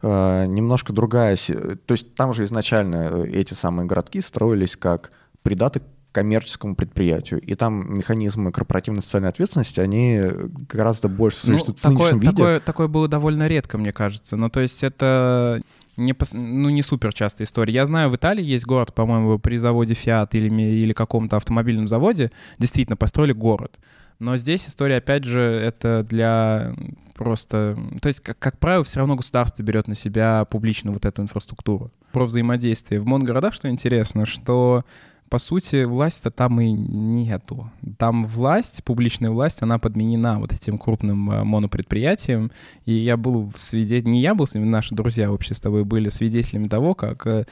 э, 0.04 0.46
немножко 0.46 0.94
другая... 0.94 1.36
То 1.36 1.94
есть 1.94 2.14
там 2.14 2.34
же 2.34 2.44
изначально 2.44 3.24
эти 3.26 3.56
самые 3.56 3.88
городки 3.88 4.22
строились 4.22 4.76
как 4.76 5.12
придаток 5.42 5.84
коммерческому 6.12 6.76
предприятию. 6.76 7.40
И 7.42 7.56
там 7.56 7.98
механизмы 7.98 8.52
корпоративной 8.52 9.02
социальной 9.02 9.30
ответственности, 9.30 9.80
они 9.80 10.22
гораздо 10.70 11.08
больше 11.08 11.50
ну, 11.50 11.54
существуют 11.54 11.84
ну, 11.84 11.90
в 11.90 11.94
такое, 11.94 12.14
виде. 12.14 12.30
Такое, 12.32 12.60
такое 12.60 12.88
было 12.88 13.08
довольно 13.08 13.48
редко, 13.48 13.78
мне 13.78 13.94
кажется. 13.94 14.36
Ну, 14.36 14.50
то 14.50 14.60
есть 14.60 14.84
это 14.84 15.62
не, 15.98 16.16
ну, 16.34 16.70
не 16.70 16.82
супер 16.82 17.14
частая 17.14 17.46
история. 17.46 17.74
Я 17.74 17.86
знаю, 17.86 18.10
в 18.10 18.16
Италии 18.16 18.44
есть 18.44 18.66
город, 18.66 18.94
по-моему, 18.94 19.40
при 19.40 19.58
заводе 19.58 19.94
Fiat 19.94 20.30
или, 20.34 20.50
или 20.50 20.94
каком-то 20.94 21.38
автомобильном 21.38 21.88
заводе, 21.88 22.32
действительно 22.58 22.98
построили 22.98 23.34
город. 23.34 23.80
Но 24.20 24.38
здесь 24.38 24.68
история, 24.68 24.98
опять 24.98 25.24
же, 25.24 25.42
это 25.42 26.06
для 26.08 26.74
просто... 27.16 27.78
То 28.02 28.08
есть, 28.08 28.20
как, 28.20 28.38
как 28.38 28.60
правило, 28.60 28.84
все 28.84 29.00
равно 29.00 29.16
государство 29.16 29.64
берет 29.64 29.88
на 29.88 29.96
себя 29.96 30.46
публичную 30.46 30.94
вот 30.94 31.06
эту 31.06 31.22
инфраструктуру. 31.22 31.92
Про 32.12 32.26
взаимодействие. 32.26 33.02
В 33.02 33.08
моногородах, 33.08 33.54
что 33.54 33.70
интересно, 33.70 34.26
что 34.26 34.86
по 35.32 35.40
сути, 35.40 35.86
власть-то 35.86 36.30
там 36.30 36.60
и 36.60 36.70
нету. 36.70 37.72
Там 37.98 38.28
власть, 38.28 38.84
публичная 38.84 39.30
власть, 39.30 39.64
она 39.64 39.80
подменена 39.80 40.40
вот 40.40 40.52
этим 40.52 40.78
крупным 40.78 41.32
э, 41.32 41.44
монопредприятием. 41.46 42.52
И 42.86 42.92
я 42.92 43.16
был 43.16 43.50
свидетелем, 43.56 44.12
не 44.12 44.22
я 44.22 44.36
был, 44.36 44.46
наши 44.54 44.94
друзья 44.94 45.32
вообще 45.32 45.56
с 45.56 45.62
тобой 45.62 45.86
были 45.86 46.10
свидетелями 46.10 46.68
того, 46.68 46.96
как 46.96 47.26
э, 47.26 47.46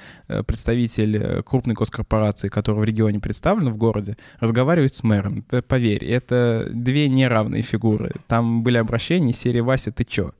представитель 0.45 1.41
крупной 1.43 1.73
госкорпорации, 1.73 2.49
которая 2.49 2.81
в 2.81 2.83
регионе 2.83 3.21
представлена 3.21 3.71
в 3.71 3.77
городе, 3.77 4.17
разговаривает 4.41 4.93
с 4.93 5.01
мэром. 5.03 5.45
Поверь, 5.69 6.03
это 6.03 6.69
две 6.73 7.07
неравные 7.07 7.61
фигуры. 7.61 8.11
Там 8.27 8.61
были 8.61 8.75
обращения 8.75 9.31
серии 9.31 9.61
«Вася, 9.61 9.93
ты 9.93 10.03
чё?». 10.03 10.33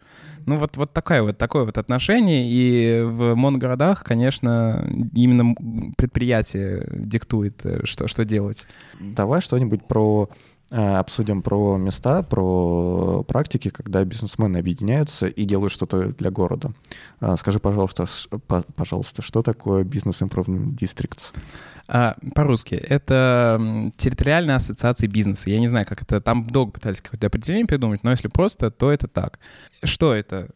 Ну 0.46 0.58
вот, 0.58 0.78
вот 0.78 0.94
такое 0.94 1.22
вот 1.22 1.38
такое 1.38 1.66
вот 1.66 1.78
отношение. 1.78 2.50
И 2.50 3.02
в 3.02 3.36
моногородах, 3.36 4.04
конечно, 4.04 4.88
именно 5.14 5.56
предприятие 5.98 6.88
диктует, 6.92 7.66
э, 7.66 7.82
что, 7.86 8.08
что 8.08 8.26
делать. 8.26 8.68
Давай 9.00 9.42
что-нибудь 9.42 9.88
про 9.88 10.30
обсудим 10.72 11.42
про 11.42 11.78
места, 11.78 12.24
про 12.24 13.24
практики, 13.24 13.70
когда 13.70 14.04
бизнесмены 14.04 14.58
объединяются 14.58 15.28
и 15.28 15.46
делают 15.46 15.74
что-то 15.74 16.14
для 16.14 16.30
города. 16.32 16.72
Скажи, 17.38 17.60
пожалуйста, 17.60 18.06
пожалуйста, 18.76 19.22
что 19.22 19.42
такое 19.42 19.84
бизнес 19.84 20.22
Improvement 20.22 20.76
Districts? 20.76 21.32
А, 21.92 22.16
по-русски. 22.36 22.76
Это 22.76 23.90
территориальная 23.98 24.58
ассоциация 24.58 25.10
бизнеса. 25.10 25.50
Я 25.50 25.60
не 25.60 25.68
знаю, 25.68 25.88
как 25.88 26.04
это... 26.04 26.22
Там 26.22 26.46
долго 26.46 26.74
пытались 26.74 27.02
какое-то 27.02 27.26
определение 27.26 27.66
придумать, 27.66 28.04
но 28.04 28.12
если 28.12 28.28
просто, 28.28 28.70
то 28.70 28.92
это 28.92 29.08
так. 29.08 29.40
Что 29.84 30.14
это? 30.14 30.50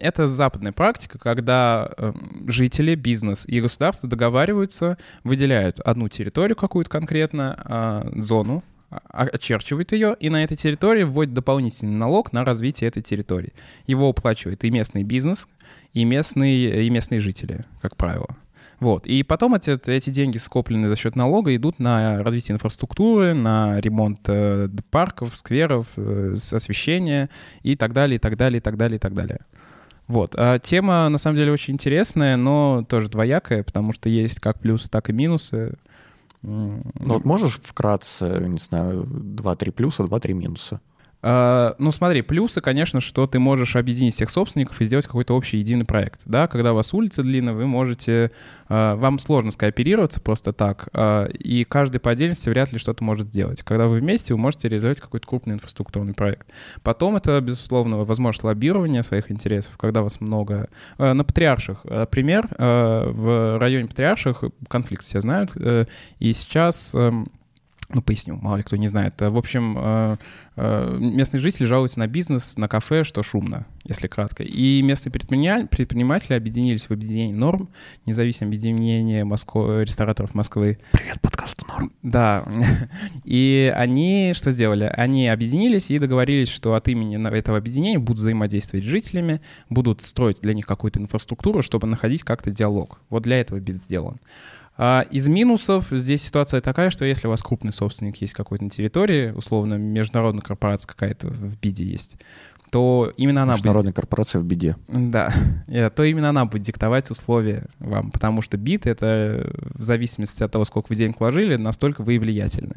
Это 0.00 0.28
западная 0.28 0.70
практика, 0.70 1.18
когда 1.18 1.90
эм, 1.98 2.44
жители, 2.46 2.94
бизнес 2.94 3.46
и 3.46 3.60
государство 3.60 4.08
договариваются, 4.08 4.96
выделяют 5.24 5.80
одну 5.80 6.08
территорию 6.08 6.54
какую-то 6.54 6.88
конкретно, 6.88 7.60
а, 7.64 8.08
зону, 8.14 8.62
очерчивает 8.90 9.92
ее, 9.92 10.16
и 10.20 10.30
на 10.30 10.44
этой 10.44 10.56
территории 10.56 11.02
вводит 11.02 11.34
дополнительный 11.34 11.96
налог 11.96 12.32
на 12.32 12.44
развитие 12.44 12.88
этой 12.88 13.02
территории. 13.02 13.52
Его 13.86 14.08
уплачивает 14.08 14.64
и 14.64 14.70
местный 14.70 15.02
бизнес, 15.02 15.48
и 15.92 16.04
местные, 16.04 16.86
и 16.86 16.90
местные 16.90 17.20
жители, 17.20 17.64
как 17.82 17.96
правило. 17.96 18.36
Вот. 18.78 19.06
И 19.06 19.22
потом 19.22 19.54
эти, 19.54 19.78
эти 19.90 20.10
деньги, 20.10 20.36
скопленные 20.36 20.88
за 20.88 20.96
счет 20.96 21.16
налога, 21.16 21.54
идут 21.56 21.78
на 21.78 22.22
развитие 22.22 22.54
инфраструктуры, 22.54 23.32
на 23.32 23.80
ремонт 23.80 24.20
э, 24.26 24.68
парков, 24.90 25.36
скверов, 25.36 25.86
э, 25.96 26.34
освещения 26.34 27.30
и 27.62 27.74
так 27.74 27.94
далее, 27.94 28.16
и 28.16 28.18
так 28.18 28.36
далее, 28.36 28.58
и 28.58 28.60
так 28.60 28.76
далее, 28.76 28.96
и 28.96 29.00
так 29.00 29.14
далее. 29.14 29.40
Вот. 30.06 30.34
А 30.36 30.58
тема, 30.58 31.08
на 31.08 31.18
самом 31.18 31.36
деле, 31.36 31.52
очень 31.52 31.74
интересная, 31.74 32.36
но 32.36 32.84
тоже 32.88 33.08
двоякая, 33.08 33.62
потому 33.62 33.92
что 33.92 34.08
есть 34.08 34.40
как 34.40 34.60
плюсы, 34.60 34.88
так 34.90 35.08
и 35.08 35.12
минусы. 35.12 35.74
Ну 36.46 36.82
вот 37.00 37.24
можешь 37.24 37.58
вкратце, 37.60 38.38
не 38.46 38.58
знаю, 38.58 39.02
2-3 39.02 39.72
плюса, 39.72 40.04
2-3 40.04 40.32
минуса? 40.32 40.80
А, 41.28 41.74
ну, 41.78 41.90
смотри, 41.90 42.22
плюсы, 42.22 42.60
конечно, 42.60 43.00
что 43.00 43.26
ты 43.26 43.40
можешь 43.40 43.74
объединить 43.74 44.14
всех 44.14 44.30
собственников 44.30 44.80
и 44.80 44.84
сделать 44.84 45.08
какой-то 45.08 45.34
общий 45.34 45.58
единый 45.58 45.84
проект. 45.84 46.20
Да, 46.24 46.46
когда 46.46 46.72
у 46.72 46.76
вас 46.76 46.94
улица 46.94 47.24
длинная, 47.24 47.52
вы 47.52 47.66
можете... 47.66 48.30
А, 48.68 48.94
вам 48.94 49.18
сложно 49.18 49.50
скооперироваться 49.50 50.20
просто 50.20 50.52
так, 50.52 50.88
а, 50.92 51.26
и 51.26 51.64
каждый 51.64 51.98
по 51.98 52.12
отдельности 52.12 52.48
вряд 52.48 52.70
ли 52.70 52.78
что-то 52.78 53.02
может 53.02 53.26
сделать. 53.26 53.64
Когда 53.64 53.88
вы 53.88 53.98
вместе, 53.98 54.34
вы 54.34 54.38
можете 54.38 54.68
реализовать 54.68 55.00
какой-то 55.00 55.26
крупный 55.26 55.54
инфраструктурный 55.54 56.14
проект. 56.14 56.46
Потом 56.84 57.16
это, 57.16 57.40
безусловно, 57.40 58.04
возможность 58.04 58.44
лоббирования 58.44 59.02
своих 59.02 59.32
интересов, 59.32 59.76
когда 59.78 60.02
вас 60.02 60.20
много. 60.20 60.68
На 60.98 61.24
Патриарших, 61.24 61.82
пример, 62.10 62.48
в 62.56 63.58
районе 63.58 63.88
Патриарших 63.88 64.44
конфликт 64.68 65.04
все 65.04 65.20
знают, 65.20 65.50
э, 65.56 65.86
и 66.18 66.32
сейчас 66.32 66.94
эм, 66.94 67.30
ну, 67.88 68.02
поясню, 68.02 68.36
мало 68.36 68.56
ли 68.56 68.62
кто 68.62 68.76
не 68.76 68.88
знает. 68.88 69.14
В 69.20 69.36
общем, 69.36 69.76
э, 69.78 69.82
э, 69.82 70.16
местные 70.56 71.40
жители 71.40 71.66
жалуются 71.66 71.98
на 71.98 72.06
бизнес, 72.06 72.56
на 72.56 72.68
кафе, 72.68 73.04
что 73.04 73.22
шумно, 73.22 73.66
если 73.84 74.06
кратко. 74.06 74.42
И 74.42 74.80
местные 74.82 75.12
предприниматели 75.12 76.34
объединились 76.34 76.86
в 76.86 76.90
объединение 76.92 77.36
норм, 77.36 77.68
независимое 78.06 78.50
объединение 78.50 79.24
Москвы, 79.24 79.84
рестораторов 79.84 80.34
Москвы. 80.34 80.78
Привет, 80.92 81.20
подкаст 81.20 81.66
норм. 81.68 81.92
Да. 82.02 82.44
И 83.24 83.72
они 83.76 84.32
что 84.34 84.50
сделали? 84.50 84.84
Они 84.96 85.28
объединились 85.28 85.90
и 85.90 85.98
договорились, 85.98 86.48
что 86.48 86.74
от 86.74 86.88
имени 86.88 87.16
этого 87.36 87.58
объединения 87.58 87.98
будут 87.98 88.18
взаимодействовать 88.18 88.84
с 88.84 88.88
жителями, 88.88 89.40
будут 89.68 90.02
строить 90.02 90.40
для 90.40 90.54
них 90.54 90.66
какую-то 90.66 91.00
инфраструктуру, 91.00 91.62
чтобы 91.62 91.86
находить 91.86 92.22
как-то 92.24 92.50
диалог. 92.50 93.00
Вот 93.10 93.22
для 93.22 93.40
этого 93.40 93.60
бит 93.60 93.76
сделан. 93.76 94.18
А 94.78 95.06
из 95.10 95.26
минусов 95.26 95.86
здесь 95.90 96.22
ситуация 96.22 96.60
такая, 96.60 96.90
что 96.90 97.04
если 97.04 97.26
у 97.26 97.30
вас 97.30 97.42
крупный 97.42 97.72
собственник 97.72 98.20
есть 98.20 98.34
какой-то 98.34 98.64
на 98.64 98.70
территории, 98.70 99.30
условно 99.30 99.74
международная 99.74 100.42
корпорация 100.42 100.88
какая-то 100.88 101.28
в 101.28 101.58
биде 101.58 101.84
есть, 101.84 102.16
то 102.70 103.12
именно 103.16 103.44
она 103.44 103.54
Международная 103.54 103.92
будет... 103.92 103.96
корпорация 103.96 104.40
в 104.40 104.44
беде. 104.44 104.76
Да, 104.88 105.32
то 105.94 106.04
именно 106.04 106.28
она 106.28 106.44
будет 106.44 106.62
диктовать 106.62 107.10
условия 107.10 107.66
вам, 107.78 108.10
потому 108.10 108.42
что 108.42 108.56
бит— 108.56 108.86
это 108.88 109.50
в 109.74 109.82
зависимости 109.82 110.42
от 110.42 110.52
того, 110.52 110.64
сколько 110.64 110.88
вы 110.88 110.96
денег 110.96 111.20
вложили, 111.20 111.56
настолько 111.56 112.02
вы 112.02 112.16
и 112.16 112.18
влиятельны. 112.18 112.76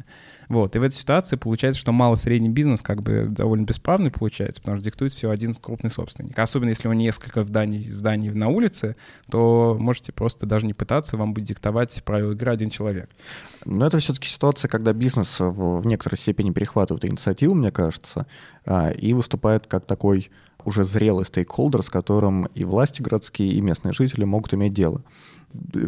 Вот, 0.50 0.74
и 0.74 0.80
в 0.80 0.82
этой 0.82 0.96
ситуации 0.96 1.36
получается, 1.36 1.80
что 1.80 1.92
малый-средний 1.92 2.48
бизнес 2.48 2.82
как 2.82 3.02
бы 3.02 3.28
довольно 3.30 3.64
бесправный 3.64 4.10
получается, 4.10 4.60
потому 4.60 4.78
что 4.78 4.84
диктует 4.84 5.12
все 5.12 5.30
один 5.30 5.54
крупный 5.54 5.90
собственник. 5.90 6.36
Особенно 6.36 6.70
если 6.70 6.88
у 6.88 6.92
него 6.92 7.04
несколько 7.04 7.44
зданий, 7.44 7.88
зданий 7.88 8.30
на 8.30 8.48
улице, 8.48 8.96
то 9.30 9.76
можете 9.78 10.10
просто 10.10 10.46
даже 10.46 10.66
не 10.66 10.74
пытаться, 10.74 11.16
вам 11.16 11.34
будет 11.34 11.46
диктовать 11.46 12.02
правила 12.02 12.32
игры 12.32 12.50
один 12.50 12.68
человек. 12.68 13.08
Но 13.64 13.86
это 13.86 13.98
все-таки 14.00 14.28
ситуация, 14.28 14.68
когда 14.68 14.92
бизнес 14.92 15.38
в, 15.38 15.82
в 15.82 15.86
некоторой 15.86 16.18
степени 16.18 16.50
перехватывает 16.50 17.04
инициативу, 17.04 17.54
мне 17.54 17.70
кажется, 17.70 18.26
а, 18.66 18.90
и 18.90 19.12
выступает 19.12 19.68
как 19.68 19.86
такой 19.86 20.32
уже 20.64 20.82
зрелый 20.82 21.26
стейкхолдер, 21.26 21.84
с 21.84 21.88
которым 21.88 22.46
и 22.46 22.64
власти 22.64 23.02
городские, 23.02 23.52
и 23.52 23.60
местные 23.60 23.92
жители 23.92 24.24
могут 24.24 24.52
иметь 24.52 24.74
дело 24.74 25.04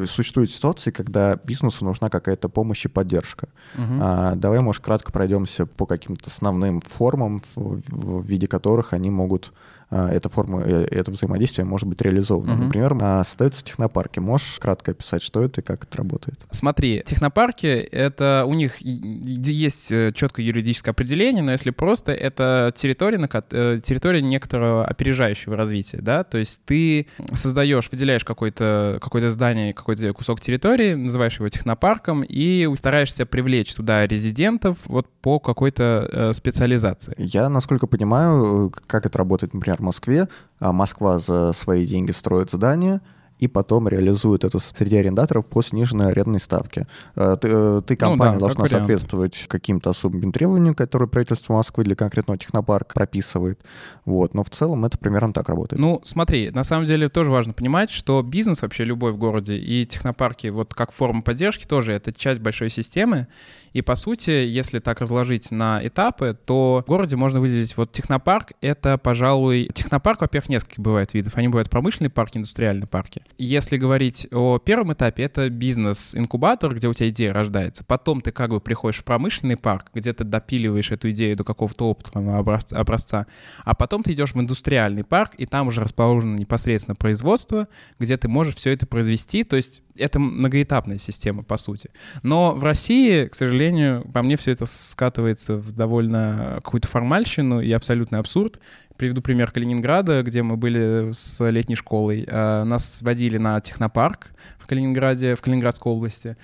существуют 0.06 0.50
ситуации, 0.50 0.90
когда 0.90 1.36
бизнесу 1.36 1.84
нужна 1.84 2.08
какая-то 2.08 2.48
помощь 2.48 2.84
и 2.84 2.88
поддержка. 2.88 3.48
Угу. 3.74 3.98
А, 4.00 4.34
давай, 4.34 4.60
может, 4.60 4.82
кратко 4.82 5.12
пройдемся 5.12 5.66
по 5.66 5.86
каким-то 5.86 6.30
основным 6.30 6.80
формам, 6.80 7.40
в, 7.54 7.80
в 7.88 8.26
виде 8.26 8.46
которых 8.46 8.92
они 8.92 9.10
могут 9.10 9.52
эта 9.93 10.28
форма, 10.28 10.62
э, 10.64 10.86
это 10.90 11.11
взаимодействие 11.11 11.66
может 11.66 11.86
быть 11.86 12.01
реализовано. 12.01 12.55
Угу. 12.55 12.62
Например, 12.64 13.24
создаются 13.24 13.62
технопарки. 13.64 14.20
Можешь 14.20 14.59
кратко 14.59 14.93
описать, 14.93 15.22
что 15.22 15.43
это 15.43 15.61
и 15.61 15.64
как 15.64 15.84
это 15.84 15.99
работает? 15.99 16.40
Смотри, 16.51 17.03
технопарки— 17.05 17.66
это 17.93 18.45
у 18.47 18.55
них 18.55 18.78
есть 18.80 19.93
э, 19.93 20.12
четкое 20.14 20.47
юридическое 20.47 20.93
определение, 20.93 21.43
но 21.43 21.53
если 21.53 21.70
просто, 21.70 22.12
это 22.12 22.72
территория, 22.74 23.18
на, 23.18 23.28
э, 23.51 23.78
территория 23.84 24.22
некоторого 24.22 24.86
опережающего 24.86 25.57
развития, 25.57 25.99
да, 26.01 26.24
то 26.24 26.38
есть 26.38 26.62
ты 26.64 27.07
создаешь, 27.34 27.90
выделяешь 27.93 28.24
какое-то 28.24 28.99
какое 29.03 29.28
здание, 29.28 29.74
какой-то 29.74 30.12
кусок 30.14 30.40
территории, 30.40 30.95
называешь 30.95 31.36
его 31.36 31.49
технопарком 31.49 32.24
и 32.26 32.68
стараешься 32.76 33.26
привлечь 33.26 33.74
туда 33.74 34.07
резидентов 34.07 34.78
вот 34.86 35.07
по 35.20 35.38
какой-то 35.38 36.30
специализации. 36.34 37.14
Я, 37.18 37.49
насколько 37.49 37.86
понимаю, 37.86 38.72
как 38.86 39.07
это 39.07 39.18
работает, 39.18 39.55
например, 39.55 39.81
Москве. 39.82 40.28
А 40.58 40.72
Москва 40.72 41.18
за 41.18 41.52
свои 41.52 41.86
деньги 41.86 42.12
строит 42.12 42.50
здание, 42.50 43.00
и 43.42 43.48
потом 43.48 43.88
реализует 43.88 44.44
это 44.44 44.60
среди 44.60 44.96
арендаторов 44.96 45.46
по 45.46 45.62
сниженной 45.62 46.12
арендной 46.12 46.38
ставке. 46.38 46.86
Э, 47.16 47.36
ты, 47.40 47.48
э, 47.50 47.82
ты 47.84 47.96
компания 47.96 48.34
ну, 48.34 48.38
да, 48.38 48.46
должна 48.46 48.66
соответствовать 48.66 49.46
каким-то 49.48 49.90
особым 49.90 50.30
требованиям, 50.30 50.76
которые 50.76 51.08
правительство 51.08 51.54
Москвы 51.54 51.82
для 51.82 51.96
конкретного 51.96 52.38
технопарка 52.38 52.94
прописывает. 52.94 53.60
Вот. 54.04 54.34
Но 54.34 54.44
в 54.44 54.50
целом 54.50 54.84
это 54.84 54.96
примерно 54.96 55.32
так 55.32 55.48
работает. 55.48 55.82
Ну, 55.82 56.00
смотри, 56.04 56.50
на 56.50 56.62
самом 56.62 56.86
деле 56.86 57.08
тоже 57.08 57.32
важно 57.32 57.52
понимать, 57.52 57.90
что 57.90 58.22
бизнес 58.22 58.62
вообще 58.62 58.84
любой 58.84 59.10
в 59.10 59.16
городе 59.16 59.56
и 59.56 59.84
технопарки 59.86 60.46
вот 60.46 60.72
как 60.72 60.92
форма 60.92 61.22
поддержки 61.22 61.66
тоже 61.66 61.94
это 61.94 62.12
часть 62.12 62.40
большой 62.40 62.70
системы. 62.70 63.26
И 63.72 63.82
по 63.82 63.94
сути, 63.94 64.30
если 64.30 64.78
так 64.78 65.00
разложить 65.00 65.50
на 65.50 65.84
этапы, 65.86 66.36
то 66.44 66.82
в 66.86 66.88
городе 66.88 67.16
можно 67.16 67.40
выделить 67.40 67.76
вот 67.76 67.92
технопарк. 67.92 68.52
Это, 68.60 68.98
пожалуй, 68.98 69.70
технопарк, 69.74 70.20
во-первых, 70.20 70.48
несколько 70.48 70.80
бывает 70.80 71.14
видов. 71.14 71.36
Они 71.36 71.48
бывают 71.48 71.70
промышленные 71.70 72.10
парки, 72.10 72.38
индустриальные 72.38 72.86
парки. 72.86 73.22
Если 73.38 73.76
говорить 73.76 74.26
о 74.30 74.58
первом 74.58 74.92
этапе, 74.92 75.22
это 75.22 75.48
бизнес-инкубатор, 75.48 76.74
где 76.74 76.88
у 76.88 76.94
тебя 76.94 77.08
идея 77.08 77.32
рождается. 77.32 77.84
Потом 77.84 78.20
ты 78.20 78.32
как 78.32 78.50
бы 78.50 78.60
приходишь 78.60 79.00
в 79.00 79.04
промышленный 79.04 79.56
парк, 79.56 79.90
где 79.94 80.12
ты 80.12 80.24
допиливаешь 80.24 80.90
эту 80.90 81.10
идею 81.10 81.36
до 81.36 81.44
какого-то 81.44 81.88
опытного 81.88 82.38
образца. 82.38 83.26
А 83.64 83.74
потом 83.74 84.02
ты 84.02 84.12
идешь 84.12 84.34
в 84.34 84.40
индустриальный 84.40 85.04
парк, 85.04 85.34
и 85.38 85.46
там 85.46 85.68
уже 85.68 85.80
расположено 85.80 86.36
непосредственно 86.36 86.94
производство, 86.94 87.68
где 87.98 88.16
ты 88.16 88.28
можешь 88.28 88.56
все 88.56 88.70
это 88.72 88.86
произвести. 88.86 89.44
То 89.44 89.56
есть 89.56 89.82
это 89.97 90.18
многоэтапная 90.18 90.99
система, 90.99 91.43
по 91.43 91.57
сути. 91.57 91.90
Но 92.22 92.53
в 92.53 92.64
России, 92.64 93.26
к 93.26 93.34
сожалению, 93.34 94.03
по 94.12 94.22
мне 94.22 94.36
все 94.36 94.53
это 94.53 94.66
скатывается 94.66 95.57
в 95.57 95.72
довольно 95.72 96.61
какую-то 96.64 96.88
формальщину 96.88 97.61
и 97.61 97.70
абсолютный 97.72 98.18
абсурд. 98.18 98.61
Приведу 98.97 99.22
пример 99.22 99.51
Калининграда, 99.51 100.22
где 100.22 100.43
мы 100.43 100.57
были 100.57 101.12
с 101.12 101.45
летней 101.51 101.76
школой. 101.76 102.26
А, 102.28 102.64
нас 102.64 103.03
водили 103.03 103.38
на 103.38 103.61
технопарк 103.61 104.28
в 104.59 104.66
Калининграде, 104.66 105.34
в 105.34 105.40
Калининградской 105.40 105.93
области. 105.93 106.36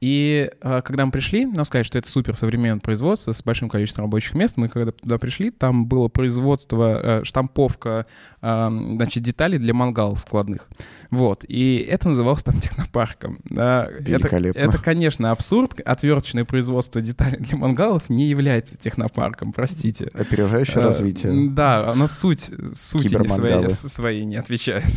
И 0.00 0.50
э, 0.60 0.82
когда 0.84 1.06
мы 1.06 1.12
пришли, 1.12 1.44
нам 1.44 1.64
сказали, 1.64 1.82
что 1.82 1.98
это 1.98 2.08
супер 2.08 2.36
современное 2.36 2.80
производство 2.80 3.32
с 3.32 3.42
большим 3.42 3.68
количеством 3.68 4.04
рабочих 4.04 4.34
мест. 4.34 4.56
Мы 4.56 4.68
когда 4.68 4.92
туда 4.92 5.18
пришли, 5.18 5.50
там 5.50 5.86
было 5.86 6.08
производство, 6.08 7.00
э, 7.02 7.24
штамповка, 7.24 8.06
э, 8.40 8.68
значит, 8.94 9.24
деталей 9.24 9.58
для 9.58 9.74
мангалов 9.74 10.20
складных. 10.20 10.68
Вот. 11.10 11.44
И 11.48 11.84
это 11.88 12.08
называлось 12.08 12.44
там 12.44 12.60
технопарком. 12.60 13.40
Да. 13.44 13.88
Великолепно. 13.98 14.58
Это, 14.58 14.70
это, 14.70 14.78
конечно, 14.78 15.32
абсурд. 15.32 15.80
Отверточное 15.80 16.44
производство 16.44 17.00
деталей 17.00 17.38
для 17.38 17.56
мангалов 17.56 18.08
не 18.08 18.26
является 18.26 18.76
технопарком, 18.76 19.52
простите. 19.52 20.08
Опережающее 20.14 20.78
а, 20.78 20.82
развитие. 20.82 21.50
Да, 21.50 21.90
оно 21.90 22.06
суть, 22.06 22.50
не 22.50 23.28
своей, 23.28 23.70
своей 23.70 24.24
не 24.24 24.36
отвечает. 24.36 24.84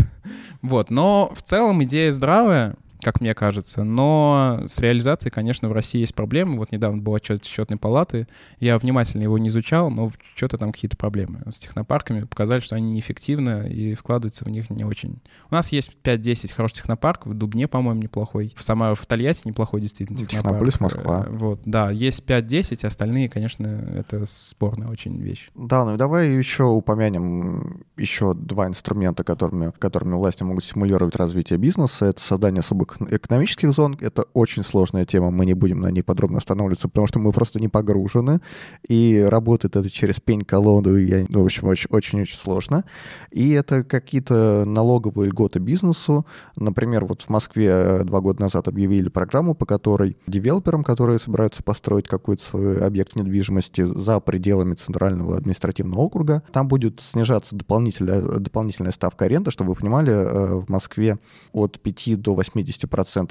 Вот. 0.62 0.91
Но 0.91 1.34
в 1.36 1.41
целом 1.41 1.84
идея 1.84 2.12
здравая 2.12 2.76
как 3.02 3.22
мне 3.22 3.34
кажется. 3.34 3.84
Но 3.84 4.64
с 4.68 4.80
реализацией, 4.80 5.32
конечно, 5.32 5.70
в 5.70 5.74
России 5.74 5.99
есть 5.99 6.16
проблемы. 6.16 6.58
Вот 6.58 6.72
недавно 6.72 7.02
был 7.02 7.16
отчет 7.16 7.45
счетной 7.45 7.78
палаты. 7.78 8.28
Я 8.60 8.78
внимательно 8.78 9.24
его 9.24 9.38
не 9.38 9.49
изучал, 9.49 9.89
но 9.89 10.12
что-то 10.36 10.58
там 10.58 10.72
какие-то 10.72 10.97
проблемы 10.97 11.41
с 11.49 11.60
технопарками. 11.60 12.24
Показали, 12.26 12.60
что 12.60 12.76
они 12.76 12.91
неэффективны 12.91 13.70
и 13.70 13.93
вкладываются 13.93 14.45
в 14.45 14.49
них 14.49 14.70
не 14.70 14.84
очень. 14.84 15.20
У 15.49 15.56
нас 15.56 15.72
есть 15.72 15.95
5-10 16.04 16.54
хороших 16.54 16.78
технопарков. 16.78 17.34
В 17.34 17.36
Дубне, 17.36 17.68
по-моему, 17.68 18.02
неплохой. 18.02 18.54
В 18.56 18.64
Самаре, 18.64 18.95
в 18.95 19.06
Тольятти 19.06 19.47
неплохой 19.47 19.82
действительно 19.82 20.20
технопарк. 20.20 20.43
Технополис, 20.43 20.80
Москва. 20.80 21.26
Э, 21.28 21.30
Вот, 21.32 21.62
да. 21.66 21.91
Есть 21.91 22.24
5-10, 22.26 22.86
остальные, 22.86 23.30
конечно, 23.30 23.68
это 23.68 24.26
спорная 24.26 24.88
очень 24.88 25.18
вещь. 25.18 25.49
Да, 25.56 25.86
ну 25.86 25.95
и 25.95 25.97
давай 25.97 26.30
еще 26.32 26.64
упомянем 26.64 27.84
еще 27.97 28.34
два 28.34 28.68
инструмента, 28.68 29.24
которыми, 29.24 29.72
которыми 29.80 30.16
власти 30.16 30.43
могут 30.43 30.64
стимулировать 30.64 31.16
развитие 31.16 31.58
бизнеса. 31.58 32.06
Это 32.06 32.22
создание 32.22 32.60
особых 32.60 32.91
экономических 33.00 33.72
зон. 33.72 33.98
Это 34.02 34.24
очень 34.34 34.64
сложная 34.64 35.06
тема, 35.06 35.32
мы 35.32 35.46
не 35.46 35.54
будем 35.54 35.82
на 35.82 35.92
ней 35.92 36.02
подробно 36.02 36.38
останавливаться, 36.38 36.88
потому 36.88 37.08
что 37.08 37.20
мы 37.20 37.32
просто 37.32 37.60
не 37.60 37.68
погружены. 37.68 38.42
И 38.88 39.26
работает 39.28 39.76
это 39.76 39.89
через 39.89 40.20
пень-колоду, 40.20 40.98
и, 40.98 41.06
я- 41.06 41.26
в 41.30 41.44
общем, 41.44 41.68
очень- 41.68 41.89
очень-очень 41.89 42.38
сложно. 42.38 42.84
И 43.32 43.52
это 43.52 43.84
какие-то 43.84 44.64
налоговые 44.66 45.30
льготы 45.30 45.60
бизнесу. 45.60 46.26
Например, 46.56 47.06
вот 47.06 47.22
в 47.24 47.30
Москве 47.30 47.68
э, 47.72 48.04
два 48.04 48.22
года 48.22 48.42
назад 48.42 48.68
объявили 48.68 49.10
программу, 49.10 49.56
по 49.56 49.66
которой 49.66 50.18
девелоперам, 50.28 50.84
которые 50.84 51.20
собираются 51.20 51.64
построить 51.64 52.08
какой-то 52.08 52.44
свой 52.44 52.78
объект 52.86 53.16
недвижимости 53.16 53.82
за 53.84 54.20
пределами 54.20 54.74
Центрального 54.74 55.38
административного 55.38 56.02
округа, 56.02 56.44
там 56.52 56.68
будет 56.68 57.00
снижаться 57.02 57.56
дополнительная, 57.56 58.22
дополнительная 58.22 58.92
ставка 58.92 59.26
аренды, 59.26 59.52
чтобы 59.52 59.70
вы 59.72 59.76
понимали, 59.76 60.12
э, 60.12 60.56
в 60.62 60.70
Москве 60.70 61.20
от 61.54 61.80
5 61.80 62.16
до 62.16 62.34
80% 62.36 62.80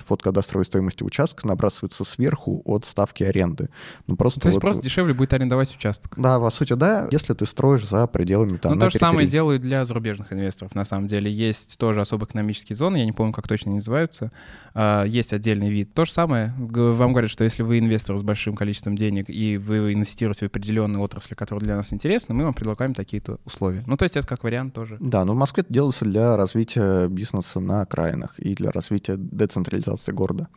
от 0.08 0.22
кадастровой 0.22 0.64
стоимости 0.64 1.02
участка 1.02 1.46
набрасывается 1.46 2.04
сверху 2.04 2.62
от 2.64 2.84
ставки 2.84 3.22
аренды. 3.24 3.68
Ну, 4.06 4.16
просто 4.16 4.40
То 4.40 4.48
есть 4.48 4.56
вот- 4.56 4.60
просто 4.60 4.82
дешевле 4.82 5.14
будет 5.14 5.32
арендовать 5.32 5.74
участок. 5.74 6.14
Да, 6.16 6.38
по 6.38 6.50
сути, 6.50 6.72
да, 6.74 7.08
если 7.10 7.34
ты 7.34 7.46
строишь 7.46 7.86
за 7.86 8.06
пределами 8.06 8.56
там 8.56 8.74
Ну, 8.74 8.80
то 8.80 8.90
же 8.90 8.98
самое 8.98 9.18
периферии. 9.20 9.32
делают 9.32 9.62
для 9.62 9.84
зарубежных 9.84 10.32
инвесторов, 10.32 10.74
на 10.74 10.84
самом 10.84 11.08
деле. 11.08 11.32
Есть 11.32 11.78
тоже 11.78 12.00
особо 12.00 12.26
экономические 12.26 12.76
зоны, 12.76 12.98
я 12.98 13.04
не 13.04 13.12
помню, 13.12 13.32
как 13.32 13.46
точно 13.48 13.70
они 13.70 13.76
называются. 13.76 14.32
А, 14.74 15.04
Есть 15.04 15.32
отдельный 15.32 15.70
вид. 15.70 15.92
То 15.94 16.04
же 16.04 16.12
самое. 16.12 16.54
Вам 16.58 17.12
говорят, 17.12 17.30
что 17.30 17.44
если 17.44 17.62
вы 17.62 17.78
инвестор 17.78 18.16
с 18.16 18.22
большим 18.22 18.54
количеством 18.54 18.94
денег, 18.96 19.26
и 19.28 19.56
вы 19.56 19.92
инвестируете 19.92 20.46
в 20.46 20.48
определенные 20.48 21.00
отрасли, 21.00 21.34
которые 21.34 21.64
для 21.64 21.76
нас 21.76 21.92
интересны, 21.92 22.34
мы 22.34 22.44
вам 22.44 22.54
предлагаем 22.54 22.94
такие-то 22.94 23.38
условия. 23.44 23.82
Ну, 23.86 23.96
то 23.96 24.04
есть 24.04 24.16
это 24.16 24.26
как 24.26 24.44
вариант 24.44 24.74
тоже. 24.74 24.96
Да, 25.00 25.24
но 25.24 25.32
в 25.32 25.36
Москве 25.36 25.62
это 25.62 25.72
делается 25.72 26.04
для 26.04 26.36
развития 26.36 27.08
бизнеса 27.08 27.60
на 27.60 27.82
окраинах 27.82 28.38
и 28.38 28.54
для 28.54 28.70
развития 28.70 29.16
децентрализации 29.40 30.12
города. 30.12 30.48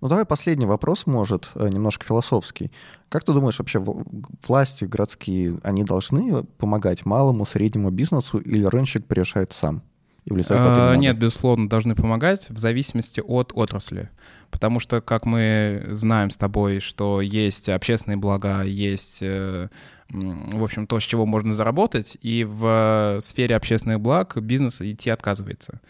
Ну 0.00 0.08
давай 0.08 0.24
последний 0.24 0.66
вопрос, 0.66 1.06
может, 1.06 1.50
э, 1.54 1.68
немножко 1.68 2.04
философский. 2.04 2.72
Как 3.08 3.24
ты 3.24 3.32
думаешь, 3.32 3.58
вообще 3.58 3.78
вл- 3.78 4.06
власти 4.46 4.84
городские, 4.84 5.58
они 5.62 5.84
должны 5.84 6.44
помогать 6.58 7.06
малому, 7.06 7.44
среднему 7.44 7.90
бизнесу 7.90 8.38
или 8.38 8.64
рыночек 8.64 9.04
решает 9.10 9.52
сам? 9.52 9.82
И 10.24 10.30
А, 10.50 10.76
надо? 10.86 10.96
Нет, 10.96 11.18
безусловно, 11.18 11.68
должны 11.68 11.94
помогать 11.96 12.48
в 12.48 12.58
зависимости 12.58 13.20
от 13.20 13.52
отрасли. 13.54 14.08
Потому 14.50 14.78
что, 14.78 15.00
как 15.00 15.26
мы 15.26 15.88
знаем 15.90 16.30
с 16.30 16.36
тобой, 16.36 16.78
что 16.78 17.20
есть 17.20 17.68
общественные 17.68 18.18
блага, 18.18 18.62
есть, 18.62 19.18
э, 19.20 19.68
в 20.10 20.62
общем, 20.62 20.86
то, 20.86 21.00
с 21.00 21.02
чего 21.02 21.26
можно 21.26 21.52
заработать, 21.52 22.16
и 22.20 22.44
в 22.44 23.18
сфере 23.20 23.56
общественных 23.56 24.00
благ 24.00 24.36
бизнес 24.36 24.80
идти 24.80 25.10
отказывается. 25.10 25.80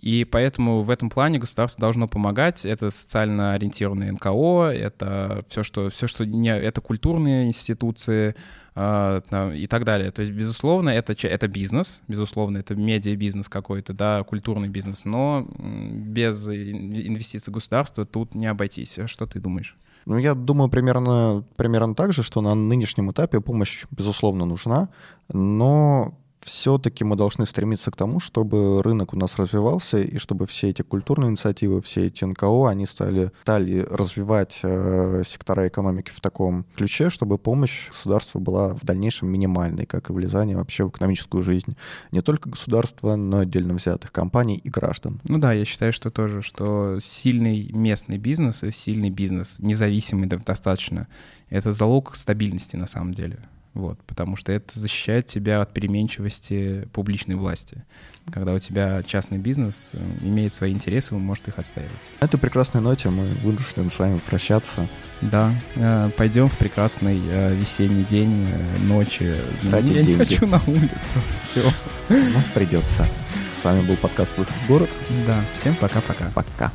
И 0.00 0.24
поэтому 0.24 0.82
в 0.82 0.90
этом 0.90 1.10
плане 1.10 1.38
государство 1.38 1.80
должно 1.80 2.08
помогать. 2.08 2.64
Это 2.64 2.90
социально 2.90 3.52
ориентированные 3.52 4.12
НКО, 4.12 4.72
это 4.72 5.44
все, 5.46 5.62
что, 5.62 5.90
все, 5.90 6.06
что 6.06 6.24
не, 6.24 6.48
это 6.48 6.80
культурные 6.80 7.46
институции 7.46 8.34
там, 8.74 9.52
и 9.52 9.66
так 9.66 9.84
далее. 9.84 10.10
То 10.10 10.22
есть, 10.22 10.32
безусловно, 10.32 10.90
это, 10.90 11.14
это 11.26 11.48
бизнес, 11.48 12.02
безусловно, 12.08 12.58
это 12.58 12.74
медиа-бизнес 12.74 13.48
какой-то, 13.48 13.92
да, 13.92 14.22
культурный 14.22 14.68
бизнес, 14.68 15.04
но 15.04 15.46
без 15.58 16.48
ин- 16.48 16.94
инвестиций 16.94 17.52
государства 17.52 18.06
тут 18.06 18.34
не 18.34 18.46
обойтись. 18.46 18.98
Что 19.06 19.26
ты 19.26 19.38
думаешь? 19.38 19.76
Ну, 20.06 20.16
я 20.16 20.34
думаю 20.34 20.70
примерно, 20.70 21.44
примерно 21.56 21.94
так 21.94 22.12
же, 22.12 22.22
что 22.22 22.40
на 22.40 22.54
нынешнем 22.54 23.10
этапе 23.10 23.40
помощь, 23.40 23.84
безусловно, 23.90 24.46
нужна, 24.46 24.88
но 25.28 26.14
все-таки 26.40 27.04
мы 27.04 27.16
должны 27.16 27.46
стремиться 27.46 27.90
к 27.90 27.96
тому, 27.96 28.20
чтобы 28.20 28.82
рынок 28.82 29.12
у 29.14 29.18
нас 29.18 29.36
развивался, 29.36 29.98
и 29.98 30.18
чтобы 30.18 30.46
все 30.46 30.70
эти 30.70 30.82
культурные 30.82 31.30
инициативы, 31.30 31.82
все 31.82 32.06
эти 32.06 32.24
НКО, 32.24 32.68
они 32.68 32.86
стали, 32.86 33.30
стали 33.42 33.86
развивать 33.90 34.60
э, 34.62 35.22
сектора 35.26 35.68
экономики 35.68 36.10
в 36.10 36.20
таком 36.20 36.64
ключе, 36.76 37.10
чтобы 37.10 37.38
помощь 37.38 37.88
государства 37.88 38.38
была 38.38 38.74
в 38.74 38.84
дальнейшем 38.84 39.28
минимальной, 39.28 39.86
как 39.86 40.10
и 40.10 40.12
влезание 40.12 40.56
вообще 40.56 40.84
в 40.84 40.90
экономическую 40.90 41.42
жизнь 41.42 41.76
не 42.12 42.20
только 42.20 42.48
государства, 42.48 43.16
но 43.16 43.40
и 43.40 43.42
отдельно 43.42 43.74
взятых 43.74 44.12
компаний 44.12 44.56
и 44.56 44.70
граждан. 44.70 45.20
Ну 45.28 45.38
да, 45.38 45.52
я 45.52 45.64
считаю, 45.64 45.92
что 45.92 46.10
тоже, 46.10 46.42
что 46.42 46.98
сильный 47.00 47.70
местный 47.72 48.18
бизнес 48.18 48.62
и 48.62 48.70
сильный 48.70 49.10
бизнес, 49.10 49.56
независимый 49.58 50.28
достаточно, 50.28 51.08
это 51.48 51.72
залог 51.72 52.16
стабильности 52.16 52.76
на 52.76 52.86
самом 52.86 53.12
деле. 53.12 53.40
Вот, 53.72 54.02
потому 54.02 54.34
что 54.34 54.50
это 54.50 54.78
защищает 54.78 55.26
тебя 55.26 55.60
от 55.60 55.72
переменчивости 55.72 56.88
публичной 56.92 57.36
власти. 57.36 57.84
Когда 58.32 58.52
у 58.52 58.58
тебя 58.58 59.02
частный 59.04 59.38
бизнес 59.38 59.90
э, 59.92 59.98
имеет 60.22 60.54
свои 60.54 60.72
интересы, 60.72 61.14
он 61.14 61.22
может 61.22 61.46
их 61.48 61.58
отстаивать. 61.58 61.92
На 62.20 62.26
этой 62.26 62.38
прекрасной 62.38 62.80
ноте 62.80 63.10
мы 63.10 63.28
вынуждены 63.42 63.90
с 63.90 63.98
вами 63.98 64.18
прощаться. 64.18 64.88
Да, 65.20 65.52
э, 65.76 66.10
пойдем 66.16 66.48
в 66.48 66.58
прекрасный 66.58 67.20
э, 67.22 67.54
весенний 67.54 68.04
день, 68.04 68.48
ночи. 68.82 69.36
Тратить 69.62 69.90
я 69.90 70.00
не 70.00 70.06
деньги. 70.06 70.24
хочу 70.24 70.46
на 70.46 70.60
улицу. 70.66 71.18
Всё. 71.48 71.62
Но 72.08 72.42
придется. 72.54 73.06
С 73.52 73.64
вами 73.64 73.86
был 73.86 73.96
подкаст 73.96 74.36
«Выход 74.36 74.54
в 74.54 74.68
город». 74.68 74.90
Да, 75.26 75.44
всем 75.54 75.76
пока-пока. 75.76 76.30
Пока. 76.34 76.72